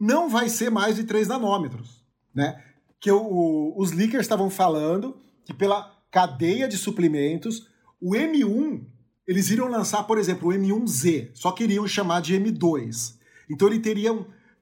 não 0.00 0.28
vai 0.28 0.48
ser 0.48 0.70
mais 0.70 0.96
de 0.96 1.04
3 1.04 1.28
nanômetros, 1.28 2.02
né? 2.34 2.62
Que 3.00 3.10
o, 3.10 3.74
os 3.76 3.92
leakers 3.92 4.22
estavam 4.22 4.48
falando 4.48 5.20
que 5.44 5.52
pela 5.52 5.97
cadeia 6.10 6.68
de 6.68 6.76
suprimentos, 6.76 7.68
o 8.00 8.12
M1, 8.12 8.84
eles 9.26 9.50
iriam 9.50 9.68
lançar, 9.68 10.04
por 10.04 10.18
exemplo, 10.18 10.48
o 10.48 10.52
M1Z, 10.52 11.30
só 11.34 11.52
queriam 11.52 11.86
chamar 11.86 12.20
de 12.20 12.34
M2. 12.34 13.16
Então 13.50 13.68
ele 13.68 13.80
teria, 13.80 14.10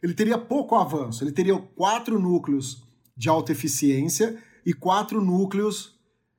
ele 0.02 0.14
teria 0.14 0.38
pouco 0.38 0.74
avanço, 0.74 1.22
ele 1.22 1.32
teria 1.32 1.56
quatro 1.56 2.18
núcleos 2.18 2.84
de 3.16 3.28
alta 3.28 3.52
eficiência 3.52 4.36
e 4.64 4.72
quatro 4.72 5.20
núcleos 5.24 5.98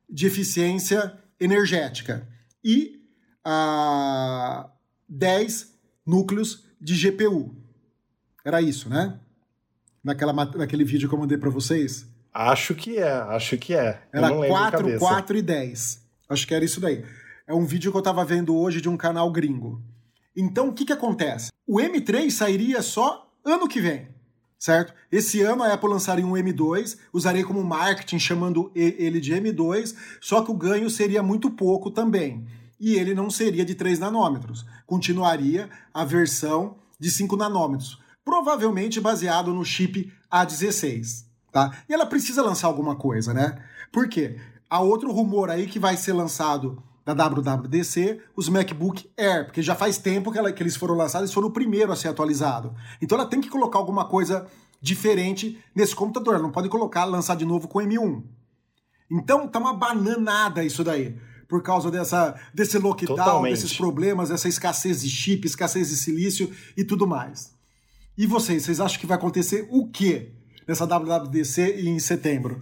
de 0.09 0.27
eficiência 0.27 1.17
energética 1.39 2.27
e 2.63 3.01
ah, 3.43 4.69
10 5.07 5.73
núcleos 6.05 6.65
de 6.79 6.95
GPU. 6.95 7.55
Era 8.43 8.61
isso, 8.61 8.89
né? 8.89 9.19
Naquela, 10.03 10.33
naquele 10.33 10.83
vídeo 10.83 11.07
que 11.09 11.15
eu 11.15 11.19
mandei 11.19 11.37
para 11.37 11.49
vocês. 11.49 12.07
Acho 12.39 12.75
que 12.75 12.99
é, 12.99 13.11
acho 13.11 13.57
que 13.57 13.73
é. 13.73 13.99
Era 14.13 14.29
não 14.29 14.41
lembro 14.41 14.55
de 14.57 14.61
4, 14.61 14.77
cabeça. 14.77 14.99
4 14.99 15.37
e 15.37 15.41
10. 15.41 16.01
Acho 16.29 16.47
que 16.47 16.53
era 16.53 16.63
isso 16.63 16.79
daí. 16.79 17.03
É 17.47 17.53
um 17.55 17.65
vídeo 17.65 17.91
que 17.91 17.97
eu 17.97 18.01
tava 18.01 18.23
vendo 18.23 18.55
hoje 18.55 18.79
de 18.79 18.87
um 18.87 18.95
canal 18.95 19.31
gringo. 19.31 19.81
Então, 20.35 20.69
o 20.69 20.73
que 20.73 20.85
que 20.85 20.93
acontece? 20.93 21.49
O 21.65 21.77
M3 21.77 22.29
sairia 22.29 22.83
só 22.83 23.27
ano 23.43 23.67
que 23.67 23.81
vem, 23.81 24.09
certo? 24.59 24.93
Esse 25.11 25.41
ano 25.41 25.63
a 25.63 25.73
Apple 25.73 25.89
lançaria 25.89 26.23
um 26.23 26.33
M2, 26.33 26.99
usaria 27.11 27.43
como 27.43 27.63
marketing 27.63 28.19
chamando 28.19 28.71
ele 28.75 29.19
de 29.19 29.33
M2, 29.33 29.95
só 30.21 30.43
que 30.43 30.51
o 30.51 30.57
ganho 30.57 30.91
seria 30.91 31.23
muito 31.23 31.49
pouco 31.49 31.89
também. 31.89 32.45
E 32.79 32.93
ele 32.93 33.15
não 33.15 33.31
seria 33.31 33.65
de 33.65 33.73
3 33.73 33.97
nanômetros. 33.97 34.63
Continuaria 34.85 35.71
a 35.91 36.05
versão 36.05 36.77
de 36.99 37.09
5 37.09 37.35
nanômetros, 37.35 37.97
provavelmente 38.23 39.01
baseado 39.01 39.51
no 39.51 39.65
chip 39.65 40.13
A16 40.31 41.26
tá? 41.57 41.71
E 41.89 41.93
ela 41.93 42.05
precisa 42.05 42.43
lançar 42.43 42.67
alguma 42.67 42.95
coisa, 42.95 43.33
né? 43.33 43.57
Por 43.91 44.07
quê? 44.07 44.37
Há 44.69 44.79
outro 44.81 45.11
rumor 45.11 45.49
aí 45.49 45.65
que 45.65 45.79
vai 45.79 45.97
ser 45.97 46.13
lançado 46.13 46.83
da 47.03 47.13
WWDC, 47.13 48.19
os 48.35 48.47
MacBook 48.49 49.09
Air, 49.17 49.45
porque 49.45 49.61
já 49.63 49.73
faz 49.73 49.97
tempo 49.97 50.31
que, 50.31 50.37
ela- 50.37 50.51
que 50.51 50.61
eles 50.61 50.75
foram 50.75 50.93
lançados, 50.93 51.29
eles 51.29 51.33
foram 51.33 51.47
o 51.47 51.51
primeiro 51.51 51.91
a 51.91 51.95
ser 51.95 52.09
atualizado. 52.09 52.75
Então 53.01 53.17
ela 53.17 53.27
tem 53.27 53.39
que 53.41 53.49
colocar 53.49 53.79
alguma 53.79 54.05
coisa 54.05 54.45
diferente 54.81 55.57
nesse 55.73 55.95
computador, 55.95 56.35
ela 56.35 56.43
não 56.43 56.51
pode 56.51 56.69
colocar, 56.69 57.05
lançar 57.05 57.35
de 57.35 57.45
novo 57.45 57.67
com 57.67 57.79
M1. 57.79 58.23
Então 59.09 59.47
tá 59.47 59.57
uma 59.57 59.73
bananada 59.73 60.63
isso 60.63 60.83
daí. 60.83 61.17
Por 61.47 61.63
causa 61.63 61.89
dessa, 61.89 62.35
desse 62.53 62.77
lockdown, 62.77 63.15
Totalmente. 63.15 63.53
desses 63.53 63.75
problemas, 63.77 64.29
essa 64.29 64.49
escassez 64.49 65.01
de 65.01 65.09
chip, 65.09 65.47
escassez 65.47 65.87
de 65.89 65.95
silício 65.95 66.51
e 66.75 66.83
tudo 66.83 67.07
mais. 67.07 67.53
E 68.17 68.27
vocês, 68.27 68.63
vocês 68.63 68.81
acham 68.81 68.99
que 68.99 69.05
vai 69.07 69.15
acontecer 69.17 69.65
o 69.71 69.87
quê 69.89 70.33
nessa 70.67 70.85
WWDC 70.85 71.81
em 71.81 71.99
setembro? 71.99 72.61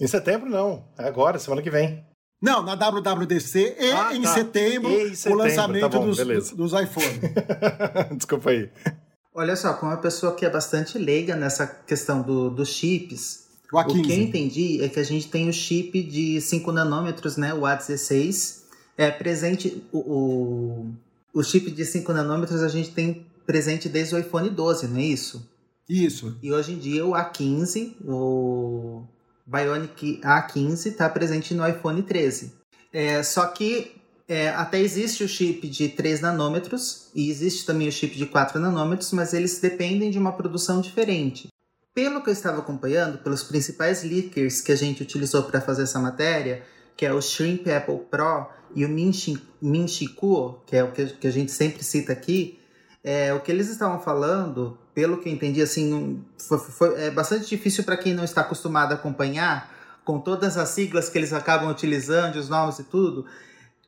Em 0.00 0.06
setembro, 0.06 0.48
não. 0.48 0.84
É 0.98 1.06
agora, 1.06 1.38
semana 1.38 1.62
que 1.62 1.70
vem. 1.70 2.04
Não, 2.42 2.62
na 2.62 2.74
WWDC 2.74 3.76
e 3.78 3.92
Ah, 3.92 4.14
em 4.14 4.22
tá. 4.22 4.32
setembro, 4.34 4.90
E 4.90 5.08
em 5.08 5.10
o 5.12 5.16
setembro, 5.16 5.38
lançamento 5.44 5.82
tá 5.82 5.88
bom, 5.90 6.06
dos, 6.06 6.16
beleza. 6.16 6.56
dos 6.56 6.72
iPhones. 6.72 7.20
Desculpa 8.16 8.50
aí. 8.50 8.70
Olha 9.34 9.54
só, 9.54 9.74
como 9.74 9.92
uma 9.92 9.98
pessoa 9.98 10.34
que 10.34 10.44
é 10.46 10.50
bastante 10.50 10.98
leiga 10.98 11.36
nessa 11.36 11.66
questão 11.66 12.22
do, 12.22 12.50
dos 12.50 12.70
chips, 12.70 13.44
O 13.72 13.78
o 13.78 13.84
que 13.84 13.98
eu 13.98 14.02
A15. 14.04 14.18
entendi 14.18 14.82
é 14.82 14.88
que 14.88 14.98
a 14.98 15.04
gente 15.04 15.28
tem 15.28 15.48
o 15.48 15.52
chip 15.52 16.02
de 16.02 16.40
5 16.40 16.72
nanômetros, 16.72 17.36
né, 17.36 17.52
o 17.54 17.60
A16, 17.60 18.62
é 18.96 19.10
presente, 19.10 19.84
o, 19.92 19.98
o, 19.98 20.94
o 21.34 21.42
chip 21.44 21.70
de 21.70 21.84
5 21.84 22.10
nanômetros 22.12 22.62
a 22.62 22.68
gente 22.68 22.90
tem 22.90 23.26
presente 23.46 23.88
desde 23.88 24.14
o 24.14 24.18
iPhone 24.18 24.48
12, 24.48 24.88
não 24.88 24.98
é 24.98 25.04
isso? 25.04 25.46
Isso. 25.90 26.38
E 26.40 26.52
hoje 26.52 26.72
em 26.72 26.78
dia 26.78 27.04
o 27.04 27.10
A15, 27.10 27.96
o 28.04 29.02
Bionic 29.44 30.20
A15 30.22 30.86
está 30.86 31.08
presente 31.08 31.52
no 31.52 31.66
iPhone 31.66 32.00
13. 32.02 32.52
É, 32.92 33.22
só 33.24 33.46
que 33.48 33.96
é, 34.28 34.50
até 34.50 34.80
existe 34.80 35.24
o 35.24 35.28
chip 35.28 35.68
de 35.68 35.88
3 35.88 36.20
nanômetros 36.20 37.08
e 37.12 37.28
existe 37.28 37.66
também 37.66 37.88
o 37.88 37.92
chip 37.92 38.16
de 38.16 38.26
4 38.26 38.60
nanômetros, 38.60 39.10
mas 39.12 39.34
eles 39.34 39.58
dependem 39.60 40.10
de 40.12 40.18
uma 40.18 40.30
produção 40.32 40.80
diferente. 40.80 41.48
Pelo 41.92 42.22
que 42.22 42.28
eu 42.30 42.32
estava 42.32 42.60
acompanhando, 42.60 43.18
pelos 43.18 43.42
principais 43.42 44.04
leakers 44.04 44.60
que 44.60 44.70
a 44.70 44.76
gente 44.76 45.02
utilizou 45.02 45.42
para 45.42 45.60
fazer 45.60 45.82
essa 45.82 45.98
matéria, 45.98 46.62
que 46.96 47.04
é 47.04 47.12
o 47.12 47.20
Shrimp 47.20 47.66
Apple 47.66 47.98
Pro 48.08 48.46
e 48.76 48.84
o 48.84 48.88
Minchi- 48.88 49.42
Minchikuo, 49.60 50.60
que 50.64 50.76
é 50.76 50.84
o 50.84 50.92
que 50.92 51.06
que 51.06 51.26
a 51.26 51.32
gente 51.32 51.50
sempre 51.50 51.82
cita 51.82 52.12
aqui, 52.12 52.59
é, 53.02 53.32
o 53.32 53.40
que 53.40 53.50
eles 53.50 53.68
estavam 53.68 54.00
falando, 54.00 54.78
pelo 54.94 55.18
que 55.18 55.28
eu 55.28 55.32
entendi, 55.32 55.62
assim, 55.62 56.22
foi, 56.38 56.58
foi- 56.58 57.02
é 57.02 57.10
bastante 57.10 57.48
difícil 57.48 57.84
para 57.84 57.96
quem 57.96 58.14
não 58.14 58.24
está 58.24 58.42
acostumado 58.42 58.92
a 58.92 58.94
acompanhar, 58.94 59.70
com 60.04 60.18
todas 60.18 60.56
as 60.56 60.68
siglas 60.70 61.08
que 61.08 61.16
eles 61.18 61.32
acabam 61.32 61.70
utilizando, 61.70 62.36
os 62.36 62.48
nomes 62.48 62.78
e 62.78 62.84
tudo. 62.84 63.24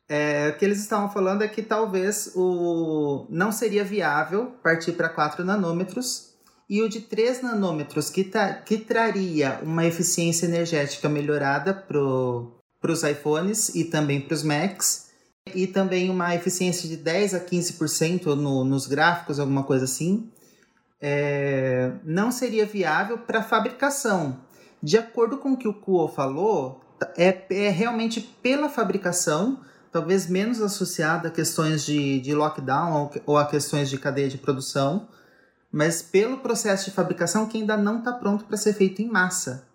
É, 0.07 0.49
o 0.49 0.57
que 0.57 0.65
eles 0.65 0.79
estavam 0.79 1.09
falando 1.09 1.43
é 1.43 1.47
que 1.47 1.61
talvez 1.61 2.31
o 2.35 3.25
não 3.29 3.51
seria 3.51 3.83
viável 3.83 4.53
partir 4.61 4.93
para 4.93 5.09
4 5.09 5.43
nanômetros 5.43 6.33
e 6.69 6.81
o 6.81 6.89
de 6.89 7.01
3 7.01 7.41
nanômetros, 7.41 8.09
que, 8.09 8.29
que 8.65 8.77
traria 8.77 9.59
uma 9.63 9.85
eficiência 9.85 10.45
energética 10.45 11.07
melhorada 11.07 11.73
para 11.73 12.91
os 12.91 13.03
iPhones 13.03 13.69
e 13.75 13.85
também 13.85 14.21
para 14.21 14.33
os 14.33 14.43
Macs, 14.43 15.09
e 15.53 15.67
também 15.67 16.09
uma 16.09 16.33
eficiência 16.35 16.87
de 16.87 16.97
10 16.97 17.33
a 17.35 17.39
15% 17.39 18.35
no, 18.35 18.63
nos 18.63 18.87
gráficos, 18.87 19.39
alguma 19.39 19.63
coisa 19.63 19.85
assim, 19.85 20.31
é, 21.01 21.91
não 22.03 22.31
seria 22.31 22.65
viável 22.65 23.17
para 23.17 23.43
fabricação. 23.43 24.39
De 24.81 24.97
acordo 24.97 25.37
com 25.37 25.53
o 25.53 25.57
que 25.57 25.67
o 25.67 25.73
Kuo 25.73 26.07
falou, 26.07 26.81
é, 27.17 27.45
é 27.49 27.69
realmente 27.69 28.21
pela 28.21 28.69
fabricação, 28.69 29.59
talvez 29.91 30.27
menos 30.27 30.61
associada 30.61 31.27
a 31.27 31.31
questões 31.31 31.85
de, 31.85 32.19
de 32.19 32.33
lockdown 32.33 32.93
ou, 32.93 33.11
ou 33.25 33.37
a 33.37 33.45
questões 33.45 33.89
de 33.89 33.97
cadeia 33.97 34.29
de 34.29 34.37
produção, 34.37 35.07
mas 35.71 36.01
pelo 36.01 36.37
processo 36.37 36.85
de 36.85 36.95
fabricação 36.95 37.47
que 37.47 37.57
ainda 37.57 37.75
não 37.75 37.99
está 37.99 38.13
pronto 38.13 38.45
para 38.45 38.57
ser 38.57 38.73
feito 38.73 39.01
em 39.01 39.07
massa. 39.07 39.67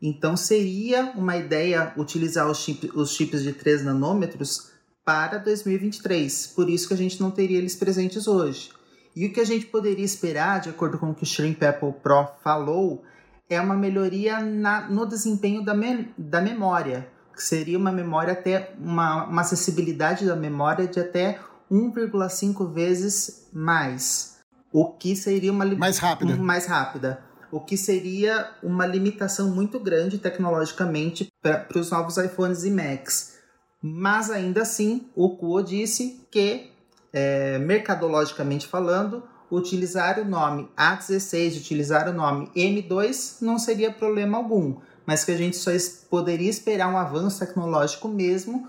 Então 0.00 0.36
seria 0.36 1.12
uma 1.14 1.36
ideia 1.36 1.92
utilizar 1.96 2.50
os, 2.50 2.58
chip, 2.58 2.90
os 2.94 3.12
chips 3.12 3.42
de 3.42 3.52
3 3.52 3.84
nanômetros 3.84 4.75
para 5.06 5.38
2023. 5.38 6.48
Por 6.48 6.68
isso 6.68 6.88
que 6.88 6.94
a 6.94 6.96
gente 6.96 7.20
não 7.20 7.30
teria 7.30 7.58
eles 7.58 7.76
presentes 7.76 8.26
hoje. 8.26 8.70
E 9.14 9.24
o 9.24 9.32
que 9.32 9.40
a 9.40 9.44
gente 9.44 9.66
poderia 9.66 10.04
esperar, 10.04 10.60
de 10.60 10.68
acordo 10.68 10.98
com 10.98 11.10
o 11.10 11.14
que 11.14 11.22
o 11.22 11.26
Shrimp 11.26 11.62
Apple 11.62 11.94
Pro 12.02 12.28
falou, 12.42 13.04
é 13.48 13.60
uma 13.60 13.76
melhoria 13.76 14.40
na, 14.40 14.88
no 14.90 15.06
desempenho 15.06 15.64
da, 15.64 15.72
me, 15.72 16.12
da 16.18 16.40
memória, 16.40 17.08
que 17.32 17.42
seria 17.42 17.78
uma 17.78 17.92
memória 17.92 18.32
até 18.32 18.74
uma, 18.80 19.26
uma 19.26 19.42
acessibilidade 19.42 20.26
da 20.26 20.34
memória 20.34 20.88
de 20.88 20.98
até 20.98 21.38
1,5 21.70 22.72
vezes 22.72 23.48
mais. 23.52 24.38
O 24.72 24.92
que 24.92 25.14
seria 25.14 25.52
uma 25.52 25.64
mais 25.64 25.98
rápida. 25.98 26.36
Mais 26.36 26.66
rápida. 26.66 27.20
O 27.52 27.60
que 27.60 27.76
seria 27.76 28.50
uma 28.60 28.84
limitação 28.84 29.54
muito 29.54 29.78
grande 29.78 30.18
tecnologicamente 30.18 31.32
para 31.40 31.78
os 31.78 31.90
novos 31.92 32.16
iPhones 32.18 32.64
e 32.64 32.70
Macs. 32.70 33.35
Mas 33.82 34.30
ainda 34.30 34.62
assim, 34.62 35.08
o 35.14 35.36
Kuo 35.36 35.62
disse 35.62 36.20
que 36.30 36.70
é, 37.12 37.58
mercadologicamente 37.58 38.66
falando, 38.66 39.22
utilizar 39.50 40.18
o 40.18 40.24
nome 40.24 40.68
A16, 40.76 41.58
utilizar 41.58 42.08
o 42.08 42.12
nome 42.12 42.50
M2 42.56 43.42
não 43.42 43.58
seria 43.58 43.92
problema 43.92 44.38
algum, 44.38 44.76
mas 45.04 45.24
que 45.24 45.30
a 45.30 45.36
gente 45.36 45.56
só 45.56 45.70
poderia 46.10 46.50
esperar 46.50 46.92
um 46.92 46.98
avanço 46.98 47.38
tecnológico 47.38 48.08
mesmo 48.08 48.68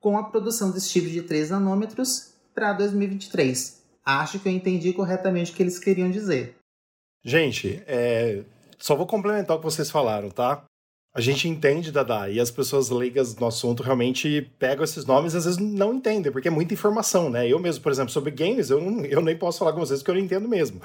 com 0.00 0.16
a 0.16 0.24
produção 0.24 0.70
desse 0.70 0.90
tipo 0.90 1.08
de 1.08 1.22
3 1.22 1.50
nanômetros 1.50 2.34
para 2.54 2.72
2023. 2.72 3.82
Acho 4.04 4.38
que 4.38 4.48
eu 4.48 4.52
entendi 4.52 4.92
corretamente 4.92 5.52
o 5.52 5.54
que 5.54 5.62
eles 5.62 5.78
queriam 5.78 6.10
dizer. 6.10 6.56
Gente, 7.24 7.82
é... 7.86 8.44
só 8.78 8.94
vou 8.94 9.06
complementar 9.06 9.56
o 9.56 9.60
que 9.60 9.64
vocês 9.64 9.90
falaram, 9.90 10.30
tá? 10.30 10.64
A 11.16 11.20
gente 11.22 11.48
entende 11.48 11.90
Dada 11.90 12.28
e 12.28 12.38
as 12.38 12.50
pessoas 12.50 12.90
leigas 12.90 13.34
no 13.36 13.46
assunto 13.46 13.82
realmente 13.82 14.50
pegam 14.58 14.84
esses 14.84 15.06
nomes 15.06 15.32
e 15.32 15.38
às 15.38 15.46
vezes 15.46 15.58
não 15.58 15.94
entendem, 15.94 16.30
porque 16.30 16.48
é 16.48 16.50
muita 16.50 16.74
informação, 16.74 17.30
né? 17.30 17.48
Eu 17.48 17.58
mesmo, 17.58 17.82
por 17.82 17.90
exemplo, 17.90 18.12
sobre 18.12 18.30
games, 18.30 18.68
eu, 18.68 18.78
não, 18.78 19.02
eu 19.02 19.22
nem 19.22 19.34
posso 19.34 19.58
falar 19.58 19.72
com 19.72 19.80
vocês 19.80 20.00
porque 20.00 20.10
eu 20.10 20.16
não 20.16 20.20
entendo 20.20 20.46
mesmo. 20.46 20.78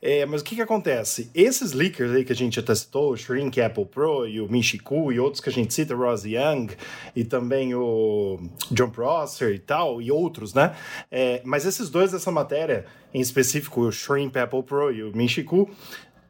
É, 0.00 0.24
mas 0.24 0.40
o 0.40 0.44
que 0.44 0.54
que 0.54 0.62
acontece? 0.62 1.32
Esses 1.34 1.72
leakers 1.72 2.12
aí 2.12 2.24
que 2.24 2.30
a 2.30 2.36
gente 2.36 2.54
já 2.54 2.62
testou, 2.62 3.10
o 3.10 3.16
Shrink 3.16 3.60
Apple 3.60 3.86
Pro 3.86 4.28
e 4.28 4.40
o 4.40 4.48
Michiku 4.48 5.10
e 5.10 5.18
outros 5.18 5.40
que 5.40 5.48
a 5.48 5.52
gente 5.52 5.74
cita, 5.74 5.96
Rose 5.96 6.32
Young 6.32 6.68
e 7.16 7.24
também 7.24 7.74
o 7.74 8.38
John 8.70 8.90
Prosser 8.90 9.52
e 9.52 9.58
tal, 9.58 10.00
e 10.00 10.12
outros, 10.12 10.54
né? 10.54 10.76
É, 11.10 11.42
mas 11.44 11.66
esses 11.66 11.90
dois 11.90 12.12
dessa 12.12 12.30
matéria, 12.30 12.86
em 13.12 13.20
específico 13.20 13.80
o 13.80 13.90
Shrimp 13.90 14.36
Apple 14.36 14.62
Pro 14.62 14.92
e 14.92 15.02
o 15.02 15.10
Michiku, 15.16 15.68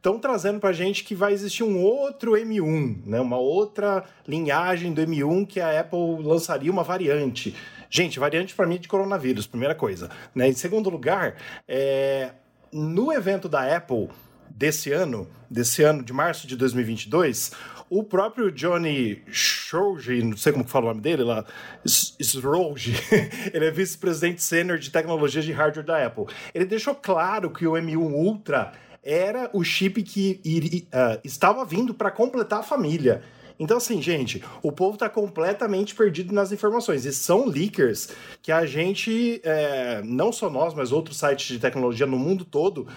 estão 0.07 0.17
trazendo 0.17 0.59
para 0.59 0.71
gente 0.71 1.03
que 1.03 1.13
vai 1.13 1.33
existir 1.33 1.63
um 1.63 1.81
outro 1.83 2.31
M1, 2.31 3.05
né? 3.05 3.19
uma 3.19 3.37
outra 3.37 4.05
linhagem 4.25 4.93
do 4.93 5.01
M1 5.01 5.45
que 5.45 5.59
a 5.59 5.81
Apple 5.81 6.23
lançaria 6.23 6.71
uma 6.71 6.83
variante. 6.83 7.53
Gente, 7.89 8.17
variante 8.17 8.55
para 8.55 8.65
mim 8.65 8.75
é 8.75 8.77
de 8.77 8.87
coronavírus, 8.87 9.45
primeira 9.45 9.75
coisa. 9.75 10.09
Né? 10.33 10.47
Em 10.47 10.53
segundo 10.53 10.89
lugar, 10.89 11.35
é... 11.67 12.31
no 12.71 13.11
evento 13.11 13.49
da 13.49 13.75
Apple 13.75 14.09
desse 14.49 14.93
ano, 14.93 15.27
desse 15.49 15.83
ano 15.83 16.01
de 16.01 16.13
março 16.13 16.47
de 16.47 16.55
2022, 16.55 17.51
o 17.89 18.03
próprio 18.03 18.51
Johnny 18.51 19.21
Schroge, 19.29 20.21
não 20.23 20.37
sei 20.37 20.53
como 20.53 20.65
que 20.65 20.71
fala 20.71 20.85
o 20.85 20.89
nome 20.89 21.01
dele 21.01 21.23
lá, 21.23 21.45
Schroge, 21.85 22.93
ele 23.53 23.65
é 23.65 23.71
vice-presidente 23.71 24.41
sênior 24.41 24.77
de 24.77 24.89
tecnologia 24.89 25.41
de 25.41 25.51
hardware 25.51 25.85
da 25.85 26.05
Apple. 26.05 26.25
Ele 26.53 26.65
deixou 26.65 26.95
claro 26.95 27.49
que 27.51 27.67
o 27.67 27.73
M1 27.73 27.97
Ultra 27.97 28.73
era 29.03 29.49
o 29.53 29.63
chip 29.63 30.01
que 30.03 30.41
uh, 30.87 31.19
estava 31.23 31.63
vindo 31.65 31.93
para 31.93 32.11
completar 32.11 32.59
a 32.59 32.63
família. 32.63 33.23
Então, 33.59 33.77
assim, 33.77 34.01
gente, 34.01 34.43
o 34.61 34.71
povo 34.71 34.93
está 34.93 35.09
completamente 35.09 35.95
perdido 35.95 36.33
nas 36.33 36.51
informações. 36.51 37.05
E 37.05 37.13
são 37.13 37.45
leakers 37.47 38.09
que 38.41 38.51
a 38.51 38.65
gente, 38.65 39.41
é, 39.43 40.01
não 40.03 40.31
só 40.31 40.49
nós, 40.49 40.73
mas 40.73 40.91
outros 40.91 41.17
sites 41.17 41.47
de 41.47 41.59
tecnologia 41.59 42.05
no 42.05 42.19
mundo 42.19 42.45
todo, 42.45 42.87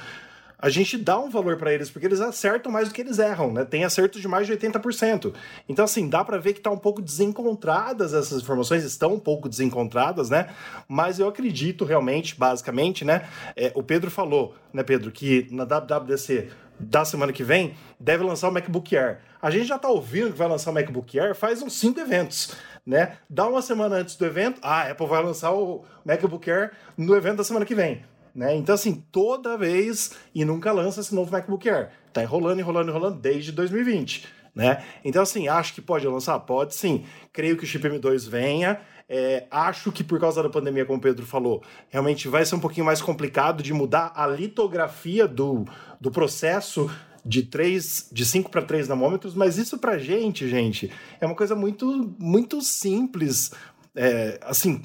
a 0.60 0.68
gente 0.68 0.98
dá 0.98 1.18
um 1.18 1.30
valor 1.30 1.56
para 1.56 1.72
eles, 1.72 1.90
porque 1.90 2.06
eles 2.06 2.20
acertam 2.20 2.70
mais 2.70 2.88
do 2.88 2.94
que 2.94 3.00
eles 3.00 3.18
erram, 3.18 3.50
né? 3.52 3.64
Tem 3.64 3.82
acertos 3.82 4.20
de 4.20 4.28
mais 4.28 4.46
de 4.46 4.52
80%. 4.52 5.32
Então, 5.66 5.84
assim, 5.84 6.08
dá 6.08 6.22
para 6.22 6.36
ver 6.36 6.52
que 6.52 6.60
tá 6.60 6.70
um 6.70 6.78
pouco 6.78 7.00
desencontradas 7.00 8.12
essas 8.12 8.42
informações, 8.42 8.84
estão 8.84 9.14
um 9.14 9.18
pouco 9.18 9.48
desencontradas, 9.48 10.28
né? 10.28 10.48
Mas 10.86 11.18
eu 11.18 11.26
acredito 11.26 11.84
realmente, 11.84 12.38
basicamente, 12.38 13.04
né? 13.04 13.26
É, 13.56 13.72
o 13.74 13.82
Pedro 13.82 14.10
falou, 14.10 14.54
né, 14.72 14.82
Pedro, 14.82 15.10
que 15.10 15.48
na 15.50 15.64
WWDC 15.64 16.50
da 16.78 17.04
semana 17.04 17.32
que 17.32 17.42
vem 17.42 17.74
deve 17.98 18.22
lançar 18.22 18.48
o 18.48 18.52
MacBook 18.52 18.96
Air. 18.96 19.20
A 19.40 19.50
gente 19.50 19.66
já 19.66 19.78
tá 19.78 19.88
ouvindo 19.88 20.32
que 20.32 20.38
vai 20.38 20.48
lançar 20.48 20.70
o 20.70 20.74
MacBook 20.74 21.18
Air 21.18 21.34
faz 21.34 21.62
uns 21.62 21.78
cinco 21.78 22.00
eventos, 22.00 22.54
né? 22.84 23.16
Dá 23.28 23.46
uma 23.46 23.62
semana 23.62 23.96
antes 23.96 24.14
do 24.16 24.26
evento, 24.26 24.58
ah, 24.62 24.82
a 24.82 24.90
Apple 24.90 25.06
vai 25.06 25.22
lançar 25.22 25.52
o 25.52 25.84
MacBook 26.04 26.50
Air 26.50 26.72
no 26.96 27.14
evento 27.14 27.36
da 27.36 27.44
semana 27.44 27.64
que 27.64 27.74
vem. 27.74 28.02
Né? 28.34 28.56
Então, 28.56 28.74
assim, 28.74 29.04
toda 29.10 29.56
vez 29.56 30.12
e 30.34 30.44
nunca 30.44 30.72
lança 30.72 31.00
esse 31.00 31.14
novo 31.14 31.32
MacBook 31.32 31.68
Air. 31.68 31.90
Tá 32.12 32.22
enrolando, 32.22 32.60
enrolando, 32.60 32.88
enrolando 32.88 33.18
desde 33.18 33.52
2020. 33.52 34.26
Né? 34.54 34.82
Então, 35.04 35.22
assim, 35.22 35.48
acho 35.48 35.74
que 35.74 35.80
pode 35.80 36.06
lançar? 36.06 36.38
Pode 36.40 36.74
sim. 36.74 37.04
Creio 37.32 37.56
que 37.56 37.64
o 37.64 37.66
chip 37.66 37.86
M2 37.86 38.28
venha. 38.28 38.80
É, 39.08 39.46
acho 39.50 39.90
que 39.90 40.04
por 40.04 40.20
causa 40.20 40.40
da 40.40 40.48
pandemia, 40.48 40.86
como 40.86 40.98
o 40.98 41.02
Pedro 41.02 41.26
falou, 41.26 41.64
realmente 41.88 42.28
vai 42.28 42.44
ser 42.44 42.54
um 42.54 42.60
pouquinho 42.60 42.86
mais 42.86 43.02
complicado 43.02 43.60
de 43.60 43.72
mudar 43.72 44.12
a 44.14 44.24
litografia 44.24 45.26
do, 45.26 45.64
do 46.00 46.12
processo 46.12 46.88
de 47.24 47.42
3, 47.42 48.08
de 48.12 48.24
5 48.24 48.50
para 48.50 48.62
3 48.62 48.88
nanômetros, 48.88 49.34
mas 49.34 49.58
isso 49.58 49.78
pra 49.78 49.98
gente, 49.98 50.48
gente, 50.48 50.90
é 51.20 51.26
uma 51.26 51.34
coisa 51.34 51.56
muito, 51.56 52.14
muito 52.18 52.60
simples. 52.62 53.50
É, 53.96 54.38
assim, 54.42 54.80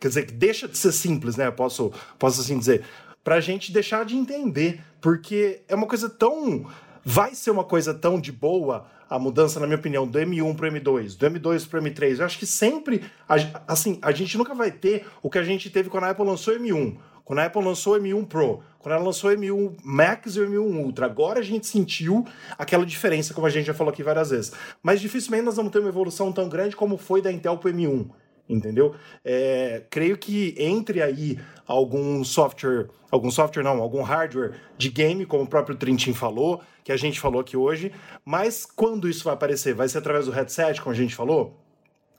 Quer 0.00 0.08
dizer, 0.08 0.26
que 0.26 0.32
deixa 0.32 0.66
de 0.66 0.78
ser 0.78 0.92
simples, 0.92 1.36
né? 1.36 1.50
Posso, 1.50 1.92
posso 2.18 2.40
assim 2.40 2.58
dizer. 2.58 2.82
Pra 3.22 3.38
gente 3.38 3.70
deixar 3.70 4.04
de 4.06 4.16
entender. 4.16 4.80
Porque 5.00 5.60
é 5.68 5.74
uma 5.74 5.86
coisa 5.86 6.08
tão. 6.08 6.66
Vai 7.04 7.34
ser 7.34 7.50
uma 7.50 7.64
coisa 7.64 7.92
tão 7.92 8.18
de 8.18 8.32
boa 8.32 8.86
a 9.10 9.18
mudança, 9.18 9.58
na 9.58 9.66
minha 9.66 9.78
opinião, 9.78 10.06
do 10.06 10.18
M1 10.18 10.54
pro 10.54 10.70
M2, 10.70 11.18
do 11.18 11.26
M2 11.26 11.68
pro 11.68 11.82
M3. 11.82 12.20
Eu 12.20 12.24
acho 12.24 12.38
que 12.38 12.46
sempre, 12.46 13.02
assim, 13.66 13.98
a 14.00 14.12
gente 14.12 14.38
nunca 14.38 14.54
vai 14.54 14.70
ter 14.70 15.04
o 15.20 15.28
que 15.28 15.36
a 15.36 15.42
gente 15.42 15.68
teve 15.68 15.90
quando 15.90 16.04
a 16.04 16.10
Apple 16.10 16.24
lançou 16.24 16.54
o 16.54 16.58
M1, 16.58 16.96
quando 17.24 17.40
a 17.40 17.46
Apple 17.46 17.64
lançou 17.64 17.96
o 17.96 17.98
M1 17.98 18.26
Pro, 18.26 18.62
quando 18.78 18.94
ela 18.94 19.02
lançou 19.02 19.30
o 19.30 19.34
M1 19.34 19.78
Max 19.82 20.36
e 20.36 20.40
o 20.40 20.48
M1 20.48 20.84
Ultra. 20.84 21.06
Agora 21.06 21.40
a 21.40 21.42
gente 21.42 21.66
sentiu 21.66 22.24
aquela 22.56 22.86
diferença, 22.86 23.34
como 23.34 23.48
a 23.48 23.50
gente 23.50 23.66
já 23.66 23.74
falou 23.74 23.92
aqui 23.92 24.04
várias 24.04 24.30
vezes. 24.30 24.52
Mas 24.80 25.00
dificilmente 25.00 25.44
nós 25.44 25.56
vamos 25.56 25.72
ter 25.72 25.80
uma 25.80 25.88
evolução 25.88 26.30
tão 26.30 26.48
grande 26.48 26.76
como 26.76 26.96
foi 26.96 27.20
da 27.20 27.32
Intel 27.32 27.58
pro 27.58 27.72
M1 27.72 28.10
entendeu? 28.54 28.94
É, 29.24 29.84
creio 29.90 30.18
que 30.18 30.54
entre 30.58 31.00
aí 31.00 31.38
algum 31.66 32.24
software, 32.24 32.88
algum 33.10 33.30
software 33.30 33.62
não, 33.62 33.80
algum 33.80 34.02
hardware 34.02 34.54
de 34.76 34.88
game, 34.88 35.24
como 35.24 35.44
o 35.44 35.46
próprio 35.46 35.76
Trintin 35.76 36.12
falou, 36.12 36.60
que 36.82 36.92
a 36.92 36.96
gente 36.96 37.20
falou 37.20 37.40
aqui 37.40 37.56
hoje, 37.56 37.92
mas 38.24 38.66
quando 38.66 39.08
isso 39.08 39.24
vai 39.24 39.34
aparecer? 39.34 39.74
Vai 39.74 39.88
ser 39.88 39.98
através 39.98 40.26
do 40.26 40.32
headset, 40.32 40.80
como 40.80 40.92
a 40.92 40.96
gente 40.96 41.14
falou? 41.14 41.59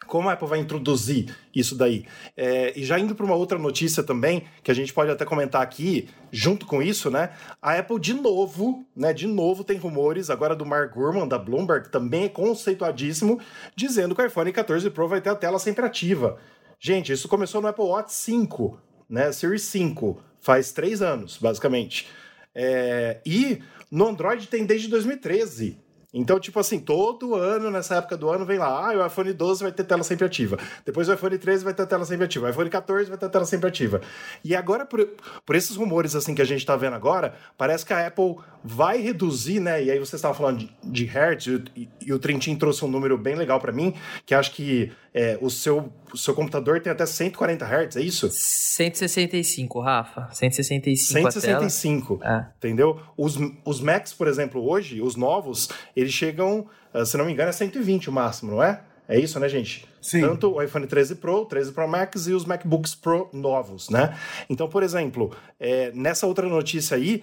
Como 0.07 0.29
a 0.29 0.33
Apple 0.33 0.47
vai 0.47 0.59
introduzir 0.59 1.35
isso 1.55 1.75
daí. 1.75 2.05
É, 2.35 2.77
e 2.77 2.83
já 2.83 2.99
indo 2.99 3.15
para 3.15 3.25
uma 3.25 3.35
outra 3.35 3.57
notícia 3.57 4.03
também, 4.03 4.43
que 4.63 4.71
a 4.71 4.73
gente 4.73 4.93
pode 4.93 5.11
até 5.11 5.23
comentar 5.25 5.61
aqui, 5.61 6.09
junto 6.31 6.65
com 6.65 6.81
isso, 6.81 7.09
né? 7.09 7.31
A 7.61 7.77
Apple 7.77 7.99
de 7.99 8.13
novo, 8.13 8.85
né? 8.95 9.13
De 9.13 9.27
novo 9.27 9.63
tem 9.63 9.77
rumores, 9.77 10.29
agora 10.29 10.55
do 10.55 10.65
Mark 10.65 10.93
Gurman, 10.93 11.27
da 11.27 11.37
Bloomberg, 11.37 11.89
também 11.89 12.25
é 12.25 12.29
conceituadíssimo, 12.29 13.39
dizendo 13.75 14.15
que 14.15 14.21
o 14.21 14.25
iPhone 14.25 14.51
14 14.51 14.89
Pro 14.89 15.07
vai 15.07 15.21
ter 15.21 15.29
a 15.29 15.35
tela 15.35 15.59
sempre 15.59 15.85
ativa. 15.85 16.37
Gente, 16.79 17.11
isso 17.11 17.27
começou 17.27 17.61
no 17.61 17.67
Apple 17.67 17.85
Watch 17.85 18.13
5, 18.13 18.79
né? 19.09 19.31
Series 19.31 19.63
5, 19.63 20.21
faz 20.39 20.71
três 20.71 21.01
anos, 21.01 21.37
basicamente. 21.37 22.09
É, 22.53 23.21
e 23.25 23.61
no 23.89 24.07
Android 24.07 24.47
tem 24.47 24.65
desde 24.65 24.87
2013. 24.87 25.79
Então, 26.13 26.39
tipo 26.39 26.59
assim, 26.59 26.79
todo 26.79 27.35
ano, 27.35 27.71
nessa 27.71 27.95
época 27.95 28.17
do 28.17 28.29
ano, 28.29 28.45
vem 28.45 28.57
lá, 28.57 28.91
ah, 28.91 29.03
o 29.03 29.05
iPhone 29.05 29.31
12 29.31 29.63
vai 29.63 29.71
ter 29.71 29.85
tela 29.85 30.03
sempre 30.03 30.25
ativa. 30.25 30.57
Depois 30.85 31.07
o 31.07 31.13
iPhone 31.13 31.37
13 31.37 31.63
vai 31.63 31.73
ter 31.73 31.85
tela 31.87 32.03
sempre 32.03 32.25
ativa. 32.25 32.47
O 32.47 32.49
iPhone 32.49 32.69
14 32.69 33.09
vai 33.09 33.17
ter 33.17 33.29
tela 33.29 33.45
sempre 33.45 33.69
ativa. 33.69 34.01
E 34.43 34.53
agora, 34.53 34.85
por, 34.85 35.07
por 35.45 35.55
esses 35.55 35.75
rumores 35.75 36.15
assim 36.15 36.35
que 36.35 36.41
a 36.41 36.45
gente 36.45 36.65
tá 36.65 36.75
vendo 36.75 36.95
agora, 36.95 37.33
parece 37.57 37.85
que 37.85 37.93
a 37.93 38.05
Apple 38.05 38.35
vai 38.63 38.97
reduzir, 38.97 39.59
né? 39.59 39.83
E 39.83 39.89
aí 39.89 39.99
você 39.99 40.17
estava 40.17 40.33
falando 40.33 40.59
de, 40.59 40.71
de 40.83 41.05
Hertz, 41.05 41.47
e, 41.47 41.63
e, 41.75 41.89
e, 42.07 42.13
o 42.13 42.19
Trentin 42.19 42.55
trouxe 42.55 42.83
um 42.83 42.89
número 42.89 43.17
bem 43.17 43.35
legal 43.35 43.59
para 43.59 43.71
mim, 43.71 43.93
que 44.25 44.35
acho 44.35 44.51
que 44.51 44.91
é, 45.13 45.37
o 45.41 45.49
seu 45.49 45.91
seu 46.17 46.33
computador 46.33 46.79
tem 46.79 46.91
até 46.91 47.05
140 47.05 47.65
Hz, 47.65 47.95
é 47.95 48.01
isso? 48.01 48.29
165, 48.31 49.79
Rafa. 49.79 50.29
165 50.31 51.31
165, 51.31 52.19
é. 52.23 52.45
entendeu? 52.57 52.99
Os, 53.17 53.37
os 53.65 53.79
Macs, 53.81 54.13
por 54.13 54.27
exemplo, 54.27 54.67
hoje, 54.67 55.01
os 55.01 55.15
novos, 55.15 55.69
eles 55.95 56.13
chegam, 56.13 56.67
ah, 56.93 57.05
se 57.05 57.17
não 57.17 57.25
me 57.25 57.31
engano, 57.31 57.49
é 57.49 57.53
120 57.53 58.09
o 58.09 58.11
máximo, 58.11 58.51
não 58.51 58.63
é? 58.63 58.81
É 59.07 59.19
isso, 59.19 59.37
né, 59.39 59.49
gente? 59.49 59.85
Sim. 60.01 60.21
Tanto 60.21 60.53
o 60.53 60.61
iPhone 60.61 60.87
13 60.87 61.15
Pro, 61.15 61.45
13 61.45 61.73
Pro 61.73 61.87
Max 61.87 62.27
e 62.27 62.33
os 62.33 62.45
MacBooks 62.45 62.95
Pro 62.95 63.29
novos, 63.33 63.89
né? 63.89 64.17
Então, 64.49 64.69
por 64.69 64.83
exemplo, 64.83 65.35
é, 65.59 65.91
nessa 65.93 66.25
outra 66.25 66.47
notícia 66.47 66.95
aí, 66.95 67.21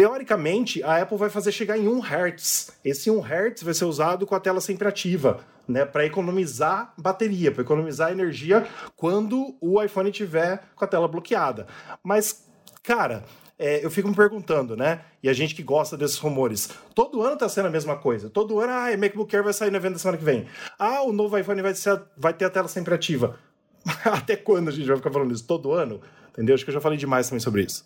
teoricamente, 0.00 0.82
a 0.82 1.02
Apple 1.02 1.18
vai 1.18 1.28
fazer 1.28 1.52
chegar 1.52 1.76
em 1.76 1.86
1 1.86 2.00
Hz. 2.00 2.72
Esse 2.82 3.10
1 3.10 3.20
Hz 3.20 3.62
vai 3.62 3.74
ser 3.74 3.84
usado 3.84 4.26
com 4.26 4.34
a 4.34 4.40
tela 4.40 4.58
sempre 4.58 4.88
ativa, 4.88 5.40
né? 5.68 5.84
Para 5.84 6.06
economizar 6.06 6.94
bateria, 6.96 7.52
para 7.52 7.60
economizar 7.60 8.10
energia 8.10 8.66
quando 8.96 9.54
o 9.60 9.82
iPhone 9.82 10.10
tiver 10.10 10.62
com 10.74 10.86
a 10.86 10.88
tela 10.88 11.06
bloqueada. 11.06 11.66
Mas, 12.02 12.48
cara, 12.82 13.24
é, 13.58 13.84
eu 13.84 13.90
fico 13.90 14.08
me 14.08 14.16
perguntando, 14.16 14.74
né? 14.74 15.02
E 15.22 15.28
a 15.28 15.34
gente 15.34 15.54
que 15.54 15.62
gosta 15.62 15.98
desses 15.98 16.16
rumores, 16.16 16.70
todo 16.94 17.20
ano 17.20 17.36
tá 17.36 17.46
sendo 17.46 17.66
a 17.66 17.70
mesma 17.70 17.94
coisa. 17.94 18.30
Todo 18.30 18.58
ano, 18.58 18.72
ah, 18.72 18.96
MacBook 18.96 19.36
Air 19.36 19.44
vai 19.44 19.52
sair 19.52 19.70
no 19.70 19.76
evento 19.76 19.92
da 19.92 19.98
semana 19.98 20.16
que 20.16 20.24
vem. 20.24 20.46
Ah, 20.78 21.02
o 21.02 21.12
novo 21.12 21.36
iPhone 21.36 21.60
vai, 21.60 21.74
ser, 21.74 22.00
vai 22.16 22.32
ter 22.32 22.46
a 22.46 22.50
tela 22.50 22.68
sempre 22.68 22.94
ativa. 22.94 23.38
Até 24.06 24.34
quando 24.34 24.68
a 24.68 24.72
gente 24.72 24.86
vai 24.86 24.96
ficar 24.96 25.10
falando 25.10 25.34
isso? 25.34 25.46
Todo 25.46 25.72
ano? 25.72 26.00
Entendeu? 26.30 26.54
Acho 26.54 26.64
que 26.64 26.70
eu 26.70 26.74
já 26.74 26.80
falei 26.80 26.96
demais 26.96 27.28
também 27.28 27.40
sobre 27.40 27.64
isso. 27.64 27.84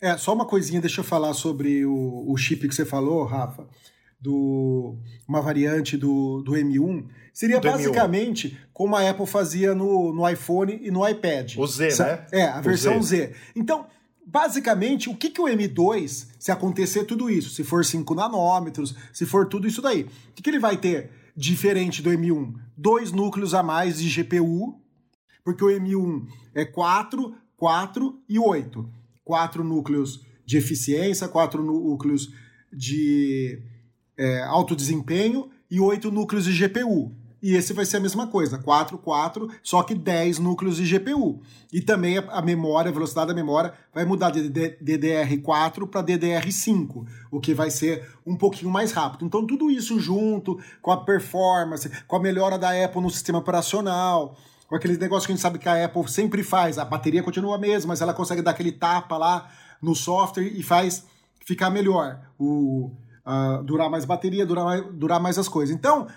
É, 0.00 0.16
só 0.16 0.34
uma 0.34 0.44
coisinha, 0.44 0.80
deixa 0.80 1.00
eu 1.00 1.04
falar 1.04 1.32
sobre 1.34 1.84
o, 1.86 2.24
o 2.30 2.36
chip 2.36 2.68
que 2.68 2.74
você 2.74 2.84
falou, 2.84 3.24
Rafa, 3.24 3.66
do 4.20 4.96
uma 5.26 5.40
variante 5.40 5.96
do, 5.96 6.42
do 6.42 6.52
M1. 6.52 7.06
Seria 7.32 7.58
Do 7.60 7.68
M1. 7.68 7.72
basicamente 7.72 8.58
como 8.72 8.96
a 8.96 9.08
Apple 9.08 9.26
fazia 9.26 9.74
no, 9.74 10.12
no 10.12 10.28
iPhone 10.28 10.78
e 10.82 10.90
no 10.90 11.06
iPad. 11.08 11.56
O 11.56 11.66
Z, 11.66 11.90
Sa- 11.92 12.04
né? 12.06 12.26
É, 12.32 12.44
a 12.44 12.60
versão 12.60 13.02
Z. 13.02 13.16
Z. 13.28 13.34
Então, 13.56 13.86
basicamente, 14.26 15.08
o 15.08 15.16
que, 15.16 15.30
que 15.30 15.40
o 15.40 15.44
M2, 15.46 16.26
se 16.38 16.50
acontecer 16.50 17.04
tudo 17.04 17.30
isso, 17.30 17.50
se 17.50 17.62
for 17.64 17.84
5 17.84 18.14
nanômetros, 18.14 18.94
se 19.12 19.24
for 19.26 19.46
tudo 19.48 19.66
isso 19.66 19.80
daí, 19.82 20.02
o 20.02 20.08
que, 20.34 20.42
que 20.42 20.50
ele 20.50 20.58
vai 20.58 20.76
ter 20.76 21.10
diferente 21.36 22.02
do 22.02 22.10
M1? 22.10 22.54
Dois 22.76 23.12
núcleos 23.12 23.54
a 23.54 23.62
mais 23.62 23.98
de 23.98 24.08
GPU, 24.22 24.80
porque 25.44 25.64
o 25.64 25.68
M1 25.68 26.26
é 26.54 26.64
4, 26.64 27.34
4 27.56 28.18
e 28.28 28.38
8. 28.38 28.88
Quatro 29.24 29.64
núcleos 29.64 30.24
de 30.44 30.58
eficiência, 30.58 31.26
quatro 31.28 31.62
núcleos 31.62 32.30
de 32.72 33.60
é, 34.16 34.42
alto 34.42 34.76
desempenho 34.76 35.48
e 35.70 35.80
oito 35.80 36.10
núcleos 36.10 36.44
de 36.44 36.52
GPU. 36.52 37.12
E 37.42 37.54
esse 37.56 37.74
vai 37.74 37.84
ser 37.84 37.98
a 37.98 38.00
mesma 38.00 38.26
coisa, 38.26 38.56
4, 38.56 38.96
4, 38.96 39.50
só 39.62 39.82
que 39.82 39.94
10 39.94 40.38
núcleos 40.38 40.78
de 40.78 40.84
GPU. 40.86 41.42
E 41.70 41.82
também 41.82 42.16
a 42.16 42.40
memória, 42.40 42.90
a 42.90 42.94
velocidade 42.94 43.28
da 43.28 43.34
memória 43.34 43.74
vai 43.92 44.06
mudar 44.06 44.30
de 44.30 44.48
D- 44.48 44.78
DDR4 44.82 45.86
para 45.86 46.02
DDR5, 46.02 47.06
o 47.30 47.40
que 47.40 47.52
vai 47.52 47.70
ser 47.70 48.08
um 48.26 48.34
pouquinho 48.34 48.70
mais 48.70 48.92
rápido. 48.92 49.26
Então 49.26 49.46
tudo 49.46 49.70
isso 49.70 50.00
junto 50.00 50.58
com 50.80 50.90
a 50.90 51.04
performance, 51.04 51.90
com 52.06 52.16
a 52.16 52.20
melhora 52.20 52.58
da 52.58 52.82
Apple 52.82 53.02
no 53.02 53.10
sistema 53.10 53.40
operacional, 53.40 54.38
com 54.74 54.78
aquele 54.78 54.98
negócio 54.98 55.28
que 55.28 55.32
a 55.32 55.36
gente 55.36 55.42
sabe 55.42 55.56
que 55.56 55.68
a 55.68 55.84
Apple 55.84 56.10
sempre 56.10 56.42
faz, 56.42 56.78
a 56.78 56.84
bateria 56.84 57.22
continua 57.22 57.54
a 57.54 57.58
mesma, 57.58 57.90
mas 57.90 58.00
ela 58.00 58.12
consegue 58.12 58.42
dar 58.42 58.50
aquele 58.50 58.72
tapa 58.72 59.16
lá 59.16 59.48
no 59.80 59.94
software 59.94 60.48
e 60.48 60.64
faz 60.64 61.06
ficar 61.46 61.70
melhor, 61.70 62.18
o, 62.36 62.90
ah, 63.24 63.60
durar 63.64 63.88
mais 63.88 64.04
bateria, 64.04 64.44
durar 64.44 64.64
mais, 64.64 64.84
durar 64.92 65.20
mais 65.20 65.38
as 65.38 65.46
coisas. 65.46 65.72
Então, 65.72 66.08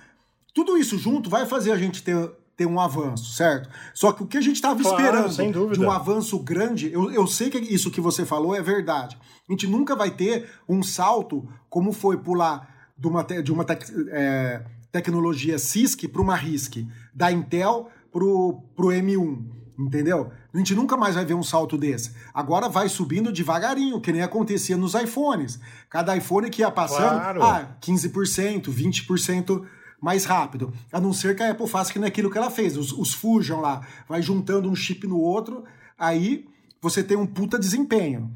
tudo 0.55 0.75
isso 0.75 0.97
junto 0.97 1.29
vai 1.29 1.45
fazer 1.45 1.71
a 1.71 1.77
gente 1.77 2.01
ter, 2.01 2.31
ter 2.55 2.65
um 2.65 2.79
avanço, 2.79 3.31
certo? 3.33 3.69
Só 3.93 4.11
que 4.11 4.23
o 4.23 4.25
que 4.25 4.39
a 4.39 4.41
gente 4.41 4.55
estava 4.55 4.81
Claro, 4.81 5.27
esperando 5.27 5.73
de 5.73 5.79
um 5.79 5.91
avanço 5.91 6.39
grande, 6.39 6.91
eu, 6.91 7.11
eu 7.11 7.27
sei 7.27 7.51
que 7.51 7.59
isso 7.59 7.91
que 7.91 8.01
você 8.01 8.25
falou 8.25 8.55
é 8.55 8.61
verdade. 8.61 9.19
A 9.47 9.51
gente 9.51 9.67
nunca 9.67 9.95
vai 9.95 10.09
ter 10.09 10.49
um 10.67 10.81
salto 10.81 11.47
como 11.69 11.91
foi 11.91 12.17
pular 12.17 12.89
de 12.97 13.07
uma, 13.07 13.23
de 13.23 13.51
uma 13.51 13.63
é, 14.09 14.63
tecnologia 14.91 15.59
CISC 15.59 16.07
para 16.07 16.23
uma 16.23 16.35
RISC, 16.35 16.87
da 17.13 17.31
Intel 17.31 17.91
pro, 18.17 18.63
pro 18.75 18.87
M1, 18.87 19.45
entendeu? 19.77 20.31
A 20.53 20.57
gente 20.57 20.73
nunca 20.73 20.97
mais 20.97 21.13
vai 21.13 21.23
ver 21.23 21.35
um 21.35 21.43
salto 21.43 21.77
desse. 21.77 22.11
Agora 22.33 22.67
vai 22.67 22.89
subindo 22.89 23.31
devagarinho, 23.31 24.01
que 24.01 24.11
nem 24.11 24.23
acontecia 24.23 24.75
nos 24.75 24.95
iPhones. 24.95 25.59
Cada 25.89 26.17
iPhone 26.17 26.49
que 26.49 26.61
ia 26.63 26.71
passando, 26.71 27.19
Claro. 27.19 27.43
ah, 27.43 27.77
15%, 27.79 28.71
20% 28.71 29.63
mais 30.01 30.25
rápido. 30.25 30.73
A 30.91 30.99
não 30.99 31.13
ser 31.13 31.35
que 31.35 31.43
a 31.43 31.51
Apple 31.51 31.67
faça 31.67 31.93
que 31.93 31.99
naquilo 31.99 32.31
que 32.31 32.37
ela 32.37 32.49
fez, 32.49 32.75
os, 32.75 32.91
os 32.91 33.13
Fusion 33.13 33.59
lá, 33.61 33.85
vai 34.09 34.21
juntando 34.21 34.67
um 34.69 34.75
chip 34.75 35.05
no 35.05 35.19
outro, 35.19 35.63
aí 35.97 36.45
você 36.81 37.03
tem 37.03 37.15
um 37.17 37.27
puta 37.27 37.59
desempenho. 37.59 38.31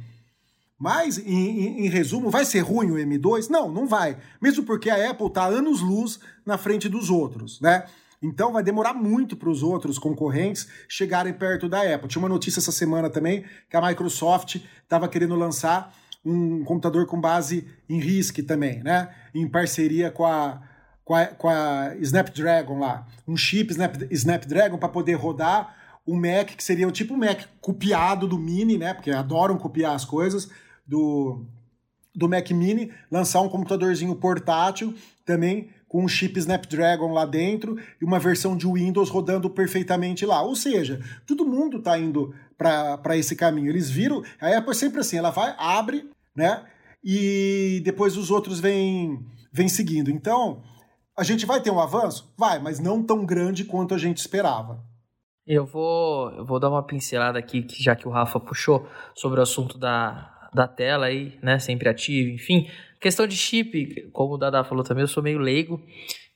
Mas, 0.78 1.18
em, 1.20 1.26
em- 1.60 1.86
em 1.86 1.90
resumo, 1.90 2.30
vai 2.32 2.44
ser 2.46 2.60
ruim 2.62 2.90
o 2.92 2.96
M2? 2.98 3.50
Não, 3.50 3.72
não 3.72 3.88
vai. 3.88 4.18
Mesmo 4.42 4.64
porque 4.64 4.90
a 4.90 5.10
Apple 5.12 5.28
está 5.28 5.46
anos-luz 5.46 6.20
na 6.46 6.58
frente 6.58 6.90
dos 6.90 7.10
outros, 7.12 7.60
né? 7.62 7.86
Então 8.22 8.54
vai 8.54 8.62
demorar 8.62 8.94
muito 8.94 9.36
para 9.36 9.50
os 9.50 9.64
outros 9.64 9.98
concorrentes 9.98 10.68
chegarem 10.88 11.34
perto 11.34 11.68
da 11.68 11.82
Apple. 11.82 12.08
Tinha 12.08 12.22
uma 12.22 12.30
notícia 12.30 12.60
essa 12.60 12.72
semana 12.72 13.10
também 13.10 13.44
que 13.70 13.76
a 13.76 13.82
Microsoft 13.82 14.58
estava 14.84 15.08
querendo 15.08 15.36
lançar 15.36 15.94
um 16.24 16.64
computador 16.64 17.08
com 17.08 17.20
base 17.20 17.68
em 17.90 18.00
RISC 18.00 18.44
também, 18.44 18.84
né? 18.84 19.10
Em 19.34 19.48
parceria 19.48 20.12
com 20.12 20.24
a, 20.24 20.62
com 21.04 21.16
a, 21.16 21.26
com 21.26 21.50
a 21.50 21.96
Snapdragon 22.00 22.80
lá. 22.80 23.08
Um 23.28 23.36
chip 23.36 23.72
Snap, 23.72 23.96
Snapdragon 24.12 24.78
para 24.78 24.90
poder 24.90 25.16
rodar 25.16 25.76
um 26.08 26.16
Mac 26.16 26.56
que 26.56 26.64
seria 26.64 26.88
o 26.88 26.92
tipo 26.92 27.16
um 27.16 27.18
Mac 27.18 27.42
copiado 27.60 28.28
do 28.28 28.38
Mini, 28.38 28.78
né? 28.78 28.94
Porque 28.94 29.10
adoram 29.10 29.58
copiar 29.58 29.96
as 29.96 30.06
coisas 30.06 30.48
do, 30.86 31.44
do 32.14 32.30
Mac 32.30 32.50
Mini, 32.52 32.92
lançar 33.10 33.42
um 33.42 33.50
computadorzinho 33.50 34.16
portátil 34.16 34.94
também 35.26 35.70
com 35.92 36.06
um 36.06 36.08
chip 36.08 36.40
Snapdragon 36.40 37.12
lá 37.12 37.26
dentro 37.26 37.78
e 38.02 38.06
uma 38.06 38.18
versão 38.18 38.56
de 38.56 38.66
Windows 38.66 39.10
rodando 39.10 39.50
perfeitamente 39.50 40.26
lá. 40.26 40.42
Ou 40.42 40.56
seja, 40.56 41.02
todo 41.28 41.46
mundo 41.46 41.80
está 41.80 42.00
indo 42.00 42.34
para 42.58 43.18
esse 43.18 43.36
caminho. 43.36 43.70
Eles 43.70 43.90
viram, 43.90 44.24
a 44.40 44.58
Apple 44.58 44.72
é 44.72 44.74
sempre 44.74 45.02
assim, 45.02 45.18
ela 45.18 45.32
vai, 45.32 45.54
abre, 45.58 46.10
né? 46.34 46.64
E 47.04 47.82
depois 47.84 48.16
os 48.16 48.32
outros 48.32 48.62
vêm, 48.62 49.20
vêm 49.52 49.68
seguindo. 49.68 50.10
Então, 50.10 50.64
a 51.18 51.26
gente 51.26 51.46
vai 51.46 51.60
ter 51.60 51.72
um 51.72 51.80
avanço? 51.82 52.34
Vai, 52.38 52.58
mas 52.58 52.80
não 52.80 53.04
tão 53.04 53.26
grande 53.26 53.66
quanto 53.66 53.94
a 53.94 53.98
gente 53.98 54.20
esperava. 54.20 54.82
Eu 55.46 55.66
vou, 55.66 56.32
eu 56.32 56.46
vou 56.46 56.58
dar 56.58 56.70
uma 56.70 56.88
pincelada 56.88 57.38
aqui, 57.38 57.68
já 57.70 57.98
que 57.98 58.08
o 58.08 58.12
Rafa 58.12 58.40
puxou, 58.40 58.88
sobre 59.14 59.42
o 59.42 59.44
assunto 59.44 59.78
da, 59.78 60.50
da 60.54 60.70
tela 60.70 61.08
aí, 61.08 61.38
né? 61.44 61.60
Sempre 61.60 61.90
ativo, 61.90 62.30
enfim. 62.30 62.70
Questão 63.02 63.26
de 63.26 63.36
chip, 63.36 64.10
como 64.12 64.36
o 64.36 64.38
Dada 64.38 64.64
falou 64.64 64.84
também, 64.84 65.02
eu 65.02 65.08
sou 65.08 65.24
meio 65.24 65.40
leigo. 65.40 65.82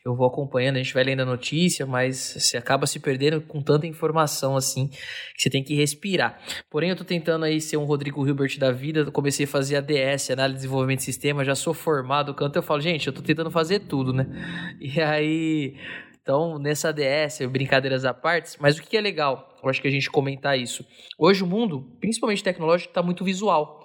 Eu 0.03 0.16
vou 0.16 0.28
acompanhando, 0.28 0.76
a 0.76 0.84
gente 0.84 0.93
vai 0.93 1.03
lendo 1.03 1.22
a 1.22 1.26
notícia, 1.26 1.86
mas 1.86 2.36
você 2.38 2.57
acaba 2.57 2.86
se 2.86 2.99
perdendo 2.99 3.41
com 3.41 3.59
tanta 3.61 3.88
informação 3.88 4.55
assim, 4.55 4.88
que 4.88 5.41
você 5.41 5.49
tem 5.49 5.63
que 5.63 5.74
respirar. 5.74 6.39
Porém, 6.70 6.91
eu 6.91 6.95
tô 6.95 7.03
tentando 7.03 7.45
aí 7.45 7.59
ser 7.59 7.78
um 7.78 7.86
Rodrigo 7.86 8.26
Hilbert 8.26 8.59
da 8.59 8.72
vida, 8.72 8.99
eu 8.99 9.11
comecei 9.11 9.45
a 9.45 9.47
fazer 9.47 9.78
ADS, 9.78 10.30
Análise 10.30 10.57
de 10.57 10.61
Desenvolvimento 10.61 10.99
de 10.99 11.05
Sistema, 11.05 11.43
já 11.43 11.55
sou 11.55 11.74
formado, 11.74 12.36
canto, 12.36 12.55
eu 12.55 12.61
falo, 12.61 12.82
gente, 12.82 13.07
eu 13.07 13.13
tô 13.13 13.24
tentando 13.24 13.49
fazer 13.49 13.80
tudo, 13.80 14.13
né? 14.13 14.28
E 14.80 15.01
aí, 15.01 15.76
então, 16.22 16.59
nessa 16.59 16.89
ADS, 16.89 17.39
brincadeiras 17.51 18.05
à 18.05 18.13
parte, 18.13 18.57
mas 18.59 18.78
o 18.78 18.84
que 18.84 18.95
é 18.95 19.01
legal? 19.01 19.55
Eu 19.63 19.70
acho 19.70 19.82
que 19.82 19.88
a 19.88 19.91
gente 19.91 20.11
comentar 20.11 20.57
isso. 20.57 20.86
Hoje 21.18 21.43
o 21.43 21.47
mundo, 21.47 21.97
principalmente 21.99 22.43
tecnológico, 22.43 22.91
está 22.91 23.01
muito 23.01 23.24
visual. 23.24 23.84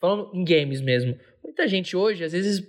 Falando 0.00 0.30
em 0.32 0.44
games 0.44 0.80
mesmo. 0.80 1.14
Muita 1.42 1.66
gente 1.66 1.96
hoje, 1.96 2.24
às 2.24 2.32
vezes, 2.32 2.62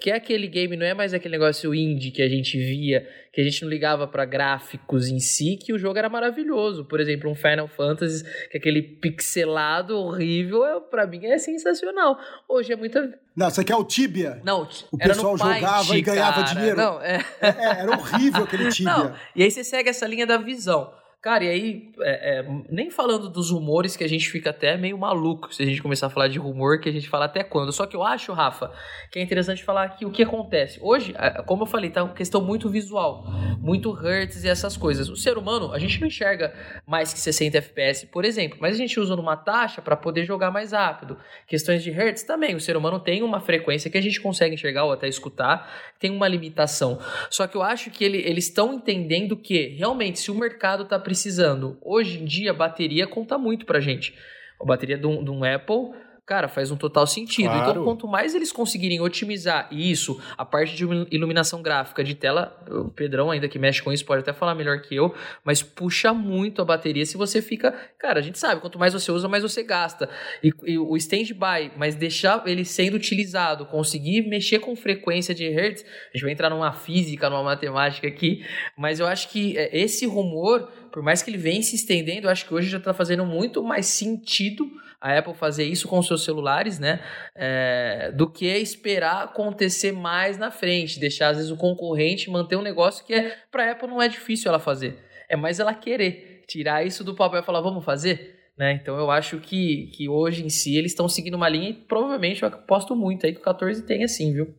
quer 0.00 0.14
aquele 0.14 0.46
game, 0.48 0.76
não 0.76 0.86
é 0.86 0.94
mais 0.94 1.12
aquele 1.14 1.32
negócio 1.32 1.74
indie 1.74 2.10
que 2.10 2.22
a 2.22 2.28
gente 2.28 2.58
via, 2.58 3.06
que 3.32 3.40
a 3.40 3.44
gente 3.44 3.62
não 3.62 3.68
ligava 3.68 4.06
para 4.06 4.24
gráficos 4.24 5.08
em 5.08 5.20
si, 5.20 5.56
que 5.56 5.72
o 5.72 5.78
jogo 5.78 5.98
era 5.98 6.08
maravilhoso. 6.08 6.84
Por 6.84 6.98
exemplo, 6.98 7.30
um 7.30 7.34
Final 7.34 7.68
Fantasy, 7.68 8.24
que 8.50 8.56
é 8.56 8.58
aquele 8.58 8.82
pixelado 8.82 9.96
horrível, 9.96 10.64
é, 10.64 10.80
para 10.80 11.06
mim 11.06 11.26
é 11.26 11.38
sensacional. 11.38 12.18
Hoje 12.48 12.72
é 12.72 12.76
muita. 12.76 13.12
Não, 13.36 13.50
você 13.50 13.62
quer 13.64 13.76
o 13.76 13.84
Tibia? 13.84 14.40
Não, 14.44 14.68
O 14.90 14.98
pessoal 14.98 15.36
Paint, 15.36 15.60
jogava 15.60 15.96
e 15.96 16.02
ganhava 16.02 16.42
cara. 16.42 16.54
dinheiro. 16.54 16.76
Não, 16.76 17.00
é. 17.00 17.24
É, 17.40 17.80
era 17.80 17.90
horrível 17.90 18.44
aquele 18.44 18.68
Tibia. 18.70 18.92
Não, 18.92 19.14
e 19.36 19.42
aí 19.42 19.50
você 19.50 19.62
segue 19.62 19.88
essa 19.88 20.06
linha 20.06 20.26
da 20.26 20.38
visão. 20.38 20.92
Cara, 21.22 21.44
e 21.44 21.48
aí, 21.48 21.92
é, 22.00 22.40
é, 22.40 22.46
nem 22.68 22.90
falando 22.90 23.28
dos 23.28 23.48
rumores, 23.52 23.94
que 23.96 24.02
a 24.02 24.08
gente 24.08 24.28
fica 24.28 24.50
até 24.50 24.76
meio 24.76 24.98
maluco 24.98 25.54
se 25.54 25.62
a 25.62 25.66
gente 25.66 25.80
começar 25.80 26.08
a 26.08 26.10
falar 26.10 26.26
de 26.26 26.36
rumor, 26.36 26.80
que 26.80 26.88
a 26.88 26.92
gente 26.92 27.08
fala 27.08 27.26
até 27.26 27.44
quando. 27.44 27.72
Só 27.72 27.86
que 27.86 27.94
eu 27.94 28.02
acho, 28.02 28.32
Rafa, 28.32 28.72
que 29.08 29.20
é 29.20 29.22
interessante 29.22 29.62
falar 29.62 29.84
aqui 29.84 30.04
o 30.04 30.10
que 30.10 30.24
acontece. 30.24 30.80
Hoje, 30.82 31.14
a- 31.16 31.44
como 31.44 31.62
eu 31.62 31.66
falei, 31.66 31.90
tá 31.90 32.02
uma 32.02 32.12
questão 32.12 32.40
muito 32.42 32.68
visual, 32.68 33.24
muito 33.60 33.92
hertz 33.92 34.42
e 34.42 34.48
essas 34.48 34.76
coisas. 34.76 35.08
O 35.08 35.14
ser 35.14 35.38
humano, 35.38 35.72
a 35.72 35.78
gente 35.78 36.00
não 36.00 36.08
enxerga 36.08 36.52
mais 36.84 37.14
que 37.14 37.20
60 37.20 37.56
FPS, 37.58 38.04
por 38.08 38.24
exemplo, 38.24 38.58
mas 38.60 38.74
a 38.74 38.78
gente 38.78 38.98
usa 38.98 39.14
numa 39.14 39.36
taxa 39.36 39.80
para 39.80 39.94
poder 39.94 40.24
jogar 40.24 40.50
mais 40.50 40.72
rápido. 40.72 41.16
Questões 41.46 41.84
de 41.84 41.92
hertz 41.92 42.24
também, 42.24 42.56
o 42.56 42.60
ser 42.60 42.76
humano 42.76 42.98
tem 42.98 43.22
uma 43.22 43.38
frequência 43.38 43.88
que 43.88 43.96
a 43.96 44.02
gente 44.02 44.20
consegue 44.20 44.56
enxergar 44.56 44.86
ou 44.86 44.92
até 44.92 45.06
escutar, 45.06 45.70
tem 46.00 46.10
uma 46.10 46.26
limitação. 46.26 46.98
Só 47.30 47.46
que 47.46 47.56
eu 47.56 47.62
acho 47.62 47.92
que 47.92 48.02
ele- 48.04 48.18
eles 48.26 48.46
estão 48.48 48.74
entendendo 48.74 49.36
que, 49.36 49.68
realmente, 49.78 50.18
se 50.18 50.28
o 50.28 50.34
mercado 50.34 50.82
está 50.82 50.98
precisando. 51.12 51.76
Hoje 51.82 52.18
em 52.18 52.24
dia, 52.24 52.52
a 52.52 52.54
bateria 52.54 53.06
conta 53.06 53.36
muito 53.36 53.66
pra 53.66 53.80
gente. 53.80 54.14
A 54.58 54.64
bateria 54.64 54.96
de 54.96 55.06
um, 55.06 55.22
de 55.22 55.30
um 55.30 55.44
Apple 55.44 55.92
cara, 56.24 56.48
faz 56.48 56.70
um 56.70 56.76
total 56.76 57.06
sentido. 57.06 57.46
Então, 57.46 57.58
claro. 57.58 57.70
Então, 57.72 57.84
quanto 57.84 58.06
mais 58.06 58.34
eles 58.34 58.52
conseguirem 58.52 59.00
otimizar 59.00 59.68
isso, 59.72 60.20
a 60.38 60.44
parte 60.44 60.74
de 60.74 60.84
iluminação 61.10 61.60
gráfica 61.60 62.04
de 62.04 62.14
tela, 62.14 62.56
o 62.68 62.90
Pedrão 62.90 63.30
ainda 63.30 63.48
que 63.48 63.58
mexe 63.58 63.82
com 63.82 63.92
isso 63.92 64.04
pode 64.04 64.20
até 64.20 64.32
falar 64.32 64.54
melhor 64.54 64.80
que 64.80 64.94
eu, 64.94 65.14
mas 65.44 65.62
puxa 65.62 66.12
muito 66.12 66.62
a 66.62 66.64
bateria 66.64 67.04
se 67.04 67.16
você 67.16 67.42
fica, 67.42 67.72
cara, 67.98 68.20
a 68.20 68.22
gente 68.22 68.38
sabe, 68.38 68.60
quanto 68.60 68.78
mais 68.78 68.92
você 68.92 69.10
usa, 69.10 69.28
mais 69.28 69.42
você 69.42 69.62
gasta. 69.62 70.08
E, 70.42 70.52
e 70.64 70.78
o 70.78 70.96
stand-by, 70.96 71.72
mas 71.76 71.96
deixar 71.96 72.46
ele 72.46 72.64
sendo 72.64 72.94
utilizado, 72.94 73.66
conseguir 73.66 74.22
mexer 74.28 74.60
com 74.60 74.76
frequência 74.76 75.34
de 75.34 75.48
hertz, 75.48 75.82
a 75.82 76.16
gente 76.16 76.22
vai 76.22 76.32
entrar 76.32 76.50
numa 76.50 76.72
física, 76.72 77.28
numa 77.28 77.42
matemática 77.42 78.06
aqui, 78.06 78.44
mas 78.78 79.00
eu 79.00 79.06
acho 79.06 79.28
que 79.28 79.58
é, 79.58 79.76
esse 79.76 80.06
rumor, 80.06 80.70
por 80.92 81.02
mais 81.02 81.20
que 81.20 81.30
ele 81.30 81.38
venha 81.38 81.62
se 81.62 81.74
estendendo, 81.74 82.28
eu 82.28 82.30
acho 82.30 82.46
que 82.46 82.54
hoje 82.54 82.68
já 82.68 82.78
está 82.78 82.94
fazendo 82.94 83.26
muito 83.26 83.62
mais 83.62 83.86
sentido 83.86 84.70
a 85.02 85.18
Apple 85.18 85.34
fazer 85.34 85.64
isso 85.64 85.88
com 85.88 86.00
seus 86.00 86.24
celulares, 86.24 86.78
né? 86.78 87.00
É, 87.34 88.12
do 88.12 88.30
que 88.30 88.46
esperar 88.46 89.24
acontecer 89.24 89.90
mais 89.90 90.38
na 90.38 90.52
frente, 90.52 91.00
deixar 91.00 91.30
às 91.30 91.38
vezes 91.38 91.50
o 91.50 91.56
concorrente 91.56 92.30
manter 92.30 92.54
um 92.54 92.62
negócio 92.62 93.04
que 93.04 93.12
é 93.12 93.36
para 93.50 93.64
a 93.66 93.72
Apple 93.72 93.88
não 93.88 94.00
é 94.00 94.06
difícil 94.06 94.48
ela 94.48 94.60
fazer. 94.60 94.96
É 95.28 95.36
mais 95.36 95.58
ela 95.58 95.74
querer 95.74 96.44
tirar 96.46 96.86
isso 96.86 97.02
do 97.02 97.16
papel 97.16 97.40
e 97.40 97.44
falar, 97.44 97.60
vamos 97.60 97.84
fazer? 97.84 98.38
Né? 98.56 98.74
Então 98.80 98.96
eu 98.96 99.10
acho 99.10 99.40
que, 99.40 99.88
que 99.88 100.08
hoje 100.08 100.44
em 100.44 100.50
si 100.50 100.76
eles 100.76 100.92
estão 100.92 101.08
seguindo 101.08 101.34
uma 101.34 101.48
linha 101.48 101.70
e 101.70 101.74
provavelmente 101.74 102.42
eu 102.42 102.48
aposto 102.48 102.94
muito 102.94 103.26
aí 103.26 103.32
que 103.32 103.40
o 103.40 103.44
14 103.44 103.84
tem 103.84 104.04
assim, 104.04 104.32
viu? 104.32 104.54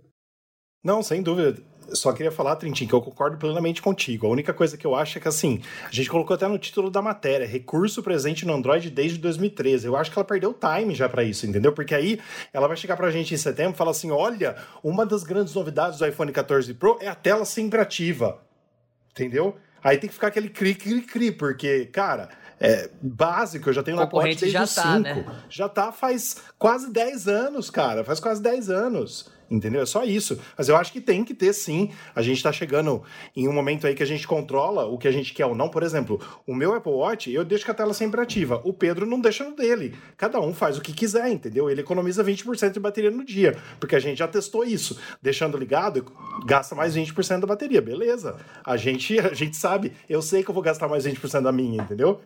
Não, 0.84 1.02
sem 1.02 1.24
dúvida 1.24 1.73
só 1.90 2.12
queria 2.14 2.32
falar, 2.32 2.56
Trintin, 2.56 2.88
que 2.88 2.94
eu 2.94 3.02
concordo 3.02 3.38
plenamente 3.38 3.82
contigo. 3.82 4.28
A 4.28 4.30
única 4.30 4.54
coisa 4.54 4.78
que 4.78 4.86
eu 4.86 4.96
acho 4.96 5.18
é 5.18 5.22
que, 5.22 5.28
assim, 5.28 5.62
a 5.86 5.94
gente 5.94 6.10
colocou 6.10 6.36
até 6.36 6.48
no 6.48 6.58
título 6.58 6.90
da 6.90 7.02
matéria, 7.02 7.48
recurso 7.48 8.02
presente 8.02 8.46
no 8.46 8.54
Android 8.54 8.90
desde 8.90 9.18
2013. 9.18 9.88
Eu 9.88 9.96
acho 9.96 10.12
que 10.12 10.18
ela 10.18 10.26
perdeu 10.26 10.52
o 10.52 10.54
time 10.54 10.96
já 10.96 11.08
para 11.10 11.24
isso, 11.24 11.46
entendeu? 11.46 11.74
Porque 11.74 11.94
aí 11.94 12.20
ela 12.52 12.68
vai 12.68 12.78
chegar 12.78 12.96
pra 12.96 13.12
gente 13.12 13.34
em 13.34 13.38
setembro 13.38 13.74
e 13.74 13.78
falar 13.78 13.92
assim: 13.92 14.12
olha, 14.12 14.56
uma 14.84 15.06
das 15.06 15.24
grandes 15.24 15.54
novidades 15.54 16.00
do 16.00 16.08
iPhone 16.08 16.32
14 16.32 16.74
Pro 16.74 16.98
é 17.02 17.08
a 17.08 17.16
tela 17.16 17.46
sempre 17.46 17.80
ativa. 17.80 18.42
Entendeu? 19.12 19.56
Aí 19.84 19.98
tem 19.98 20.08
que 20.08 20.14
ficar 20.14 20.28
aquele 20.28 20.50
cri, 20.50 20.74
cri, 20.74 21.02
cri, 21.02 21.32
porque, 21.32 21.86
cara, 21.88 22.30
é 22.60 22.90
básico, 23.02 23.70
eu 23.70 23.74
já 23.74 23.84
tenho 23.84 23.98
um 23.98 24.00
iPod 24.00 24.24
desde 24.24 24.50
já 24.50 24.64
o 24.64 24.68
tá, 24.68 24.94
5. 24.96 25.00
Né? 25.02 25.26
Já 25.50 25.70
tá 25.70 25.92
faz 25.92 26.38
quase 26.58 26.90
10 26.92 27.28
anos, 27.28 27.70
cara. 27.70 28.04
Faz 28.06 28.20
quase 28.20 28.42
10 28.42 28.70
anos 28.70 29.30
entendeu? 29.54 29.82
É 29.82 29.86
só 29.86 30.04
isso. 30.04 30.40
Mas 30.58 30.68
eu 30.68 30.76
acho 30.76 30.92
que 30.92 31.00
tem 31.00 31.24
que 31.24 31.34
ter 31.34 31.54
sim. 31.54 31.92
A 32.16 32.22
gente 32.22 32.38
está 32.38 32.52
chegando 32.52 33.04
em 33.36 33.48
um 33.48 33.54
momento 33.54 33.86
aí 33.86 33.94
que 33.94 34.04
a 34.04 34.06
gente 34.06 34.28
controla 34.28 34.86
o 34.86 34.98
que 34.98 35.08
a 35.08 35.12
gente 35.12 35.34
quer 35.34 35.46
ou 35.46 35.56
não. 35.56 35.70
Por 35.70 35.84
exemplo, 35.84 36.20
o 36.48 36.56
meu 36.56 36.74
Apple 36.74 36.92
Watch, 36.92 37.32
eu 37.32 37.46
deixo 37.46 37.66
com 37.66 37.72
a 37.72 37.76
tela 37.76 37.94
sempre 37.94 38.20
ativa. 38.20 38.60
O 38.64 38.74
Pedro 38.74 39.06
não 39.06 39.22
deixa 39.22 39.44
no 39.44 39.56
dele. 39.56 39.96
Cada 40.18 40.40
um 40.42 40.54
faz 40.54 40.78
o 40.78 40.82
que 40.82 40.92
quiser, 40.92 41.30
entendeu? 41.30 41.70
Ele 41.70 41.82
economiza 41.82 42.24
20% 42.24 42.72
de 42.72 42.80
bateria 42.80 43.12
no 43.12 43.24
dia, 43.24 43.56
porque 43.80 43.96
a 43.96 44.00
gente 44.00 44.18
já 44.18 44.28
testou 44.28 44.64
isso. 44.64 45.00
Deixando 45.22 45.58
ligado, 45.58 46.06
gasta 46.46 46.74
mais 46.74 46.96
20% 46.96 47.42
da 47.42 47.48
bateria. 47.48 47.82
Beleza. 47.82 48.38
A 48.66 48.76
gente, 48.76 49.20
a 49.22 49.34
gente 49.34 49.56
sabe. 49.56 49.94
Eu 50.10 50.22
sei 50.22 50.44
que 50.44 50.50
eu 50.50 50.54
vou 50.54 50.64
gastar 50.64 50.88
mais 50.88 51.06
20% 51.06 51.42
da 51.42 51.52
minha, 51.52 51.84
entendeu? 51.84 52.20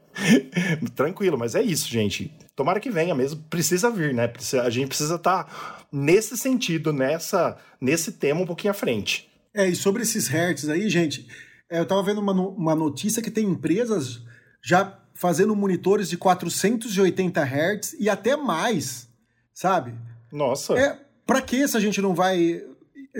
Tranquilo, 0.95 1.37
mas 1.37 1.55
é 1.55 1.61
isso, 1.61 1.89
gente. 1.89 2.31
Tomara 2.57 2.79
que 2.79 2.89
venha 2.89 3.13
mesmo. 3.13 3.39
Precisa 3.51 3.91
vir, 3.91 4.15
né? 4.15 4.33
A 4.63 4.69
gente 4.71 4.87
precisa 4.87 5.15
estar 5.15 5.43
tá 5.43 5.85
nesse 5.91 6.35
sentido, 6.35 6.91
nessa, 6.91 7.55
nesse 7.79 8.13
tema 8.13 8.41
um 8.41 8.47
pouquinho 8.47 8.71
à 8.71 8.73
frente. 8.73 9.29
É, 9.53 9.67
e 9.67 9.75
sobre 9.75 10.01
esses 10.01 10.27
hertz 10.27 10.67
aí, 10.67 10.89
gente, 10.89 11.27
é, 11.69 11.77
eu 11.77 11.83
estava 11.83 12.01
vendo 12.01 12.19
uma, 12.19 12.33
uma 12.33 12.75
notícia 12.75 13.21
que 13.21 13.29
tem 13.29 13.45
empresas 13.45 14.23
já 14.59 14.99
fazendo 15.13 15.55
monitores 15.55 16.09
de 16.09 16.17
480 16.17 17.41
Hz 17.43 17.95
e 17.99 18.09
até 18.09 18.35
mais, 18.35 19.07
sabe? 19.53 19.93
Nossa. 20.31 20.73
É, 20.79 20.99
para 21.27 21.41
que 21.43 21.67
se 21.67 21.77
a 21.77 21.79
gente 21.79 22.01
não 22.01 22.15
vai 22.15 22.65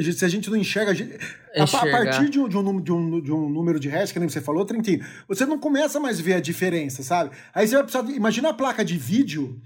se 0.02 0.26
a 0.26 0.28
gente 0.28 0.50
não 0.50 0.58
enxerga. 0.58 0.92
A, 0.92 0.94
gente, 0.94 1.16
a, 1.56 1.64
a, 1.64 1.68
partir 1.68 2.30
de 2.30 2.40
um, 2.40 2.48
de, 2.48 2.58
um, 2.58 2.82
de, 2.82 2.92
um, 2.92 3.22
de 3.22 3.32
um 3.32 3.50
número 3.50 3.80
de 3.80 3.90
hertz, 3.90 4.12
que 4.12 4.20
nem 4.20 4.30
você 4.30 4.42
falou, 4.42 4.66
Trintinho, 4.66 5.06
você 5.28 5.46
não 5.46 5.60
começa 5.60 6.00
mais 6.00 6.20
a 6.20 6.24
ver 6.24 6.34
a 6.34 6.40
diferença, 6.40 7.04
sabe? 7.04 7.32
Aí 7.54 7.68
você 7.68 7.76
vai 7.76 7.84
precisar. 7.84 8.10
Imagina 8.12 8.50
a 8.50 8.54
placa 8.54 8.84
de 8.84 8.98
vídeo 8.98 9.60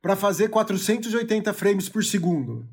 para 0.00 0.16
fazer 0.16 0.48
480 0.48 1.52
frames 1.52 1.88
por 1.88 2.04
segundo. 2.04 2.66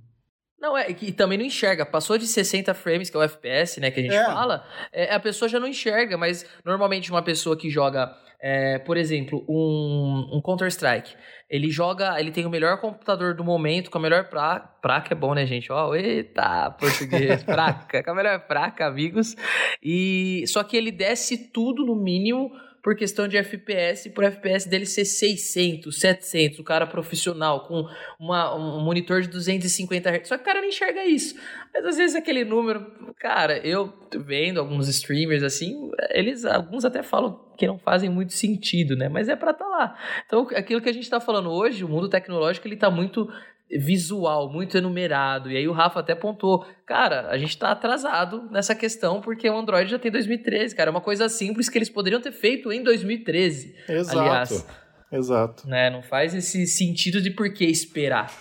Não, 0.60 0.78
é 0.78 0.92
que 0.94 1.12
também 1.12 1.38
não 1.38 1.46
enxerga. 1.46 1.86
Passou 1.86 2.18
de 2.18 2.26
60 2.26 2.74
frames, 2.74 3.10
que 3.10 3.18
é 3.18 3.20
o 3.20 3.24
FPS, 3.24 3.80
né, 3.80 3.92
que 3.92 4.00
a 4.00 4.04
gente 4.04 4.16
é. 4.16 4.26
fala, 4.26 4.66
é, 4.92 5.14
a 5.14 5.20
pessoa 5.20 5.48
já 5.50 5.60
não 5.60 5.68
enxerga, 5.68 6.18
mas 6.18 6.46
normalmente 6.64 7.12
uma 7.12 7.22
pessoa 7.22 7.58
que 7.58 7.70
joga, 7.70 8.16
é, 8.40 8.80
por 8.80 8.98
exemplo, 8.98 9.46
um, 9.50 10.38
um 10.38 10.42
Counter-Strike, 10.42 11.16
ele 11.50 11.70
joga, 11.70 12.20
ele 12.20 12.32
tem 12.32 12.46
o 12.46 12.50
melhor 12.50 12.80
computador 12.80 13.36
do 13.36 13.44
momento, 13.44 13.92
com 13.92 13.98
a 13.98 14.02
melhor 14.02 14.30
placa, 14.30 14.68
praca 14.82 15.14
é 15.14 15.16
bom, 15.16 15.34
né, 15.34 15.46
gente? 15.46 15.72
Ó, 15.72 15.90
oh, 15.90 15.96
eita, 15.96 16.72
português, 16.72 17.44
praca, 17.46 18.04
com 18.04 18.12
a 18.12 18.16
melhor 18.16 18.40
praca, 18.48 18.88
amigos. 18.88 19.36
E 19.84 20.44
só 20.48 20.64
que 20.64 20.76
ele 20.76 20.92
desce 20.92 21.52
tudo 21.52 21.86
no 21.86 21.96
mínimo 21.96 22.52
por 22.86 22.96
questão 22.96 23.28
de 23.28 23.36
FPS, 23.36 24.12
por 24.12 24.24
FPS 24.24 24.70
dele 24.70 24.86
ser 24.86 25.06
600, 25.06 26.00
700, 26.00 26.60
o 26.60 26.64
cara 26.64 26.86
profissional 26.86 27.62
com 27.62 27.90
uma, 28.20 28.56
um 28.56 28.80
monitor 28.80 29.24
de 29.24 29.28
250 29.28 30.08
Hz. 30.08 30.28
Só 30.28 30.38
que 30.38 30.44
o 30.44 30.46
cara 30.46 30.62
não 30.62 30.68
enxerga 30.68 31.04
isso. 31.04 31.36
Mas 31.74 31.84
às 31.84 31.98
vezes 31.98 32.16
aquele 32.16 32.46
número, 32.46 32.86
cara, 33.18 33.58
eu 33.66 33.92
vendo 34.16 34.60
alguns 34.60 34.88
streamers 34.88 35.42
assim, 35.42 35.90
eles 36.12 36.46
alguns 36.46 36.86
até 36.86 37.02
falam 37.02 37.44
que 37.58 37.66
não 37.66 37.80
fazem 37.80 38.08
muito 38.08 38.34
sentido, 38.34 38.96
né? 38.96 39.10
Mas 39.10 39.30
é 39.30 39.36
para 39.36 39.50
estar 39.50 39.66
tá 39.66 39.72
lá. 39.72 39.98
Então, 40.24 40.48
aquilo 40.56 40.80
que 40.80 40.90
a 40.90 40.94
gente 40.94 41.06
está 41.06 41.20
falando 41.20 41.50
hoje, 41.50 41.84
o 41.84 41.90
mundo 41.90 42.08
tecnológico 42.08 42.68
ele 42.68 42.78
tá 42.78 42.92
muito 42.92 43.28
visual, 43.70 44.52
muito 44.52 44.78
enumerado. 44.78 45.52
E 45.52 45.58
aí 45.58 45.68
o 45.68 45.72
Rafa 45.72 46.00
até 46.00 46.14
pontuou, 46.16 46.66
cara, 46.86 47.30
a 47.30 47.38
gente 47.38 47.58
tá 47.58 47.72
atrasado 47.72 48.48
nessa 48.52 48.76
questão 48.76 49.22
porque 49.22 49.50
o 49.50 49.58
Android 49.58 49.90
já 49.90 50.00
tem 50.00 50.12
2013, 50.12 50.76
cara, 50.76 50.90
é 50.90 50.92
uma 50.92 51.02
coisa 51.02 51.28
simples 51.30 51.70
que 51.70 51.78
eles 51.78 51.90
poderiam 51.90 52.22
ter 52.22 52.32
feito 52.32 52.72
em 52.72 52.84
2013. 52.84 53.76
Exato. 53.90 54.20
Aliás, 54.20 54.68
Exato. 55.12 55.68
Né, 55.68 55.90
não 55.90 56.02
faz 56.02 56.34
esse 56.34 56.66
sentido 56.68 57.22
de 57.22 57.32
por 57.32 57.54
que 57.54 57.66
esperar. 57.66 58.32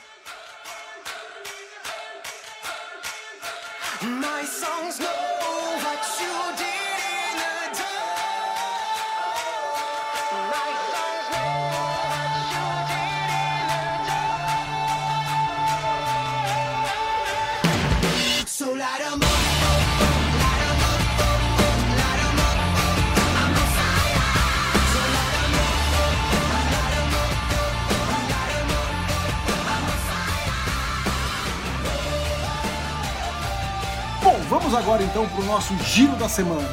Agora 34.76 35.02
então 35.02 35.28
para 35.28 35.40
o 35.40 35.44
nosso 35.44 35.76
giro 35.84 36.16
da 36.16 36.28
semana, 36.28 36.68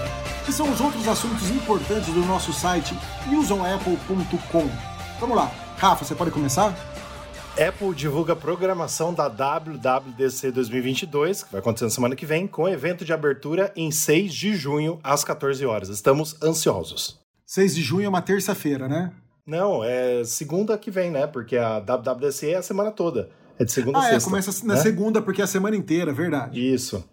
que 0.45 0.51
são 0.51 0.71
os 0.71 0.81
outros 0.81 1.07
assuntos 1.07 1.49
importantes 1.49 2.11
do 2.13 2.21
nosso 2.21 2.51
site 2.51 2.97
newsonapple.com. 3.27 4.69
Vamos 5.19 5.35
lá, 5.35 5.51
Rafa, 5.77 6.03
você 6.03 6.15
pode 6.15 6.31
começar? 6.31 6.75
Apple 7.51 7.93
divulga 7.93 8.33
a 8.33 8.35
programação 8.35 9.13
da 9.13 9.27
WWDC 9.27 10.51
2022, 10.51 11.43
que 11.43 11.51
vai 11.51 11.59
acontecer 11.59 11.83
na 11.83 11.91
semana 11.91 12.15
que 12.15 12.25
vem, 12.25 12.47
com 12.47 12.67
evento 12.67 13.03
de 13.03 13.11
abertura 13.11 13.71
em 13.75 13.91
6 13.91 14.33
de 14.33 14.55
junho, 14.55 14.99
às 15.03 15.23
14 15.23 15.65
horas. 15.65 15.89
Estamos 15.89 16.41
ansiosos. 16.41 17.19
6 17.45 17.75
de 17.75 17.81
junho 17.81 18.05
é 18.05 18.09
uma 18.09 18.21
terça-feira, 18.21 18.87
né? 18.87 19.11
Não, 19.45 19.83
é 19.83 20.23
segunda 20.23 20.77
que 20.77 20.89
vem, 20.89 21.11
né? 21.11 21.27
Porque 21.27 21.57
a 21.57 21.79
WWDC 21.79 22.51
é 22.51 22.55
a 22.57 22.61
semana 22.61 22.89
toda. 22.89 23.29
É 23.59 23.65
de 23.65 23.71
segunda 23.71 23.99
ah, 23.99 24.01
a 24.01 24.03
sexta. 24.03 24.17
Ah, 24.17 24.21
é, 24.21 24.29
começa 24.29 24.65
na 24.65 24.75
né? 24.75 24.79
segunda, 24.79 25.21
porque 25.21 25.41
é 25.41 25.43
a 25.43 25.47
semana 25.47 25.75
inteira, 25.75 26.13
verdade. 26.13 26.73
Isso. 26.73 27.03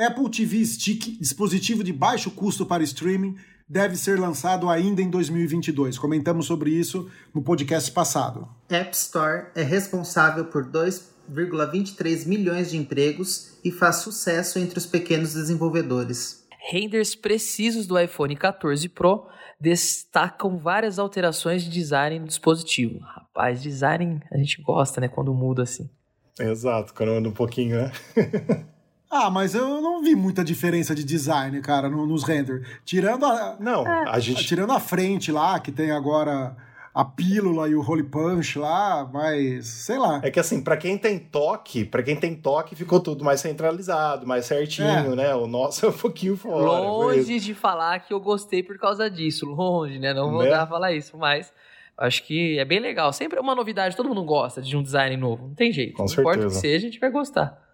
Apple 0.00 0.30
TV 0.30 0.64
Stick, 0.64 1.18
dispositivo 1.18 1.82
de 1.82 1.92
baixo 1.92 2.30
custo 2.30 2.64
para 2.64 2.84
streaming, 2.84 3.36
deve 3.68 3.96
ser 3.96 4.16
lançado 4.16 4.70
ainda 4.70 5.02
em 5.02 5.10
2022. 5.10 5.98
Comentamos 5.98 6.46
sobre 6.46 6.70
isso 6.70 7.10
no 7.34 7.42
podcast 7.42 7.90
passado. 7.90 8.48
App 8.70 8.94
Store 8.94 9.46
é 9.56 9.62
responsável 9.64 10.44
por 10.44 10.64
2,23 10.64 12.28
milhões 12.28 12.70
de 12.70 12.76
empregos 12.76 13.58
e 13.64 13.72
faz 13.72 13.96
sucesso 13.96 14.60
entre 14.60 14.78
os 14.78 14.86
pequenos 14.86 15.34
desenvolvedores. 15.34 16.46
Renders 16.70 17.16
precisos 17.16 17.84
do 17.84 17.98
iPhone 17.98 18.36
14 18.36 18.88
Pro 18.90 19.26
destacam 19.60 20.58
várias 20.58 21.00
alterações 21.00 21.64
de 21.64 21.70
design 21.70 22.20
no 22.20 22.28
dispositivo. 22.28 23.00
Rapaz, 23.00 23.60
design 23.60 24.22
a 24.30 24.38
gente 24.38 24.62
gosta, 24.62 25.00
né, 25.00 25.08
quando 25.08 25.34
muda 25.34 25.64
assim. 25.64 25.90
Exato, 26.38 26.94
quando 26.94 27.14
muda 27.14 27.28
um 27.30 27.34
pouquinho, 27.34 27.78
né? 27.78 27.92
Ah, 29.10 29.30
mas 29.30 29.54
eu 29.54 29.80
não 29.80 30.02
vi 30.02 30.14
muita 30.14 30.44
diferença 30.44 30.94
de 30.94 31.02
design, 31.02 31.60
cara, 31.60 31.88
no, 31.88 32.06
nos 32.06 32.24
render. 32.24 32.80
Tirando 32.84 33.24
a. 33.24 33.56
Não, 33.58 33.86
a 33.86 34.18
gente. 34.18 34.44
Tirando 34.44 34.72
a 34.72 34.80
frente 34.80 35.32
lá, 35.32 35.58
que 35.58 35.72
tem 35.72 35.90
agora 35.90 36.54
a 36.98 37.04
pílula 37.04 37.68
e 37.68 37.76
o 37.76 37.80
Holy 37.80 38.02
Punch 38.02 38.58
lá, 38.58 39.08
mas 39.12 39.66
sei 39.66 39.98
lá. 39.98 40.20
É 40.22 40.30
que 40.30 40.40
assim, 40.40 40.60
para 40.60 40.76
quem 40.76 40.98
tem 40.98 41.18
toque, 41.18 41.84
para 41.84 42.02
quem 42.02 42.16
tem 42.16 42.34
toque, 42.34 42.74
ficou 42.74 42.98
tudo 42.98 43.24
mais 43.24 43.40
centralizado, 43.40 44.26
mais 44.26 44.46
certinho, 44.46 45.12
é. 45.12 45.16
né? 45.16 45.34
O 45.34 45.46
nosso 45.46 45.86
é 45.86 45.88
um 45.90 45.92
pouquinho 45.92 46.36
fora. 46.36 46.64
Longe 46.64 47.38
de 47.38 47.54
falar 47.54 48.00
que 48.00 48.12
eu 48.12 48.20
gostei 48.20 48.62
por 48.64 48.76
causa 48.78 49.08
disso, 49.08 49.46
longe, 49.46 49.98
né? 49.98 50.12
Não 50.12 50.32
vou 50.32 50.42
né? 50.42 50.50
dar 50.50 50.66
falar 50.66 50.92
isso, 50.92 51.16
mas 51.16 51.52
acho 51.96 52.24
que 52.24 52.58
é 52.58 52.64
bem 52.64 52.80
legal. 52.80 53.12
Sempre 53.12 53.38
é 53.38 53.40
uma 53.40 53.54
novidade, 53.54 53.96
todo 53.96 54.08
mundo 54.08 54.24
gosta 54.24 54.60
de 54.60 54.76
um 54.76 54.82
design 54.82 55.16
novo, 55.16 55.46
não 55.46 55.54
tem 55.54 55.72
jeito. 55.72 55.94
Com 55.94 56.02
não 56.02 56.08
certeza. 56.08 56.30
importa 56.30 56.48
o 56.48 56.50
que 56.50 56.56
seja, 56.56 56.86
a 56.86 56.90
gente 56.90 56.98
vai 56.98 57.10
gostar. 57.10 57.67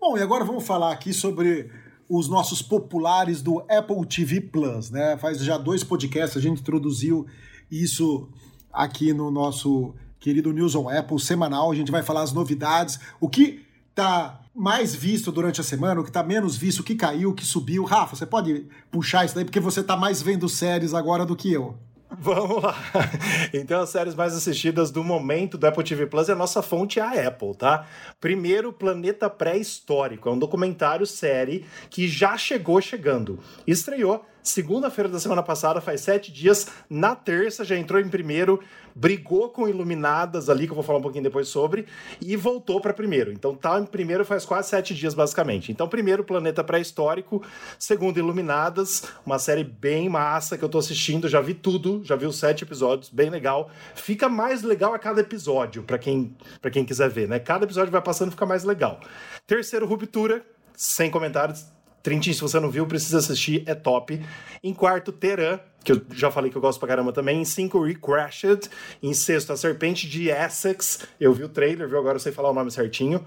Bom, 0.00 0.16
e 0.16 0.22
agora 0.22 0.46
vamos 0.46 0.66
falar 0.66 0.92
aqui 0.92 1.12
sobre 1.12 1.70
os 2.08 2.26
nossos 2.26 2.62
populares 2.62 3.42
do 3.42 3.60
Apple 3.70 4.06
TV 4.06 4.40
Plus, 4.40 4.90
né? 4.90 5.18
Faz 5.18 5.38
já 5.44 5.58
dois 5.58 5.84
podcasts, 5.84 6.38
a 6.38 6.40
gente 6.40 6.62
introduziu 6.62 7.26
isso 7.70 8.26
aqui 8.72 9.12
no 9.12 9.30
nosso 9.30 9.94
querido 10.18 10.54
News 10.54 10.74
on 10.74 10.88
Apple 10.88 11.20
semanal. 11.20 11.70
A 11.70 11.74
gente 11.74 11.92
vai 11.92 12.02
falar 12.02 12.22
as 12.22 12.32
novidades, 12.32 12.98
o 13.20 13.28
que 13.28 13.62
tá 13.94 14.40
mais 14.54 14.94
visto 14.94 15.30
durante 15.30 15.60
a 15.60 15.64
semana, 15.64 16.00
o 16.00 16.04
que 16.04 16.10
tá 16.10 16.22
menos 16.22 16.56
visto, 16.56 16.80
o 16.80 16.84
que 16.84 16.94
caiu, 16.94 17.32
o 17.32 17.34
que 17.34 17.44
subiu. 17.44 17.84
Rafa, 17.84 18.16
você 18.16 18.24
pode 18.24 18.66
puxar 18.90 19.26
isso 19.26 19.34
daí 19.34 19.44
porque 19.44 19.60
você 19.60 19.82
tá 19.82 19.98
mais 19.98 20.22
vendo 20.22 20.48
séries 20.48 20.94
agora 20.94 21.26
do 21.26 21.36
que 21.36 21.52
eu. 21.52 21.76
Vamos 22.18 22.62
lá. 22.62 22.74
Então, 23.52 23.80
as 23.80 23.90
séries 23.90 24.14
mais 24.14 24.34
assistidas 24.34 24.90
do 24.90 25.02
momento 25.02 25.58
do 25.58 25.66
Apple 25.66 25.82
TV 25.82 26.06
Plus 26.06 26.28
é 26.28 26.32
a 26.32 26.36
nossa 26.36 26.62
fonte 26.62 27.00
é 27.00 27.02
a 27.02 27.28
Apple, 27.28 27.54
tá? 27.56 27.86
Primeiro, 28.20 28.72
Planeta 28.72 29.28
Pré-Histórico. 29.28 30.28
É 30.28 30.32
um 30.32 30.38
documentário 30.38 31.06
série 31.06 31.64
que 31.88 32.06
já 32.06 32.36
chegou 32.36 32.80
chegando. 32.80 33.38
Estreou 33.66 34.24
segunda-feira 34.42 35.08
da 35.08 35.18
semana 35.18 35.42
passada, 35.42 35.80
faz 35.80 36.00
sete 36.00 36.32
dias. 36.32 36.68
Na 36.88 37.14
terça 37.14 37.64
já 37.64 37.76
entrou 37.76 38.00
em 38.00 38.08
primeiro, 38.08 38.60
brigou 38.94 39.48
com 39.50 39.68
Iluminadas 39.68 40.48
ali, 40.48 40.66
que 40.66 40.72
eu 40.72 40.74
vou 40.74 40.84
falar 40.84 40.98
um 40.98 41.02
pouquinho 41.02 41.24
depois 41.24 41.48
sobre, 41.48 41.86
e 42.20 42.36
voltou 42.36 42.80
para 42.80 42.92
primeiro. 42.92 43.32
Então 43.32 43.54
tá 43.54 43.78
em 43.78 43.86
primeiro 43.86 44.24
faz 44.24 44.44
quase 44.44 44.68
sete 44.68 44.94
dias, 44.94 45.14
basicamente. 45.14 45.72
Então, 45.72 45.88
primeiro, 45.88 46.24
Planeta 46.24 46.62
Pré-Histórico. 46.62 47.42
Segundo, 47.78 48.18
Iluminadas, 48.18 49.04
uma 49.24 49.38
série 49.38 49.64
bem 49.64 50.08
massa 50.08 50.56
que 50.56 50.64
eu 50.64 50.68
tô 50.68 50.78
assistindo, 50.78 51.28
já 51.28 51.40
vi 51.40 51.54
tudo, 51.54 52.02
já 52.04 52.16
vi 52.16 52.26
os 52.26 52.38
sete 52.38 52.64
episódios, 52.64 53.10
bem 53.10 53.30
legal. 53.30 53.70
Fica 53.94 54.28
mais 54.28 54.62
legal 54.62 54.94
a 54.94 54.98
cada 54.98 55.20
episódio, 55.20 55.82
para 55.82 55.98
quem, 55.98 56.36
pra 56.60 56.70
quem 56.70 56.84
quiser 56.84 57.08
ver, 57.08 57.28
né? 57.28 57.38
Cada 57.38 57.64
episódio 57.64 57.90
vai 57.90 58.02
passando 58.02 58.30
fica 58.30 58.46
mais 58.46 58.64
legal. 58.64 59.00
Terceiro, 59.46 59.86
Ruptura, 59.86 60.44
sem 60.76 61.10
comentários 61.10 61.66
Trintin, 62.02 62.32
se 62.32 62.40
você 62.40 62.58
não 62.58 62.70
viu, 62.70 62.86
precisa 62.86 63.18
assistir, 63.18 63.62
é 63.66 63.74
top. 63.74 64.20
Em 64.62 64.72
quarto, 64.72 65.12
Teran, 65.12 65.60
que 65.84 65.92
eu 65.92 66.02
já 66.12 66.30
falei 66.30 66.50
que 66.50 66.56
eu 66.56 66.60
gosto 66.60 66.78
pra 66.78 66.88
caramba 66.88 67.12
também. 67.12 67.40
Em 67.40 67.44
cinco, 67.44 67.82
Recrashed. 67.82 68.68
Em 69.02 69.12
sexto, 69.12 69.52
A 69.52 69.56
Serpente 69.56 70.08
de 70.08 70.28
Essex. 70.28 71.06
Eu 71.20 71.32
vi 71.32 71.44
o 71.44 71.48
trailer, 71.48 71.88
viu? 71.88 71.98
Agora 71.98 72.16
eu 72.16 72.20
sei 72.20 72.32
falar 72.32 72.50
o 72.50 72.54
nome 72.54 72.70
certinho. 72.70 73.24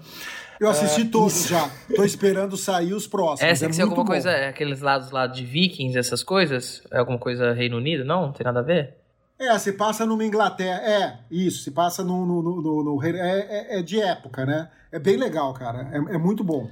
Eu 0.60 0.68
assisti 0.68 1.02
uh, 1.02 1.10
todos 1.10 1.36
isso. 1.36 1.48
já. 1.48 1.70
Tô 1.94 2.04
esperando 2.04 2.56
sair 2.56 2.94
os 2.94 3.06
próximos. 3.06 3.52
Essex 3.52 3.78
é, 3.78 3.80
é 3.80 3.84
alguma 3.84 4.02
bom. 4.02 4.10
coisa, 4.10 4.30
é 4.30 4.48
aqueles 4.48 4.80
lados 4.80 5.10
lá 5.10 5.26
de 5.26 5.44
Vikings, 5.44 5.98
essas 5.98 6.22
coisas? 6.22 6.82
É 6.90 6.98
alguma 6.98 7.18
coisa 7.18 7.52
Reino 7.52 7.76
Unido? 7.76 8.04
Não? 8.04 8.26
Não 8.26 8.32
tem 8.32 8.44
nada 8.44 8.60
a 8.60 8.62
ver? 8.62 8.94
É, 9.38 9.58
se 9.58 9.72
passa 9.72 10.06
numa 10.06 10.24
Inglaterra. 10.24 10.80
É, 10.80 11.18
isso, 11.30 11.64
se 11.64 11.70
passa 11.70 12.04
no. 12.04 12.24
no, 12.24 12.42
no, 12.42 12.62
no, 12.62 12.84
no 12.84 13.04
é, 13.04 13.10
é, 13.10 13.78
é, 13.78 13.82
de 13.82 14.00
época, 14.00 14.46
né? 14.46 14.68
É 14.92 14.98
bem 14.98 15.16
legal, 15.16 15.52
cara. 15.52 15.88
É, 15.92 16.14
é 16.14 16.18
muito 16.18 16.44
bom. 16.44 16.70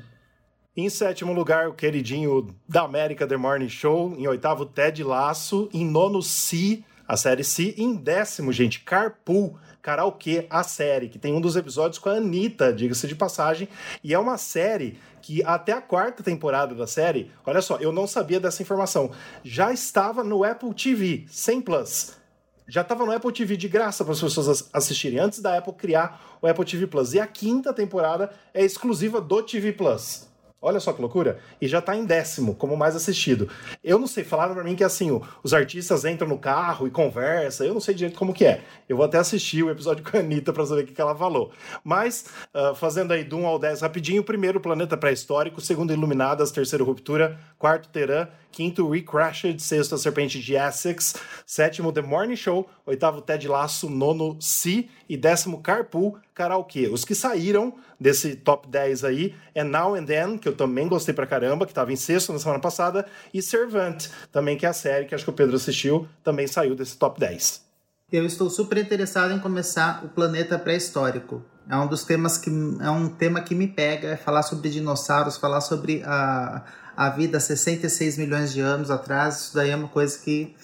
Em 0.74 0.88
sétimo 0.88 1.34
lugar, 1.34 1.68
o 1.68 1.74
queridinho 1.74 2.48
da 2.66 2.80
América 2.80 3.26
The 3.26 3.36
Morning 3.36 3.68
Show. 3.68 4.14
Em 4.16 4.26
oitavo, 4.26 4.64
Ted 4.64 5.04
Laço. 5.04 5.68
Em 5.70 5.84
nono, 5.84 6.22
Si, 6.22 6.82
a 7.06 7.14
série 7.14 7.44
Si. 7.44 7.74
Em 7.76 7.94
décimo, 7.94 8.50
gente, 8.54 8.80
Carpool, 8.80 9.58
Karaokê, 9.82 10.46
a 10.48 10.62
série, 10.62 11.10
que 11.10 11.18
tem 11.18 11.34
um 11.34 11.42
dos 11.42 11.56
episódios 11.56 11.98
com 11.98 12.08
a 12.08 12.14
Anitta, 12.14 12.72
diga-se 12.72 13.06
de 13.06 13.14
passagem. 13.14 13.68
E 14.02 14.14
é 14.14 14.18
uma 14.18 14.38
série 14.38 14.96
que 15.20 15.44
até 15.44 15.72
a 15.72 15.82
quarta 15.82 16.22
temporada 16.22 16.74
da 16.74 16.86
série, 16.86 17.30
olha 17.44 17.60
só, 17.60 17.76
eu 17.76 17.92
não 17.92 18.06
sabia 18.06 18.40
dessa 18.40 18.62
informação, 18.62 19.10
já 19.44 19.70
estava 19.74 20.24
no 20.24 20.42
Apple 20.42 20.72
TV, 20.72 21.26
100 21.28 21.60
Plus 21.60 22.22
já 22.66 22.80
estava 22.80 23.04
no 23.04 23.12
Apple 23.12 23.32
TV 23.32 23.56
de 23.56 23.68
graça 23.68 24.04
para 24.04 24.14
as 24.14 24.20
pessoas 24.20 24.70
assistirem, 24.72 25.18
antes 25.18 25.40
da 25.40 25.58
Apple 25.58 25.74
criar 25.74 26.38
o 26.40 26.46
Apple 26.46 26.64
TV 26.64 26.86
Plus. 26.86 27.12
E 27.12 27.20
a 27.20 27.26
quinta 27.26 27.74
temporada 27.74 28.32
é 28.54 28.64
exclusiva 28.64 29.20
do 29.20 29.42
TV 29.42 29.72
Plus. 29.72 30.31
Olha 30.64 30.78
só 30.78 30.92
que 30.92 31.00
loucura. 31.00 31.40
E 31.60 31.66
já 31.66 31.82
tá 31.82 31.96
em 31.96 32.04
décimo, 32.04 32.54
como 32.54 32.76
mais 32.76 32.94
assistido. 32.94 33.48
Eu 33.82 33.98
não 33.98 34.06
sei, 34.06 34.22
falaram 34.22 34.54
pra 34.54 34.62
mim 34.62 34.76
que 34.76 34.84
assim, 34.84 35.20
os 35.42 35.52
artistas 35.52 36.04
entram 36.04 36.28
no 36.28 36.38
carro 36.38 36.86
e 36.86 36.90
conversam, 36.90 37.66
eu 37.66 37.74
não 37.74 37.80
sei 37.80 37.96
direito 37.96 38.16
como 38.16 38.32
que 38.32 38.44
é. 38.44 38.62
Eu 38.88 38.96
vou 38.96 39.04
até 39.04 39.18
assistir 39.18 39.64
o 39.64 39.70
episódio 39.70 40.04
com 40.08 40.16
a 40.16 40.20
Anitta 40.20 40.52
pra 40.52 40.64
saber 40.64 40.84
o 40.84 40.86
que, 40.86 41.00
ela 41.00 41.16
falou. 41.16 41.50
Mas, 41.82 42.26
uh, 42.54 42.76
fazendo 42.76 43.12
aí 43.12 43.24
do 43.24 43.36
1 43.36 43.46
ao 43.46 43.58
10 43.58 43.80
rapidinho, 43.80 44.22
primeiro, 44.22 44.60
Planeta 44.60 44.96
Pré-Histórico, 44.96 45.60
segundo, 45.60 45.92
Iluminadas, 45.92 46.52
terceiro, 46.52 46.84
Ruptura, 46.84 47.40
quarto, 47.58 47.88
Teran, 47.88 48.28
quinto, 48.52 48.88
Recrashed, 48.88 49.60
sexto, 49.60 49.94
A 49.94 49.98
Serpente 49.98 50.38
de 50.38 50.54
Essex, 50.54 51.14
sétimo, 51.46 51.92
The 51.92 52.02
Morning 52.02 52.36
Show, 52.36 52.68
oitavo, 52.86 53.22
Ted 53.22 53.48
Laço, 53.48 53.88
nono, 53.88 54.36
Si 54.40 54.90
e 55.08 55.16
décimo, 55.16 55.62
Carpool, 55.62 56.18
Karaokê. 56.34 56.88
Os 56.88 57.04
que 57.04 57.14
saíram 57.14 57.74
desse 57.98 58.36
top 58.36 58.68
10 58.68 59.04
aí 59.04 59.34
é 59.54 59.64
Now 59.64 59.94
and 59.94 60.04
Then, 60.04 60.38
que 60.38 60.48
eu 60.48 60.54
também 60.54 60.86
gostei 60.86 61.14
pra 61.14 61.26
caramba, 61.26 61.66
que 61.66 61.74
tava 61.74 61.92
em 61.92 61.96
sexto 61.96 62.32
na 62.32 62.38
semana 62.38 62.60
passada, 62.60 63.06
e 63.32 63.40
Servant, 63.40 64.08
também 64.30 64.56
que 64.56 64.66
é 64.66 64.68
a 64.68 64.74
série 64.74 65.06
que 65.06 65.14
acho 65.14 65.24
que 65.24 65.30
o 65.30 65.34
Pedro 65.34 65.56
assistiu, 65.56 66.06
também 66.22 66.46
saiu 66.46 66.74
desse 66.74 66.96
top 66.96 67.18
10. 67.18 67.64
Eu 68.12 68.26
estou 68.26 68.50
super 68.50 68.76
interessado 68.76 69.32
em 69.32 69.38
começar 69.38 70.04
o 70.04 70.08
Planeta 70.08 70.58
Pré-Histórico. 70.58 71.42
É 71.68 71.76
um 71.76 71.86
dos 71.86 72.04
temas 72.04 72.36
que 72.36 72.50
é 72.80 72.90
um 72.90 73.08
tema 73.08 73.40
que 73.40 73.54
me 73.54 73.66
pega, 73.66 74.08
é 74.08 74.16
falar 74.16 74.42
sobre 74.42 74.68
dinossauros, 74.70 75.36
falar 75.36 75.60
sobre 75.60 76.02
a, 76.04 76.64
a 76.96 77.10
vida 77.10 77.38
66 77.38 78.18
milhões 78.18 78.52
de 78.52 78.60
anos 78.60 78.90
atrás. 78.90 79.40
Isso 79.40 79.54
daí 79.54 79.70
é 79.70 79.76
uma 79.76 79.88
coisa 79.88 80.18
que, 80.18 80.54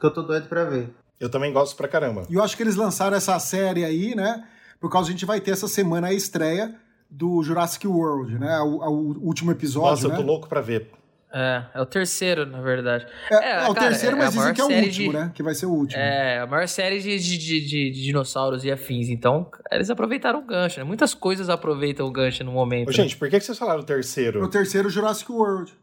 que 0.00 0.06
eu 0.06 0.10
tô 0.10 0.22
doido 0.22 0.48
para 0.48 0.64
ver. 0.64 0.90
Eu 1.18 1.30
também 1.30 1.52
gosto 1.52 1.76
pra 1.76 1.88
caramba. 1.88 2.26
E 2.28 2.34
eu 2.34 2.42
acho 2.42 2.56
que 2.56 2.62
eles 2.62 2.76
lançaram 2.76 3.16
essa 3.16 3.38
série 3.38 3.84
aí, 3.84 4.14
né? 4.14 4.44
Por 4.80 4.90
causa 4.90 5.08
a 5.08 5.12
gente 5.12 5.24
vai 5.24 5.40
ter 5.40 5.52
essa 5.52 5.68
semana 5.68 6.08
a 6.08 6.12
estreia 6.12 6.74
do 7.10 7.42
Jurassic 7.42 7.86
World, 7.86 8.38
né? 8.38 8.60
O, 8.60 8.78
o 8.82 9.26
último 9.26 9.50
episódio. 9.50 9.90
Nossa, 9.90 10.08
né? 10.08 10.14
eu 10.14 10.18
tô 10.18 10.26
louco 10.26 10.48
pra 10.48 10.60
ver. 10.60 10.90
É, 11.32 11.64
é 11.74 11.80
o 11.80 11.86
terceiro, 11.86 12.46
na 12.46 12.60
verdade. 12.60 13.06
É, 13.30 13.34
é, 13.34 13.50
é 13.64 13.68
o 13.68 13.74
cara, 13.74 13.88
terceiro, 13.88 14.16
é 14.16 14.18
mas 14.18 14.32
dizem 14.32 14.54
que 14.54 14.60
é 14.60 14.64
o 14.64 14.68
último, 14.68 15.12
de... 15.12 15.18
né? 15.18 15.32
Que 15.34 15.42
vai 15.42 15.54
ser 15.54 15.66
o 15.66 15.70
último. 15.70 16.00
É, 16.00 16.38
a 16.38 16.46
maior 16.46 16.66
série 16.68 17.00
de, 17.00 17.18
de, 17.18 17.38
de, 17.38 17.60
de, 17.60 17.90
dinossauros 17.90 18.64
e 18.64 18.70
afins. 18.70 19.08
Então, 19.08 19.50
eles 19.70 19.90
aproveitaram 19.90 20.38
o 20.38 20.42
gancho, 20.42 20.78
né? 20.78 20.84
Muitas 20.84 21.14
coisas 21.14 21.48
aproveitam 21.50 22.06
o 22.06 22.10
gancho 22.10 22.44
no 22.44 22.52
momento. 22.52 22.88
Ô, 22.88 22.92
gente, 22.92 23.14
né? 23.14 23.18
por 23.18 23.28
que 23.28 23.40
vocês 23.40 23.58
falaram 23.58 23.80
o 23.80 23.84
terceiro? 23.84 24.42
O 24.42 24.48
terceiro 24.48 24.88
Jurassic 24.88 25.30
World. 25.30 25.74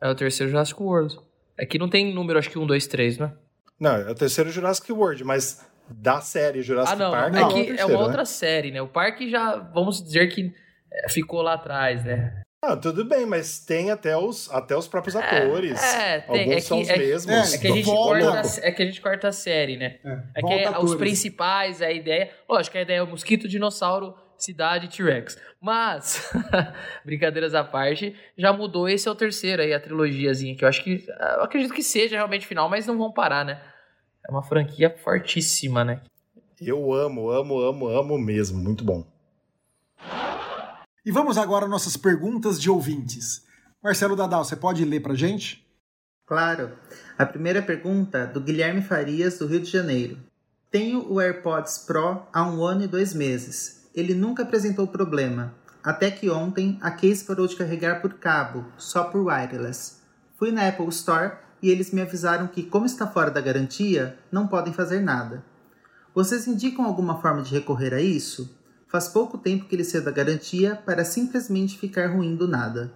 É 0.00 0.08
o 0.08 0.14
terceiro 0.14 0.52
Jurassic 0.52 0.80
World. 0.80 1.18
Aqui 1.58 1.78
não 1.78 1.88
tem 1.88 2.14
número, 2.14 2.38
acho 2.38 2.50
que 2.50 2.58
um, 2.58 2.66
dois, 2.66 2.86
três, 2.86 3.18
né? 3.18 3.32
Não, 3.80 3.96
é 3.96 4.10
o 4.10 4.14
terceiro 4.14 4.50
Jurassic 4.50 4.92
World, 4.92 5.24
mas 5.24 5.66
da 5.88 6.20
série 6.20 6.62
Jurassic 6.62 6.94
ah, 6.94 7.04
não, 7.04 7.10
Park. 7.10 7.32
Não, 7.32 7.50
é, 7.50 7.52
que 7.52 7.60
é, 7.60 7.64
terceiro, 7.64 7.80
é 7.80 7.86
uma 7.86 7.98
né? 7.98 8.04
outra 8.04 8.24
série, 8.24 8.70
né? 8.70 8.82
O 8.82 8.88
parque 8.88 9.30
já, 9.30 9.56
vamos 9.56 10.02
dizer 10.02 10.28
que 10.28 10.52
é, 10.92 11.08
ficou 11.08 11.42
lá 11.42 11.54
atrás, 11.54 12.04
né? 12.04 12.42
Ah, 12.68 12.76
tudo 12.76 13.04
bem, 13.04 13.24
mas 13.24 13.60
tem 13.60 13.92
até 13.92 14.16
os, 14.16 14.50
até 14.50 14.76
os 14.76 14.88
próprios 14.88 15.14
atores. 15.14 15.80
É, 15.80 16.20
tem, 16.20 16.40
Alguns 16.40 16.56
é 16.56 16.60
são 16.60 16.78
que, 16.78 16.82
os 16.82 16.88
é, 16.88 16.96
mesmos. 16.98 17.54
É, 17.54 17.58
que 17.58 17.66
a 17.68 17.70
gente 17.70 17.84
corta, 17.84 18.42
é 18.60 18.72
que 18.72 18.82
a 18.82 18.86
gente 18.86 19.00
corta 19.00 19.28
a 19.28 19.32
série, 19.32 19.76
né? 19.76 19.98
É, 20.04 20.40
é 20.40 20.42
que 20.42 20.52
é, 20.52 20.78
os 20.80 20.96
principais, 20.96 21.80
a 21.80 21.92
ideia. 21.92 22.28
Lógico, 22.48 22.76
a 22.76 22.80
ideia 22.80 22.98
é 22.98 23.02
o 23.04 23.06
mosquito, 23.06 23.46
dinossauro, 23.46 24.16
cidade, 24.36 24.88
T-Rex. 24.88 25.38
Mas, 25.60 26.28
brincadeiras 27.06 27.54
à 27.54 27.62
parte, 27.62 28.16
já 28.36 28.52
mudou. 28.52 28.88
Esse 28.88 29.06
é 29.06 29.12
o 29.12 29.14
terceiro 29.14 29.62
aí, 29.62 29.72
a 29.72 29.78
trilogiazinha, 29.78 30.56
que 30.56 30.64
eu 30.64 30.68
acho 30.68 30.82
que. 30.82 31.06
Eu 31.08 31.44
acredito 31.44 31.72
que 31.72 31.84
seja 31.84 32.16
realmente 32.16 32.48
final, 32.48 32.68
mas 32.68 32.84
não 32.84 32.98
vão 32.98 33.12
parar, 33.12 33.44
né? 33.44 33.62
É 34.28 34.32
uma 34.32 34.42
franquia 34.42 34.90
fortíssima, 34.90 35.84
né? 35.84 36.00
Eu 36.60 36.92
amo, 36.92 37.30
amo, 37.30 37.60
amo, 37.60 37.86
amo 37.86 38.18
mesmo. 38.18 38.58
Muito 38.58 38.84
bom. 38.84 39.06
E 41.06 41.12
vamos 41.12 41.38
agora 41.38 41.66
às 41.66 41.70
nossas 41.70 41.96
perguntas 41.96 42.60
de 42.60 42.68
ouvintes. 42.68 43.44
Marcelo 43.80 44.16
Dadal, 44.16 44.44
você 44.44 44.56
pode 44.56 44.84
ler 44.84 45.00
pra 45.00 45.14
gente? 45.14 45.64
Claro. 46.26 46.72
A 47.16 47.24
primeira 47.24 47.62
pergunta 47.62 48.26
do 48.26 48.40
Guilherme 48.40 48.82
Farias, 48.82 49.38
do 49.38 49.46
Rio 49.46 49.60
de 49.60 49.70
Janeiro. 49.70 50.18
Tenho 50.68 51.08
o 51.08 51.20
AirPods 51.20 51.78
Pro 51.86 52.26
há 52.32 52.42
um 52.42 52.64
ano 52.64 52.82
e 52.82 52.88
dois 52.88 53.14
meses. 53.14 53.88
Ele 53.94 54.16
nunca 54.16 54.42
apresentou 54.42 54.88
problema. 54.88 55.54
Até 55.80 56.10
que 56.10 56.28
ontem 56.28 56.76
a 56.82 56.90
case 56.90 57.24
parou 57.24 57.46
de 57.46 57.54
carregar 57.54 58.02
por 58.02 58.14
cabo, 58.14 58.66
só 58.76 59.04
por 59.04 59.24
wireless. 59.24 59.98
Fui 60.36 60.50
na 60.50 60.66
Apple 60.66 60.88
Store 60.88 61.36
e 61.62 61.70
eles 61.70 61.92
me 61.92 62.02
avisaram 62.02 62.48
que, 62.48 62.64
como 62.64 62.84
está 62.84 63.06
fora 63.06 63.30
da 63.30 63.40
garantia, 63.40 64.18
não 64.32 64.48
podem 64.48 64.72
fazer 64.72 64.98
nada. 64.98 65.44
Vocês 66.12 66.48
indicam 66.48 66.84
alguma 66.84 67.22
forma 67.22 67.42
de 67.42 67.54
recorrer 67.54 67.94
a 67.94 68.00
isso? 68.00 68.55
Faz 68.86 69.08
pouco 69.08 69.36
tempo 69.36 69.66
que 69.66 69.74
ele 69.74 69.84
saiu 69.84 70.04
da 70.04 70.10
garantia 70.10 70.76
para 70.76 71.04
simplesmente 71.04 71.76
ficar 71.78 72.14
ruim 72.14 72.36
do 72.36 72.46
nada. 72.46 72.92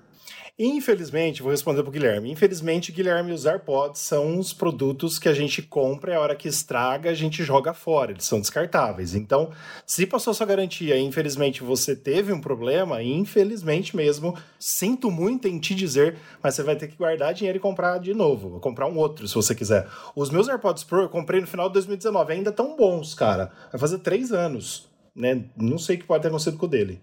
Infelizmente, 0.62 1.40
vou 1.40 1.50
responder 1.50 1.82
pro 1.82 1.90
Guilherme. 1.90 2.30
Infelizmente, 2.30 2.92
Guilherme, 2.92 3.32
os 3.32 3.46
AirPods 3.46 3.98
são 3.98 4.38
os 4.38 4.52
produtos 4.52 5.18
que 5.18 5.26
a 5.26 5.32
gente 5.32 5.62
compra 5.62 6.12
e 6.12 6.14
a 6.14 6.20
hora 6.20 6.36
que 6.36 6.46
estraga, 6.46 7.08
a 7.08 7.14
gente 7.14 7.42
joga 7.42 7.72
fora. 7.72 8.10
Eles 8.10 8.24
são 8.24 8.38
descartáveis. 8.38 9.14
Então, 9.14 9.52
se 9.86 10.06
passou 10.06 10.34
sua 10.34 10.44
garantia 10.44 10.96
e 10.98 11.00
infelizmente 11.00 11.62
você 11.62 11.96
teve 11.96 12.30
um 12.30 12.42
problema, 12.42 13.02
infelizmente 13.02 13.96
mesmo, 13.96 14.36
sinto 14.58 15.10
muito 15.10 15.48
em 15.48 15.58
te 15.58 15.74
dizer, 15.74 16.18
mas 16.42 16.56
você 16.56 16.62
vai 16.62 16.76
ter 16.76 16.88
que 16.88 16.96
guardar 16.96 17.32
dinheiro 17.32 17.56
e 17.56 17.60
comprar 17.60 17.96
de 17.98 18.12
novo. 18.12 18.50
Vou 18.50 18.60
comprar 18.60 18.86
um 18.86 18.98
outro, 18.98 19.26
se 19.26 19.34
você 19.34 19.54
quiser. 19.54 19.88
Os 20.14 20.28
meus 20.28 20.46
AirPods 20.46 20.84
Pro 20.84 21.04
eu 21.04 21.08
comprei 21.08 21.40
no 21.40 21.46
final 21.46 21.68
de 21.68 21.72
2019, 21.72 22.34
ainda 22.34 22.52
tão 22.52 22.76
bons, 22.76 23.14
cara. 23.14 23.50
Vai 23.72 23.80
fazer 23.80 24.00
três 24.00 24.30
anos. 24.30 24.89
Né? 25.20 25.44
Não 25.56 25.78
sei 25.78 25.96
o 25.96 25.98
que 25.98 26.06
pode 26.06 26.22
ter 26.22 26.28
acontecido 26.28 26.56
com 26.56 26.66
o 26.66 26.68
dele. 26.68 27.00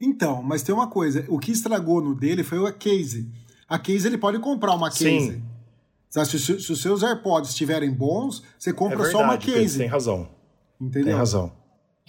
Então, 0.00 0.42
mas 0.42 0.62
tem 0.62 0.74
uma 0.74 0.88
coisa, 0.88 1.24
o 1.28 1.38
que 1.38 1.50
estragou 1.50 2.00
no 2.02 2.14
dele 2.14 2.42
foi 2.42 2.66
a 2.68 2.72
case. 2.72 3.30
A 3.68 3.78
case 3.78 4.06
ele 4.06 4.18
pode 4.18 4.38
comprar 4.38 4.74
uma 4.74 4.90
case. 4.90 5.32
Sim. 5.32 5.42
Se, 6.10 6.38
se, 6.38 6.60
se 6.60 6.72
os 6.72 6.80
seus 6.80 7.02
AirPods 7.02 7.50
estiverem 7.50 7.90
bons, 7.90 8.44
você 8.58 8.72
compra 8.72 8.94
é 8.94 9.02
verdade, 9.02 9.16
só 9.16 9.24
uma 9.24 9.38
case. 9.38 9.78
Tem 9.78 9.88
razão. 9.88 10.28
Entendeu? 10.80 11.06
Tem 11.06 11.14
razão. 11.14 11.52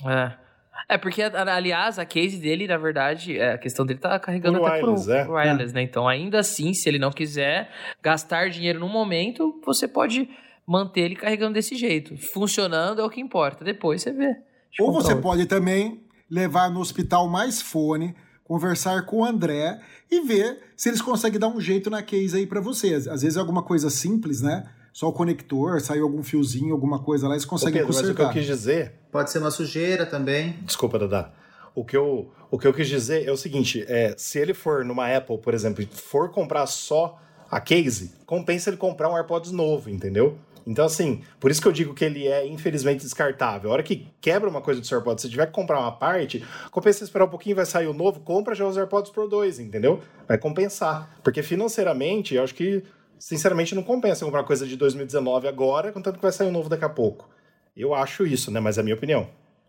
É. 0.06 0.46
É, 0.88 0.98
porque, 0.98 1.24
aliás, 1.24 1.98
a 1.98 2.06
case 2.06 2.38
dele, 2.38 2.68
na 2.68 2.78
verdade, 2.78 3.40
é, 3.40 3.54
a 3.54 3.58
questão 3.58 3.86
dele 3.86 4.00
tá 4.00 4.20
carregando 4.20 4.60
Por 4.60 4.68
até 4.68 4.84
wireless, 4.84 5.06
por 5.06 5.16
é. 5.16 5.26
wireless, 5.28 5.74
né? 5.74 5.82
Então, 5.82 6.08
ainda 6.08 6.40
assim, 6.40 6.74
se 6.74 6.88
ele 6.88 7.00
não 7.00 7.12
quiser 7.12 7.72
gastar 8.04 8.50
dinheiro 8.50 8.80
no 8.80 8.88
momento, 8.88 9.60
você 9.66 9.88
pode 9.88 10.30
manter 10.68 11.02
ele 11.02 11.16
carregando 11.16 11.54
desse 11.54 11.76
jeito. 11.76 12.16
Funcionando 12.18 13.02
é 13.02 13.04
o 13.04 13.10
que 13.10 13.20
importa. 13.20 13.64
Depois 13.64 14.04
você 14.04 14.12
vê. 14.12 14.36
Ou 14.80 14.88
comprar 14.88 15.04
você 15.04 15.16
pode 15.16 15.46
também 15.46 16.04
levar 16.30 16.70
no 16.70 16.80
hospital 16.80 17.28
mais 17.28 17.62
fone, 17.62 18.16
conversar 18.44 19.06
com 19.06 19.22
o 19.22 19.26
André 19.26 19.80
e 20.10 20.22
ver 20.22 20.60
se 20.76 20.90
eles 20.90 21.02
conseguem 21.02 21.40
dar 21.40 21.48
um 21.48 21.60
jeito 21.60 21.90
na 21.90 22.02
case 22.02 22.38
aí 22.38 22.48
pra 22.48 22.62
você. 22.62 22.94
Às 22.94 23.22
vezes 23.22 23.38
é 23.38 23.40
alguma 23.40 23.64
coisa 23.64 23.90
simples, 23.90 24.42
né? 24.42 24.66
Só 24.94 25.10
o 25.10 25.14
conector, 25.14 25.82
saiu 25.82 26.04
algum 26.04 26.24
fiozinho, 26.24 26.74
alguma 26.74 27.00
coisa 27.00 27.28
lá, 27.28 27.34
eles 27.34 27.44
conseguem 27.44 27.82
Pedro, 27.82 27.88
mas 27.88 27.98
o 27.98 28.02
que 28.02 28.10
eu 28.10 28.16
consertar. 28.16 28.34
quis 28.34 28.46
dizer 28.46 28.94
Pode 29.16 29.32
ser 29.32 29.40
uma 29.40 29.50
sujeira 29.50 30.06
também. 30.06 30.58
Desculpa, 30.64 31.00
Dada. 31.00 31.32
O 31.74 31.86
que, 31.86 31.96
eu, 31.96 32.32
o 32.52 32.60
que 32.60 32.68
eu 32.68 32.74
quis 32.74 32.88
dizer 32.90 33.26
é 33.26 33.32
o 33.32 33.38
seguinte: 33.38 33.86
é, 33.88 34.14
se 34.18 34.38
ele 34.40 34.54
for 34.54 34.84
numa 34.84 35.08
Apple, 35.08 35.38
por 35.38 35.54
exemplo, 35.54 35.82
e 35.82 35.86
for 35.86 36.30
comprar 36.32 36.66
só 36.66 37.18
a 37.50 37.62
case, 37.62 38.12
compensa 38.26 38.70
ele 38.70 38.76
comprar 38.76 39.10
um 39.10 39.16
AirPods 39.16 39.54
novo, 39.54 39.90
entendeu? 39.90 40.38
Então, 40.66 40.84
assim, 40.84 41.22
por 41.40 41.52
isso 41.52 41.62
que 41.62 41.68
eu 41.68 41.72
digo 41.72 41.94
que 41.94 42.04
ele 42.04 42.28
é 42.28 42.46
infelizmente 42.48 43.02
descartável. 43.02 43.70
A 43.70 43.74
hora 43.74 43.84
que 43.84 44.08
quebra 44.20 44.50
uma 44.50 44.62
coisa 44.62 44.82
do 44.82 44.88
seu 44.88 44.98
AirPods, 44.98 45.22
se 45.22 45.30
tiver 45.30 45.46
que 45.46 45.52
comprar 45.52 45.80
uma 45.80 45.92
parte, 45.92 46.44
compensa 46.72 47.04
esperar 47.04 47.26
um 47.26 47.30
pouquinho, 47.30 47.56
vai 47.56 47.66
sair 47.66 47.88
o 47.88 47.94
novo, 47.94 48.20
compra 48.22 48.56
já 48.56 48.66
os 48.66 48.76
AirPods 48.76 49.12
Pro 49.12 49.28
2, 49.28 49.60
entendeu? 49.60 50.02
Vai 50.28 50.38
compensar. 50.38 51.18
Porque 51.24 51.44
financeiramente, 51.44 52.34
eu 52.34 52.44
acho 52.44 52.56
que, 52.56 52.84
sinceramente, 53.20 53.76
não 53.76 53.84
compensa 53.84 54.26
comprar 54.26 54.44
coisa 54.44 54.66
de 54.66 54.76
2019 54.76 55.48
agora, 55.48 55.92
contanto 55.92 56.16
que 56.16 56.22
vai 56.22 56.32
sair 56.32 56.48
o 56.48 56.52
novo 56.52 56.68
daqui 56.68 56.86
a 56.86 56.90
pouco. 56.90 57.30
Eu 57.78 57.94
acho 57.94 58.26
isso, 58.26 58.50
né? 58.50 58.60
Mas 58.60 58.78
é 58.78 58.82
a 58.82 58.84
minha 58.84 58.96
opinião. 58.96 59.28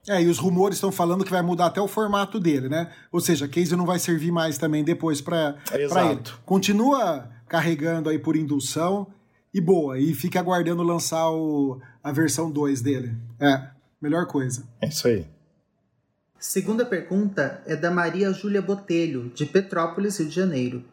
É, 0.09 0.22
e 0.22 0.28
os 0.28 0.38
rumores 0.38 0.76
estão 0.76 0.92
falando 0.92 1.24
que 1.24 1.30
vai 1.30 1.42
mudar 1.42 1.66
até 1.66 1.80
o 1.80 1.88
formato 1.88 2.38
dele, 2.38 2.68
né? 2.68 2.92
Ou 3.11 3.20
seja, 3.20 3.47
a 3.47 3.49
case 3.49 3.74
não 3.74 3.84
vai 3.84 3.99
servir 3.99 4.30
mais 4.30 4.57
também 4.57 4.84
depois 4.84 5.20
para 5.20 5.57
ele. 5.72 5.82
Exato. 5.82 6.40
Continua 6.47 7.28
carregando 7.49 8.09
aí 8.09 8.18
por 8.18 8.36
indução 8.36 9.09
e 9.57 9.61
boa, 9.61 9.98
e 9.98 10.12
fica 10.12 10.38
aguardando 10.38 10.82
lançar 10.82 11.30
o, 11.30 11.80
a 12.04 12.12
versão 12.12 12.50
2 12.50 12.82
dele. 12.82 13.16
É, 13.40 13.70
melhor 13.98 14.26
coisa. 14.26 14.68
É 14.82 14.88
isso 14.88 15.09
aí. 15.09 15.26
Segunda 16.38 16.84
pergunta 16.84 17.62
é 17.64 17.74
da 17.74 17.90
Maria 17.90 18.30
Júlia 18.34 18.61
Botelho, 18.61 19.32
de 19.34 19.46
Petrópolis, 19.46 20.18
Rio 20.18 20.28
de 20.28 20.34
Janeiro. 20.34 20.84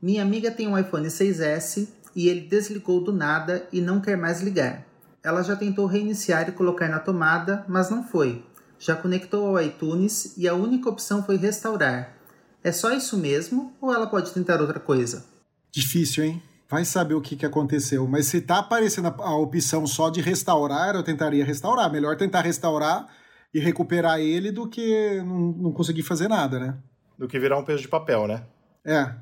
Minha 0.00 0.22
amiga 0.22 0.50
tem 0.50 0.66
um 0.66 0.78
iPhone 0.78 1.06
6S 1.08 1.88
e 2.16 2.26
ele 2.30 2.40
desligou 2.40 3.04
do 3.04 3.12
nada 3.12 3.68
e 3.70 3.82
não 3.82 4.00
quer 4.00 4.16
mais 4.16 4.40
ligar. 4.40 4.86
Ela 5.22 5.42
já 5.42 5.54
tentou 5.54 5.84
reiniciar 5.84 6.48
e 6.48 6.52
colocar 6.52 6.88
na 6.88 7.00
tomada, 7.00 7.66
mas 7.68 7.90
não 7.90 8.02
foi. 8.02 8.42
Já 8.78 8.96
conectou 8.96 9.46
ao 9.46 9.62
iTunes 9.62 10.38
e 10.38 10.48
a 10.48 10.54
única 10.54 10.88
opção 10.88 11.22
foi 11.22 11.36
restaurar. 11.36 12.16
É 12.64 12.72
só 12.72 12.94
isso 12.94 13.18
mesmo 13.18 13.74
ou 13.78 13.92
ela 13.92 14.06
pode 14.06 14.32
tentar 14.32 14.58
outra 14.62 14.80
coisa? 14.80 15.26
Difícil, 15.70 16.24
hein? 16.24 16.42
Vai 16.70 16.84
saber 16.84 17.14
o 17.14 17.20
que, 17.20 17.34
que 17.34 17.44
aconteceu. 17.44 18.06
Mas 18.06 18.26
se 18.26 18.40
tá 18.40 18.58
aparecendo 18.60 19.08
a, 19.08 19.14
a 19.18 19.36
opção 19.36 19.86
só 19.86 20.08
de 20.08 20.20
restaurar, 20.20 20.94
eu 20.94 21.02
tentaria 21.02 21.44
restaurar. 21.44 21.90
Melhor 21.90 22.16
tentar 22.16 22.42
restaurar 22.42 23.08
e 23.52 23.58
recuperar 23.58 24.20
ele 24.20 24.52
do 24.52 24.68
que 24.68 25.20
não, 25.26 25.52
não 25.52 25.72
conseguir 25.72 26.04
fazer 26.04 26.28
nada, 26.28 26.60
né? 26.60 26.76
Do 27.18 27.26
que 27.26 27.40
virar 27.40 27.58
um 27.58 27.64
peso 27.64 27.82
de 27.82 27.88
papel, 27.88 28.28
né? 28.28 28.44
É, 28.84 29.12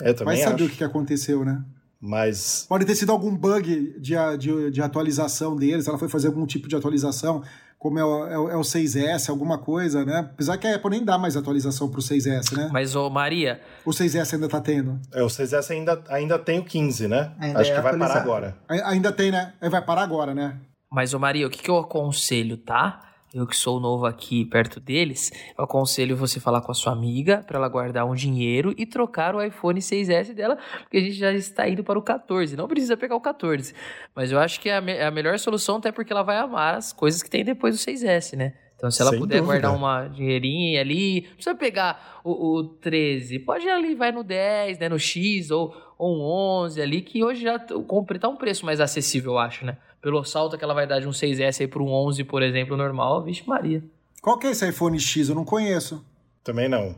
Eu 0.00 0.14
também 0.14 0.34
vai 0.34 0.36
saber 0.38 0.54
acho. 0.54 0.64
o 0.64 0.68
que, 0.70 0.76
que 0.78 0.84
aconteceu, 0.84 1.44
né? 1.44 1.62
Mas 2.00 2.64
Pode 2.66 2.86
ter 2.86 2.94
sido 2.94 3.12
algum 3.12 3.36
bug 3.36 3.94
de, 4.00 4.14
de, 4.38 4.70
de 4.70 4.80
atualização 4.80 5.54
deles, 5.54 5.86
ela 5.86 5.98
foi 5.98 6.08
fazer 6.08 6.28
algum 6.28 6.46
tipo 6.46 6.66
de 6.66 6.74
atualização, 6.74 7.42
como 7.80 7.98
é 7.98 8.04
o, 8.04 8.26
é 8.26 8.38
o- 8.38 8.50
é 8.50 8.56
o 8.56 8.60
6S, 8.62 9.30
alguma 9.30 9.56
coisa, 9.56 10.04
né? 10.04 10.18
Apesar 10.18 10.58
que 10.58 10.66
a 10.68 10.76
Apple 10.76 10.90
nem 10.90 11.02
dá 11.04 11.16
mais 11.16 11.34
atualização 11.34 11.88
pro 11.90 12.02
6S, 12.02 12.54
né? 12.54 12.68
Mas, 12.70 12.94
ô, 12.94 13.08
Maria, 13.08 13.58
O 13.86 13.90
6S 13.90 14.34
ainda 14.34 14.48
tá 14.50 14.60
tendo. 14.60 15.00
é, 15.14 15.22
o 15.22 15.28
6S 15.30 15.70
ainda, 15.72 16.04
ainda 16.10 16.38
tem 16.38 16.58
o 16.58 16.64
15, 16.64 17.08
né? 17.08 17.32
Ainda 17.40 17.58
acho 17.60 17.72
é 17.72 17.74
que 17.74 17.80
vai 17.80 17.98
parar 17.98 18.16
agora. 18.20 18.56
Ainda 18.68 19.10
tem, 19.10 19.30
né? 19.30 19.54
Aí 19.60 19.70
vai 19.70 19.82
parar 19.82 20.02
agora, 20.02 20.34
né? 20.34 20.58
Mas, 20.92 21.14
ô 21.14 21.18
Maria, 21.18 21.46
o 21.46 21.50
que, 21.50 21.62
que 21.62 21.70
eu 21.70 21.78
aconselho, 21.78 22.58
tá? 22.58 23.00
Eu 23.32 23.46
que 23.46 23.56
sou 23.56 23.78
novo 23.78 24.06
aqui 24.06 24.44
perto 24.44 24.80
deles, 24.80 25.30
eu 25.56 25.62
aconselho 25.62 26.16
você 26.16 26.40
falar 26.40 26.62
com 26.62 26.72
a 26.72 26.74
sua 26.74 26.92
amiga 26.92 27.44
para 27.46 27.58
ela 27.58 27.68
guardar 27.68 28.04
um 28.04 28.14
dinheiro 28.14 28.74
e 28.76 28.84
trocar 28.84 29.36
o 29.36 29.42
iPhone 29.42 29.78
6S 29.80 30.34
dela, 30.34 30.58
porque 30.80 30.96
a 30.96 31.00
gente 31.00 31.12
já 31.14 31.32
está 31.32 31.68
indo 31.68 31.84
para 31.84 31.96
o 31.96 32.02
14. 32.02 32.56
Não 32.56 32.66
precisa 32.66 32.96
pegar 32.96 33.14
o 33.14 33.20
14. 33.20 33.72
Mas 34.16 34.32
eu 34.32 34.38
acho 34.40 34.58
que 34.60 34.68
é 34.68 34.76
a, 34.76 34.80
me- 34.80 34.92
é 34.96 35.04
a 35.06 35.12
melhor 35.12 35.38
solução, 35.38 35.76
até 35.76 35.92
porque 35.92 36.12
ela 36.12 36.24
vai 36.24 36.38
amar 36.38 36.74
as 36.74 36.92
coisas 36.92 37.22
que 37.22 37.30
tem 37.30 37.44
depois 37.44 37.76
do 37.76 37.80
6S, 37.80 38.36
né? 38.36 38.52
Então, 38.74 38.90
se 38.90 39.00
ela 39.02 39.10
Sem 39.10 39.20
puder 39.20 39.40
dúvida. 39.42 39.60
guardar 39.60 39.76
uma 39.78 40.08
dinheirinha 40.08 40.80
ali, 40.80 41.20
não 41.28 41.34
precisa 41.34 41.54
pegar 41.54 42.20
o, 42.24 42.56
o 42.56 42.64
13, 42.64 43.38
pode 43.40 43.64
ir 43.66 43.70
ali, 43.70 43.94
vai 43.94 44.10
no 44.10 44.24
10, 44.24 44.78
né, 44.78 44.88
no 44.88 44.98
X 44.98 45.50
ou, 45.50 45.72
ou 45.98 46.16
um 46.16 46.22
11 46.64 46.80
ali, 46.80 47.02
que 47.02 47.22
hoje 47.22 47.42
já 47.42 47.58
compre 47.86 48.18
tá 48.18 48.26
um 48.26 48.36
preço 48.36 48.64
mais 48.64 48.80
acessível, 48.80 49.32
eu 49.32 49.38
acho, 49.38 49.66
né? 49.66 49.76
Pelo 50.00 50.24
salto 50.24 50.56
que 50.56 50.64
ela 50.64 50.74
vai 50.74 50.86
dar 50.86 50.98
de 51.00 51.06
um 51.06 51.10
6S 51.10 51.60
aí 51.60 51.68
para 51.68 51.82
um 51.82 51.88
11, 51.88 52.24
por 52.24 52.42
exemplo, 52.42 52.76
normal, 52.76 53.22
vixe 53.22 53.46
Maria. 53.46 53.82
Qual 54.22 54.38
que 54.38 54.46
é 54.46 54.50
esse 54.50 54.66
iPhone 54.68 54.98
X? 54.98 55.28
Eu 55.28 55.34
não 55.34 55.44
conheço. 55.44 56.04
Também 56.42 56.68
não. 56.68 56.94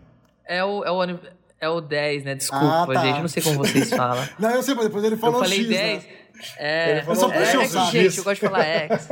É 0.46 0.62
o, 0.64 0.84
é 0.84 0.90
o, 0.90 1.18
é 1.60 1.68
o 1.68 1.80
10, 1.80 2.24
né? 2.24 2.34
Desculpa, 2.34 2.64
Ah, 2.82 2.86
tá. 2.86 3.00
gente, 3.04 3.16
eu 3.16 3.22
não 3.22 3.28
sei 3.28 3.42
como 3.42 3.58
vocês 3.58 3.90
falam. 3.94 4.26
Não, 4.38 4.50
eu 4.50 4.62
sei, 4.62 4.74
mas 4.74 4.84
depois 4.84 5.04
ele 5.04 5.16
falou 5.16 5.40
eu 5.40 5.44
falei 5.44 5.58
X, 5.60 5.68
10. 5.68 6.04
né? 6.04 6.10
É, 6.58 6.90
Ele 6.92 7.02
falou 7.02 7.32
é, 7.32 7.44
X, 7.44 7.54
é 7.54 7.58
que, 7.58 7.68
sabe? 7.68 7.90
gente, 7.92 8.18
eu 8.18 8.24
gosto 8.24 8.40
de 8.40 8.48
falar 8.48 8.64
X. 8.64 9.08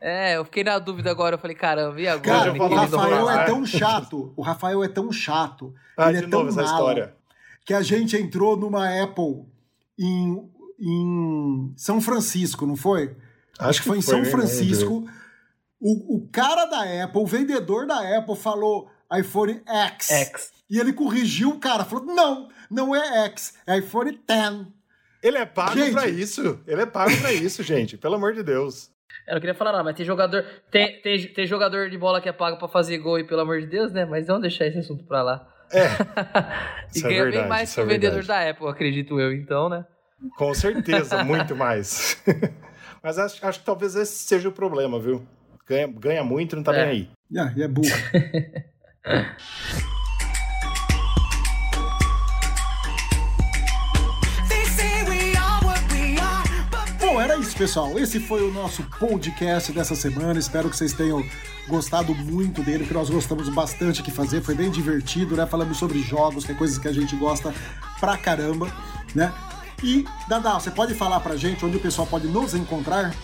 É, 0.00 0.36
eu 0.36 0.44
fiquei 0.44 0.62
na 0.64 0.78
dúvida 0.78 1.10
agora, 1.10 1.34
eu 1.36 1.38
falei, 1.38 1.56
caramba, 1.56 1.98
e 2.00 2.06
agora? 2.06 2.52
Cara, 2.52 2.56
eu 2.56 2.62
o 2.62 2.68
Rafael 2.74 3.30
é 3.30 3.44
tão 3.46 3.64
chato. 3.66 4.32
O 4.36 4.42
Rafael 4.42 4.84
é 4.84 4.88
tão 4.88 5.10
chato. 5.12 5.74
Ah, 5.96 6.10
ele 6.10 6.18
de 6.20 6.24
é 6.26 6.28
tão 6.28 6.40
novo 6.44 6.50
essa 6.50 6.62
mala, 6.62 6.74
história. 6.78 7.14
que 7.64 7.72
a 7.72 7.80
gente 7.82 8.16
entrou 8.16 8.56
numa 8.56 9.02
Apple 9.02 9.46
em, 9.98 10.50
em 10.78 11.72
São 11.76 12.00
Francisco, 12.00 12.66
não 12.66 12.76
foi? 12.76 13.16
Acho 13.58 13.82
que 13.82 13.88
foi 13.88 13.98
em 13.98 14.02
São 14.02 14.20
nem 14.20 14.24
lembro. 14.24 14.38
Francisco. 14.40 15.04
O, 15.80 16.16
o 16.16 16.28
cara 16.30 16.64
da 16.66 17.04
Apple, 17.04 17.20
o 17.20 17.26
vendedor 17.26 17.86
da 17.86 18.18
Apple, 18.18 18.36
falou 18.36 18.90
iPhone 19.12 19.60
X. 19.66 20.10
X. 20.10 20.52
E 20.70 20.78
ele 20.78 20.92
corrigiu 20.92 21.50
o 21.50 21.58
cara, 21.58 21.84
falou: 21.84 22.06
não, 22.06 22.48
não 22.70 22.94
é 22.94 23.26
X, 23.26 23.54
é 23.66 23.78
iPhone 23.78 24.18
X. 24.28 24.66
Ele 25.22 25.38
é 25.38 25.46
pago 25.46 25.76
Gente. 25.78 25.92
pra 25.92 26.08
isso. 26.08 26.60
Ele 26.66 26.82
é 26.82 26.86
pago 26.86 27.16
pra 27.20 27.32
isso, 27.32 27.62
gente. 27.64 27.96
Pelo 27.96 28.16
amor 28.16 28.34
de 28.34 28.42
Deus. 28.42 28.90
Eu 29.26 29.34
não 29.34 29.40
queria 29.40 29.54
falar 29.54 29.72
nada, 29.72 29.84
mas 29.84 29.96
tem 29.96 30.04
jogador. 30.04 30.44
Tem, 30.70 31.00
tem, 31.00 31.26
tem 31.32 31.46
jogador 31.46 31.88
de 31.88 31.96
bola 31.96 32.20
que 32.20 32.28
é 32.28 32.32
pago 32.32 32.58
pra 32.58 32.68
fazer 32.68 32.98
gol 32.98 33.18
e 33.18 33.24
pelo 33.24 33.40
amor 33.40 33.60
de 33.60 33.66
Deus, 33.66 33.90
né? 33.92 34.04
Mas 34.04 34.26
vamos 34.26 34.42
deixar 34.42 34.66
esse 34.66 34.78
assunto 34.78 35.04
pra 35.04 35.22
lá. 35.22 35.48
É, 35.72 35.86
e 36.94 36.98
Isso 36.98 37.06
é 37.06 37.08
ganha 37.08 37.22
bem 37.22 37.30
verdade, 37.32 37.48
mais 37.48 37.68
isso 37.68 37.74
que 37.76 37.80
é 37.80 37.84
o 37.84 37.86
vendedor 37.86 38.24
da 38.24 38.50
Apple, 38.50 38.68
acredito 38.68 39.18
eu, 39.18 39.32
então, 39.32 39.68
né? 39.70 39.86
Com 40.36 40.54
certeza, 40.54 41.22
muito 41.24 41.54
mais. 41.56 42.16
Mas 43.02 43.18
acho, 43.18 43.44
acho 43.46 43.58
que 43.60 43.66
talvez 43.66 43.94
esse 43.96 44.16
seja 44.24 44.48
o 44.48 44.52
problema, 44.52 44.98
viu? 44.98 45.26
Ganha, 45.68 45.86
ganha 45.86 46.24
muito 46.24 46.54
e 46.54 46.56
não 46.56 46.62
tá 46.62 46.74
É. 46.74 46.86
nem 46.86 46.90
aí. 46.90 47.10
Ah, 47.38 47.52
e 47.56 47.62
é 47.62 47.68
burro. 47.68 47.88
Bom, 57.00 57.20
era 57.20 57.36
isso, 57.36 57.56
pessoal. 57.56 57.98
Esse 57.98 58.18
foi 58.18 58.42
o 58.48 58.52
nosso 58.52 58.82
podcast 58.98 59.70
dessa 59.72 59.94
semana. 59.94 60.38
Espero 60.38 60.70
que 60.70 60.76
vocês 60.76 60.92
tenham 60.92 61.24
gostado 61.68 62.14
muito 62.14 62.62
dele, 62.62 62.86
que 62.86 62.94
nós 62.94 63.10
gostamos 63.10 63.48
bastante 63.48 64.00
aqui 64.00 64.10
fazer. 64.10 64.40
Foi 64.42 64.54
bem 64.54 64.70
divertido, 64.70 65.36
né? 65.36 65.46
Falamos 65.46 65.76
sobre 65.78 65.98
jogos, 66.00 66.44
que 66.44 66.52
é 66.52 66.54
coisas 66.54 66.78
que 66.78 66.88
a 66.88 66.92
gente 66.92 67.14
gosta 67.16 67.52
pra 68.00 68.16
caramba, 68.16 68.68
né? 69.14 69.32
E, 69.82 70.06
Dadá, 70.28 70.54
você 70.54 70.70
pode 70.70 70.94
falar 70.94 71.18
pra 71.20 71.36
gente 71.36 71.64
onde 71.64 71.76
o 71.76 71.80
pessoal 71.80 72.06
pode 72.06 72.28
nos 72.28 72.54
encontrar? 72.54 73.14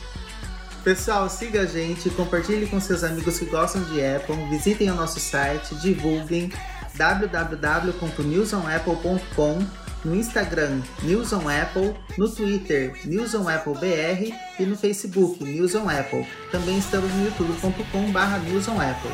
Pessoal, 0.82 1.28
siga 1.28 1.60
a 1.62 1.66
gente, 1.66 2.08
compartilhe 2.10 2.66
com 2.66 2.80
seus 2.80 3.04
amigos 3.04 3.38
que 3.38 3.44
gostam 3.44 3.84
de 3.84 4.02
Apple, 4.02 4.34
visitem 4.48 4.90
o 4.90 4.94
nosso 4.94 5.20
site, 5.20 5.74
divulguem 5.76 6.50
www.newsonapple.com, 6.94 9.58
no 10.04 10.16
Instagram 10.16 10.80
News 11.02 11.34
on 11.34 11.48
Apple, 11.48 11.94
no 12.16 12.28
Twitter 12.28 12.94
News 13.04 13.34
on 13.34 13.48
Apple 13.48 13.74
BR 13.74 14.32
e 14.58 14.64
no 14.64 14.76
Facebook 14.76 15.44
News 15.44 15.74
on 15.74 15.90
Apple. 15.90 16.26
Também 16.50 16.78
estamos 16.78 17.12
no 17.12 17.26
youtube.com/barra 17.26 18.36
Apple. 18.36 19.10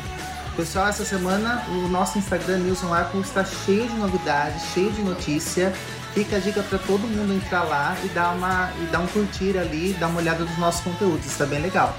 Pessoal, 0.55 0.87
essa 0.87 1.03
semana 1.05 1.63
o 1.69 1.87
nosso 1.89 2.17
Instagram 2.17 2.59
News 2.59 2.81
on 2.83 2.93
Apple 2.93 3.19
está 3.21 3.43
cheio 3.43 3.87
de 3.87 3.95
novidades, 3.95 4.63
cheio 4.73 4.91
de 4.91 5.01
notícia. 5.01 5.73
Fica 6.17 6.37
a 6.37 6.39
dica 6.39 6.63
para 6.63 6.79
todo 6.79 7.01
mundo 7.01 7.31
entrar 7.31 7.61
lá 7.61 7.95
e 8.03 8.07
dar, 8.07 8.31
uma, 8.31 8.71
e 8.81 8.87
dar 8.87 9.01
um 9.01 9.05
curtir 9.05 9.55
ali, 9.55 9.93
dar 9.99 10.07
uma 10.07 10.19
olhada 10.19 10.43
nos 10.43 10.57
nossos 10.57 10.81
conteúdos, 10.81 11.27
está 11.27 11.45
bem 11.45 11.61
legal. 11.61 11.95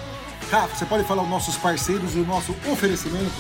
Rafa, 0.50 0.74
você 0.74 0.84
pode 0.86 1.04
falar 1.04 1.22
os 1.22 1.28
nossos 1.28 1.56
parceiros 1.56 2.16
e 2.16 2.18
o 2.18 2.24
nosso 2.24 2.52
oferecimento? 2.68 3.30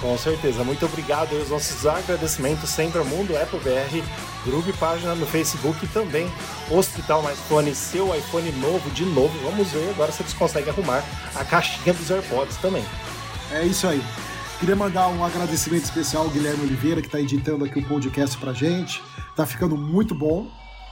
Com 0.00 0.16
certeza. 0.16 0.64
Muito 0.64 0.86
obrigado 0.86 1.34
e 1.34 1.42
os 1.42 1.50
nossos 1.50 1.86
agradecimentos 1.86 2.70
sempre 2.70 2.98
ao 2.98 3.04
Mundo 3.04 3.36
Apple 3.36 3.60
BR, 3.60 4.02
grupo 4.46 4.70
e 4.70 4.72
página 4.72 5.14
no 5.14 5.26
Facebook 5.26 5.84
e 5.84 5.88
também 5.88 6.32
Hospital 6.70 7.20
Mais 7.20 7.38
Fone, 7.40 7.74
seu 7.74 8.16
iPhone 8.16 8.50
novo 8.52 8.88
de 8.92 9.04
novo. 9.04 9.38
Vamos 9.44 9.70
ver 9.70 9.90
agora 9.90 10.10
se 10.10 10.22
eles 10.22 10.32
conseguem 10.32 10.70
arrumar 10.70 11.04
a 11.34 11.44
caixinha 11.44 11.92
dos 11.92 12.10
AirPods 12.10 12.56
também. 12.56 12.86
É 13.52 13.66
isso 13.66 13.86
aí. 13.86 14.02
Queria 14.58 14.74
mandar 14.74 15.08
um 15.08 15.22
agradecimento 15.22 15.84
especial 15.84 16.22
ao 16.22 16.30
Guilherme 16.30 16.64
Oliveira, 16.64 17.02
que 17.02 17.08
está 17.08 17.20
editando 17.20 17.66
aqui 17.66 17.80
o 17.80 17.84
podcast 17.84 18.38
pra 18.38 18.54
gente. 18.54 19.02
Tá 19.36 19.44
ficando 19.44 19.76
muito 19.76 20.14
bom, 20.14 20.46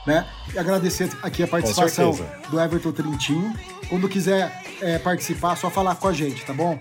né? 0.05 0.25
E 0.53 0.59
agradecer 0.59 1.09
aqui 1.23 1.43
a 1.43 1.47
participação 1.47 2.11
do 2.49 2.59
Everton 2.59 2.91
Trintinho. 2.91 3.53
Quando 3.89 4.07
quiser 4.07 4.61
é, 4.81 4.99
participar, 4.99 5.53
é 5.53 5.55
só 5.55 5.69
falar 5.69 5.95
com 5.95 6.07
a 6.07 6.13
gente, 6.13 6.45
tá 6.45 6.53
bom? 6.53 6.79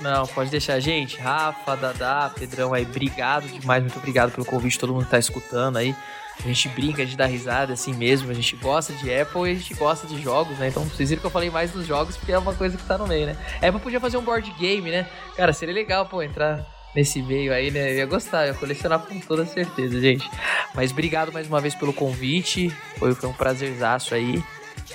Não, 0.00 0.26
pode 0.26 0.50
deixar, 0.50 0.78
gente. 0.80 1.18
Rafa, 1.18 1.76
Dadá, 1.76 2.30
Pedrão 2.34 2.72
aí, 2.74 2.84
obrigado 2.84 3.46
demais, 3.48 3.82
muito 3.82 3.98
obrigado 3.98 4.32
pelo 4.32 4.44
convite, 4.44 4.78
todo 4.78 4.92
mundo 4.92 5.04
que 5.04 5.10
tá 5.10 5.18
escutando 5.18 5.76
aí. 5.76 5.94
A 6.38 6.42
gente 6.48 6.68
brinca, 6.70 7.02
a 7.02 7.04
gente 7.04 7.16
dá 7.16 7.26
risada 7.26 7.72
assim 7.72 7.92
mesmo, 7.92 8.30
a 8.30 8.34
gente 8.34 8.56
gosta 8.56 8.92
de 8.94 9.14
Apple 9.14 9.42
e 9.48 9.52
a 9.52 9.54
gente 9.54 9.74
gosta 9.74 10.06
de 10.06 10.20
jogos, 10.20 10.58
né? 10.58 10.68
Então 10.68 10.84
vocês 10.84 11.08
viram 11.08 11.20
que 11.20 11.26
eu 11.26 11.30
falei 11.30 11.50
mais 11.50 11.70
dos 11.70 11.86
jogos 11.86 12.16
porque 12.16 12.32
é 12.32 12.38
uma 12.38 12.54
coisa 12.54 12.76
que 12.76 12.84
tá 12.84 12.98
no 12.98 13.06
meio, 13.06 13.26
né? 13.26 13.36
A 13.60 13.68
Apple 13.68 13.80
podia 13.80 14.00
fazer 14.00 14.16
um 14.16 14.22
board 14.22 14.50
game, 14.58 14.90
né? 14.90 15.08
Cara, 15.36 15.52
seria 15.52 15.74
legal, 15.74 16.06
pô, 16.06 16.22
entrar 16.22 16.66
nesse 16.94 17.22
meio 17.22 17.52
aí, 17.52 17.70
né? 17.70 17.90
Eu 17.92 17.96
ia 17.96 18.06
gostar, 18.06 18.46
eu 18.46 18.52
ia 18.52 18.58
colecionar 18.58 18.98
com 19.00 19.18
toda 19.20 19.44
certeza, 19.46 20.00
gente. 20.00 20.28
Mas 20.74 20.90
obrigado 20.90 21.32
mais 21.32 21.46
uma 21.46 21.60
vez 21.60 21.74
pelo 21.74 21.92
convite, 21.92 22.70
foi, 22.98 23.14
foi 23.14 23.28
um 23.28 23.32
prazerzaço 23.32 24.14
aí. 24.14 24.42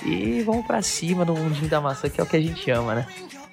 E 0.04 0.42
vamos 0.42 0.66
pra 0.66 0.80
cima 0.82 1.24
no 1.24 1.34
mundinho 1.34 1.68
da 1.68 1.80
maçã, 1.80 2.08
que 2.08 2.20
é 2.20 2.24
o 2.24 2.26
que 2.26 2.36
a 2.36 2.40
gente 2.40 2.70
ama, 2.70 2.94
né? 2.94 3.06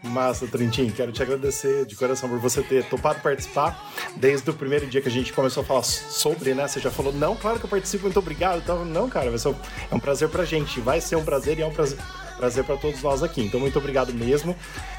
Massa, 0.04 0.46
Trintim, 0.46 0.92
quero 0.92 1.12
te 1.12 1.24
agradecer 1.24 1.84
de 1.88 1.96
coração 1.96 2.30
por 2.30 2.38
você 2.38 2.62
ter 2.62 2.84
topado 2.86 3.20
participar 3.22 3.92
desde 4.16 4.48
o 4.48 4.54
primeiro 4.54 4.86
dia 4.86 5.02
que 5.02 5.08
a 5.08 5.12
gente 5.12 5.34
começou 5.34 5.64
a 5.64 5.66
falar 5.66 5.82
sobre, 5.82 6.54
né? 6.54 6.68
Você 6.68 6.80
já 6.80 6.92
falou, 6.92 7.12
não, 7.12 7.36
claro 7.36 7.58
que 7.58 7.66
eu 7.66 7.70
participo, 7.70 8.04
muito 8.04 8.20
obrigado. 8.20 8.60
Então, 8.60 8.86
não, 8.86 9.10
cara, 9.10 9.32
vai 9.32 9.40
ser 9.40 9.48
um- 9.48 9.56
é 9.90 9.96
um 9.96 10.00
prazer 10.00 10.30
pra 10.30 10.46
gente, 10.46 10.80
vai 10.80 11.02
ser 11.02 11.16
um 11.16 11.26
prazer 11.26 11.58
e 11.58 11.64
é 11.64 11.66
um 11.66 11.74
prazer, 11.74 11.98
prazer 12.38 12.64
pra 12.64 12.76
todos 12.78 13.02
nós 13.02 13.24
aqui. 13.24 13.42
Então, 13.42 13.60
muito 13.60 13.78
obrigado 13.80 14.14
mesmo. 14.14 14.56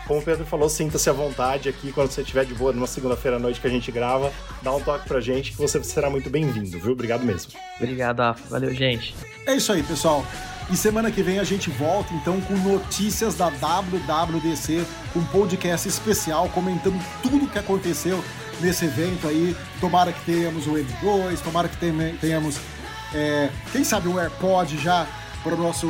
Como 0.07 0.20
o 0.20 0.22
Pedro 0.22 0.47
falou, 0.47 0.68
sinta-se 0.68 1.09
à 1.11 1.12
vontade 1.12 1.68
aqui 1.68 1.93
quando 1.93 2.11
você 2.11 2.20
estiver 2.22 2.45
de 2.45 2.55
boa 2.55 2.72
numa 2.72 2.87
segunda-feira 2.87 3.37
à 3.37 3.41
noite 3.41 3.61
que 3.61 3.66
a 3.66 3.70
gente 3.70 3.91
grava, 3.91 4.32
dá 4.62 4.72
um 4.74 4.80
toque 4.80 5.07
pra 5.09 5.20
gente 5.20 5.51
que 5.53 5.59
você 5.59 5.82
será 5.82 6.09
muito 6.09 6.30
bem-vindo, 6.30 6.78
viu? 6.78 6.93
Obrigado 6.93 7.24
mesmo. 7.24 7.53
Obrigado, 7.80 8.20
Rafa. 8.20 8.49
Valeu, 8.49 8.72
gente. 8.74 9.14
É 9.47 9.55
isso 9.55 9.72
aí, 9.72 9.82
pessoal. 9.82 10.24
E 10.70 10.76
semana 10.76 11.11
que 11.12 11.22
vem 11.22 11.39
a 11.39 11.45
gente 11.45 11.70
volta 11.70 12.12
então 12.14 12.41
com 12.41 12.55
notícias 12.57 13.34
da 13.37 13.49
WWDC, 13.51 14.84
um 15.14 15.24
podcast 15.26 15.87
especial 15.89 16.49
comentando 16.49 17.01
tudo 17.22 17.45
o 17.45 17.49
que 17.49 17.59
aconteceu 17.59 18.22
nesse 18.61 18.84
evento 18.87 19.28
aí. 19.28 19.57
Tomara 19.80 20.12
que 20.12 20.24
tenhamos 20.24 20.66
o 20.66 20.72
M2, 20.72 21.41
tomara 21.43 21.68
que 21.68 21.76
tenha- 21.76 22.14
tenhamos, 22.20 22.59
é, 23.14 23.49
quem 23.70 23.84
sabe, 23.84 24.09
um 24.09 24.18
AirPod 24.18 24.76
já 24.78 25.07
para 25.45 25.55
o 25.55 25.57
nosso, 25.59 25.87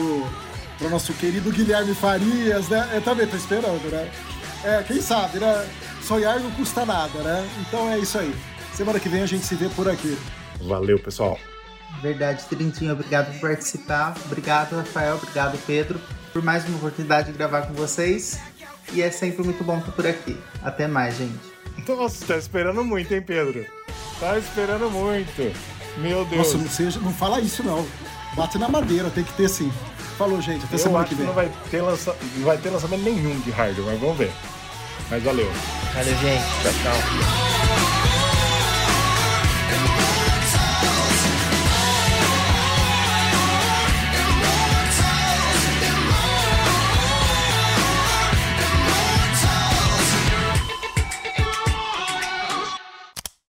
pro 0.79 0.91
nosso 0.91 1.13
querido 1.15 1.51
Guilherme 1.51 1.95
Farias, 1.95 2.69
né? 2.69 2.91
Eu 2.95 3.03
também 3.03 3.27
tô 3.27 3.37
esperando, 3.37 3.91
né? 3.91 4.11
É, 4.65 4.83
quem 4.83 5.01
sabe, 5.01 5.39
né? 5.39 5.69
Sonhar 6.03 6.41
não 6.41 6.51
custa 6.53 6.85
nada, 6.85 7.19
né? 7.21 7.49
Então 7.61 7.91
é 7.91 7.99
isso 7.99 8.19
aí. 8.19 8.35
Semana 8.75 9.01
que 9.01 9.09
vem 9.09 9.23
a 9.23 9.27
gente 9.27 9.45
se 9.47 9.55
vê 9.55 9.69
por 9.71 9.89
aqui. 9.89 10.17
Valeu, 10.61 10.99
pessoal. 10.99 11.39
Verdade, 12.03 12.45
Trintinho, 12.45 12.93
obrigado 12.93 13.33
por 13.33 13.49
participar. 13.49 14.15
Obrigado, 14.27 14.77
Rafael. 14.77 15.17
Obrigado, 15.17 15.59
Pedro, 15.67 16.01
por 16.33 16.43
mais 16.43 16.67
uma 16.69 16.77
oportunidade 16.77 17.33
de 17.33 17.39
gravar 17.39 17.63
com 17.63 17.75
vocês. 17.75 18.39
E 18.93 19.03
é 19.03 19.11
sempre 19.11 19.43
muito 19.43 19.65
bom 19.65 19.79
estar 19.79 19.93
por 19.93 20.07
aqui. 20.07 20.37
Até 20.63 20.87
mais, 20.87 21.17
gente. 21.17 21.57
Nossa, 21.89 22.25
tá 22.27 22.37
esperando 22.37 22.85
muito, 22.85 23.13
hein, 23.13 23.23
Pedro? 23.23 23.65
Tá 24.21 24.39
esperando 24.39 24.91
muito. 24.91 25.53
Meu 25.99 26.25
Deus. 26.25 26.39
Nossa, 26.47 26.59
não, 26.59 26.69
seja, 26.69 27.01
não 27.01 27.13
fala 27.13 27.41
isso 27.41 27.63
não. 27.63 27.87
Bate 28.35 28.59
na 28.59 28.69
madeira, 28.69 29.11
tem 29.11 29.25
que 29.25 29.33
ter 29.33 29.49
sim. 29.49 29.73
Falou, 30.17 30.41
gente. 30.41 30.65
Até 30.65 30.75
Eu 30.75 30.79
semana 30.79 31.01
acho 31.05 31.11
que 31.11 31.15
vem. 31.17 31.27
não 31.27 31.35
vai, 31.35 31.51
ter 31.71 31.83
lança... 31.83 32.17
não 32.37 32.47
vai 32.47 32.57
ter 32.57 32.71
lançamento 32.71 33.03
nenhum 33.03 33.39
de 33.41 33.51
hardware, 33.51 33.87
mas 33.87 34.01
vamos 34.01 34.17
ver. 34.17 34.33
Mas 35.11 35.23
valeu. 35.23 35.51
Valeu, 35.95 36.17
gente. 36.19 36.45
Tchau, 36.63 36.73
tchau. 36.83 38.07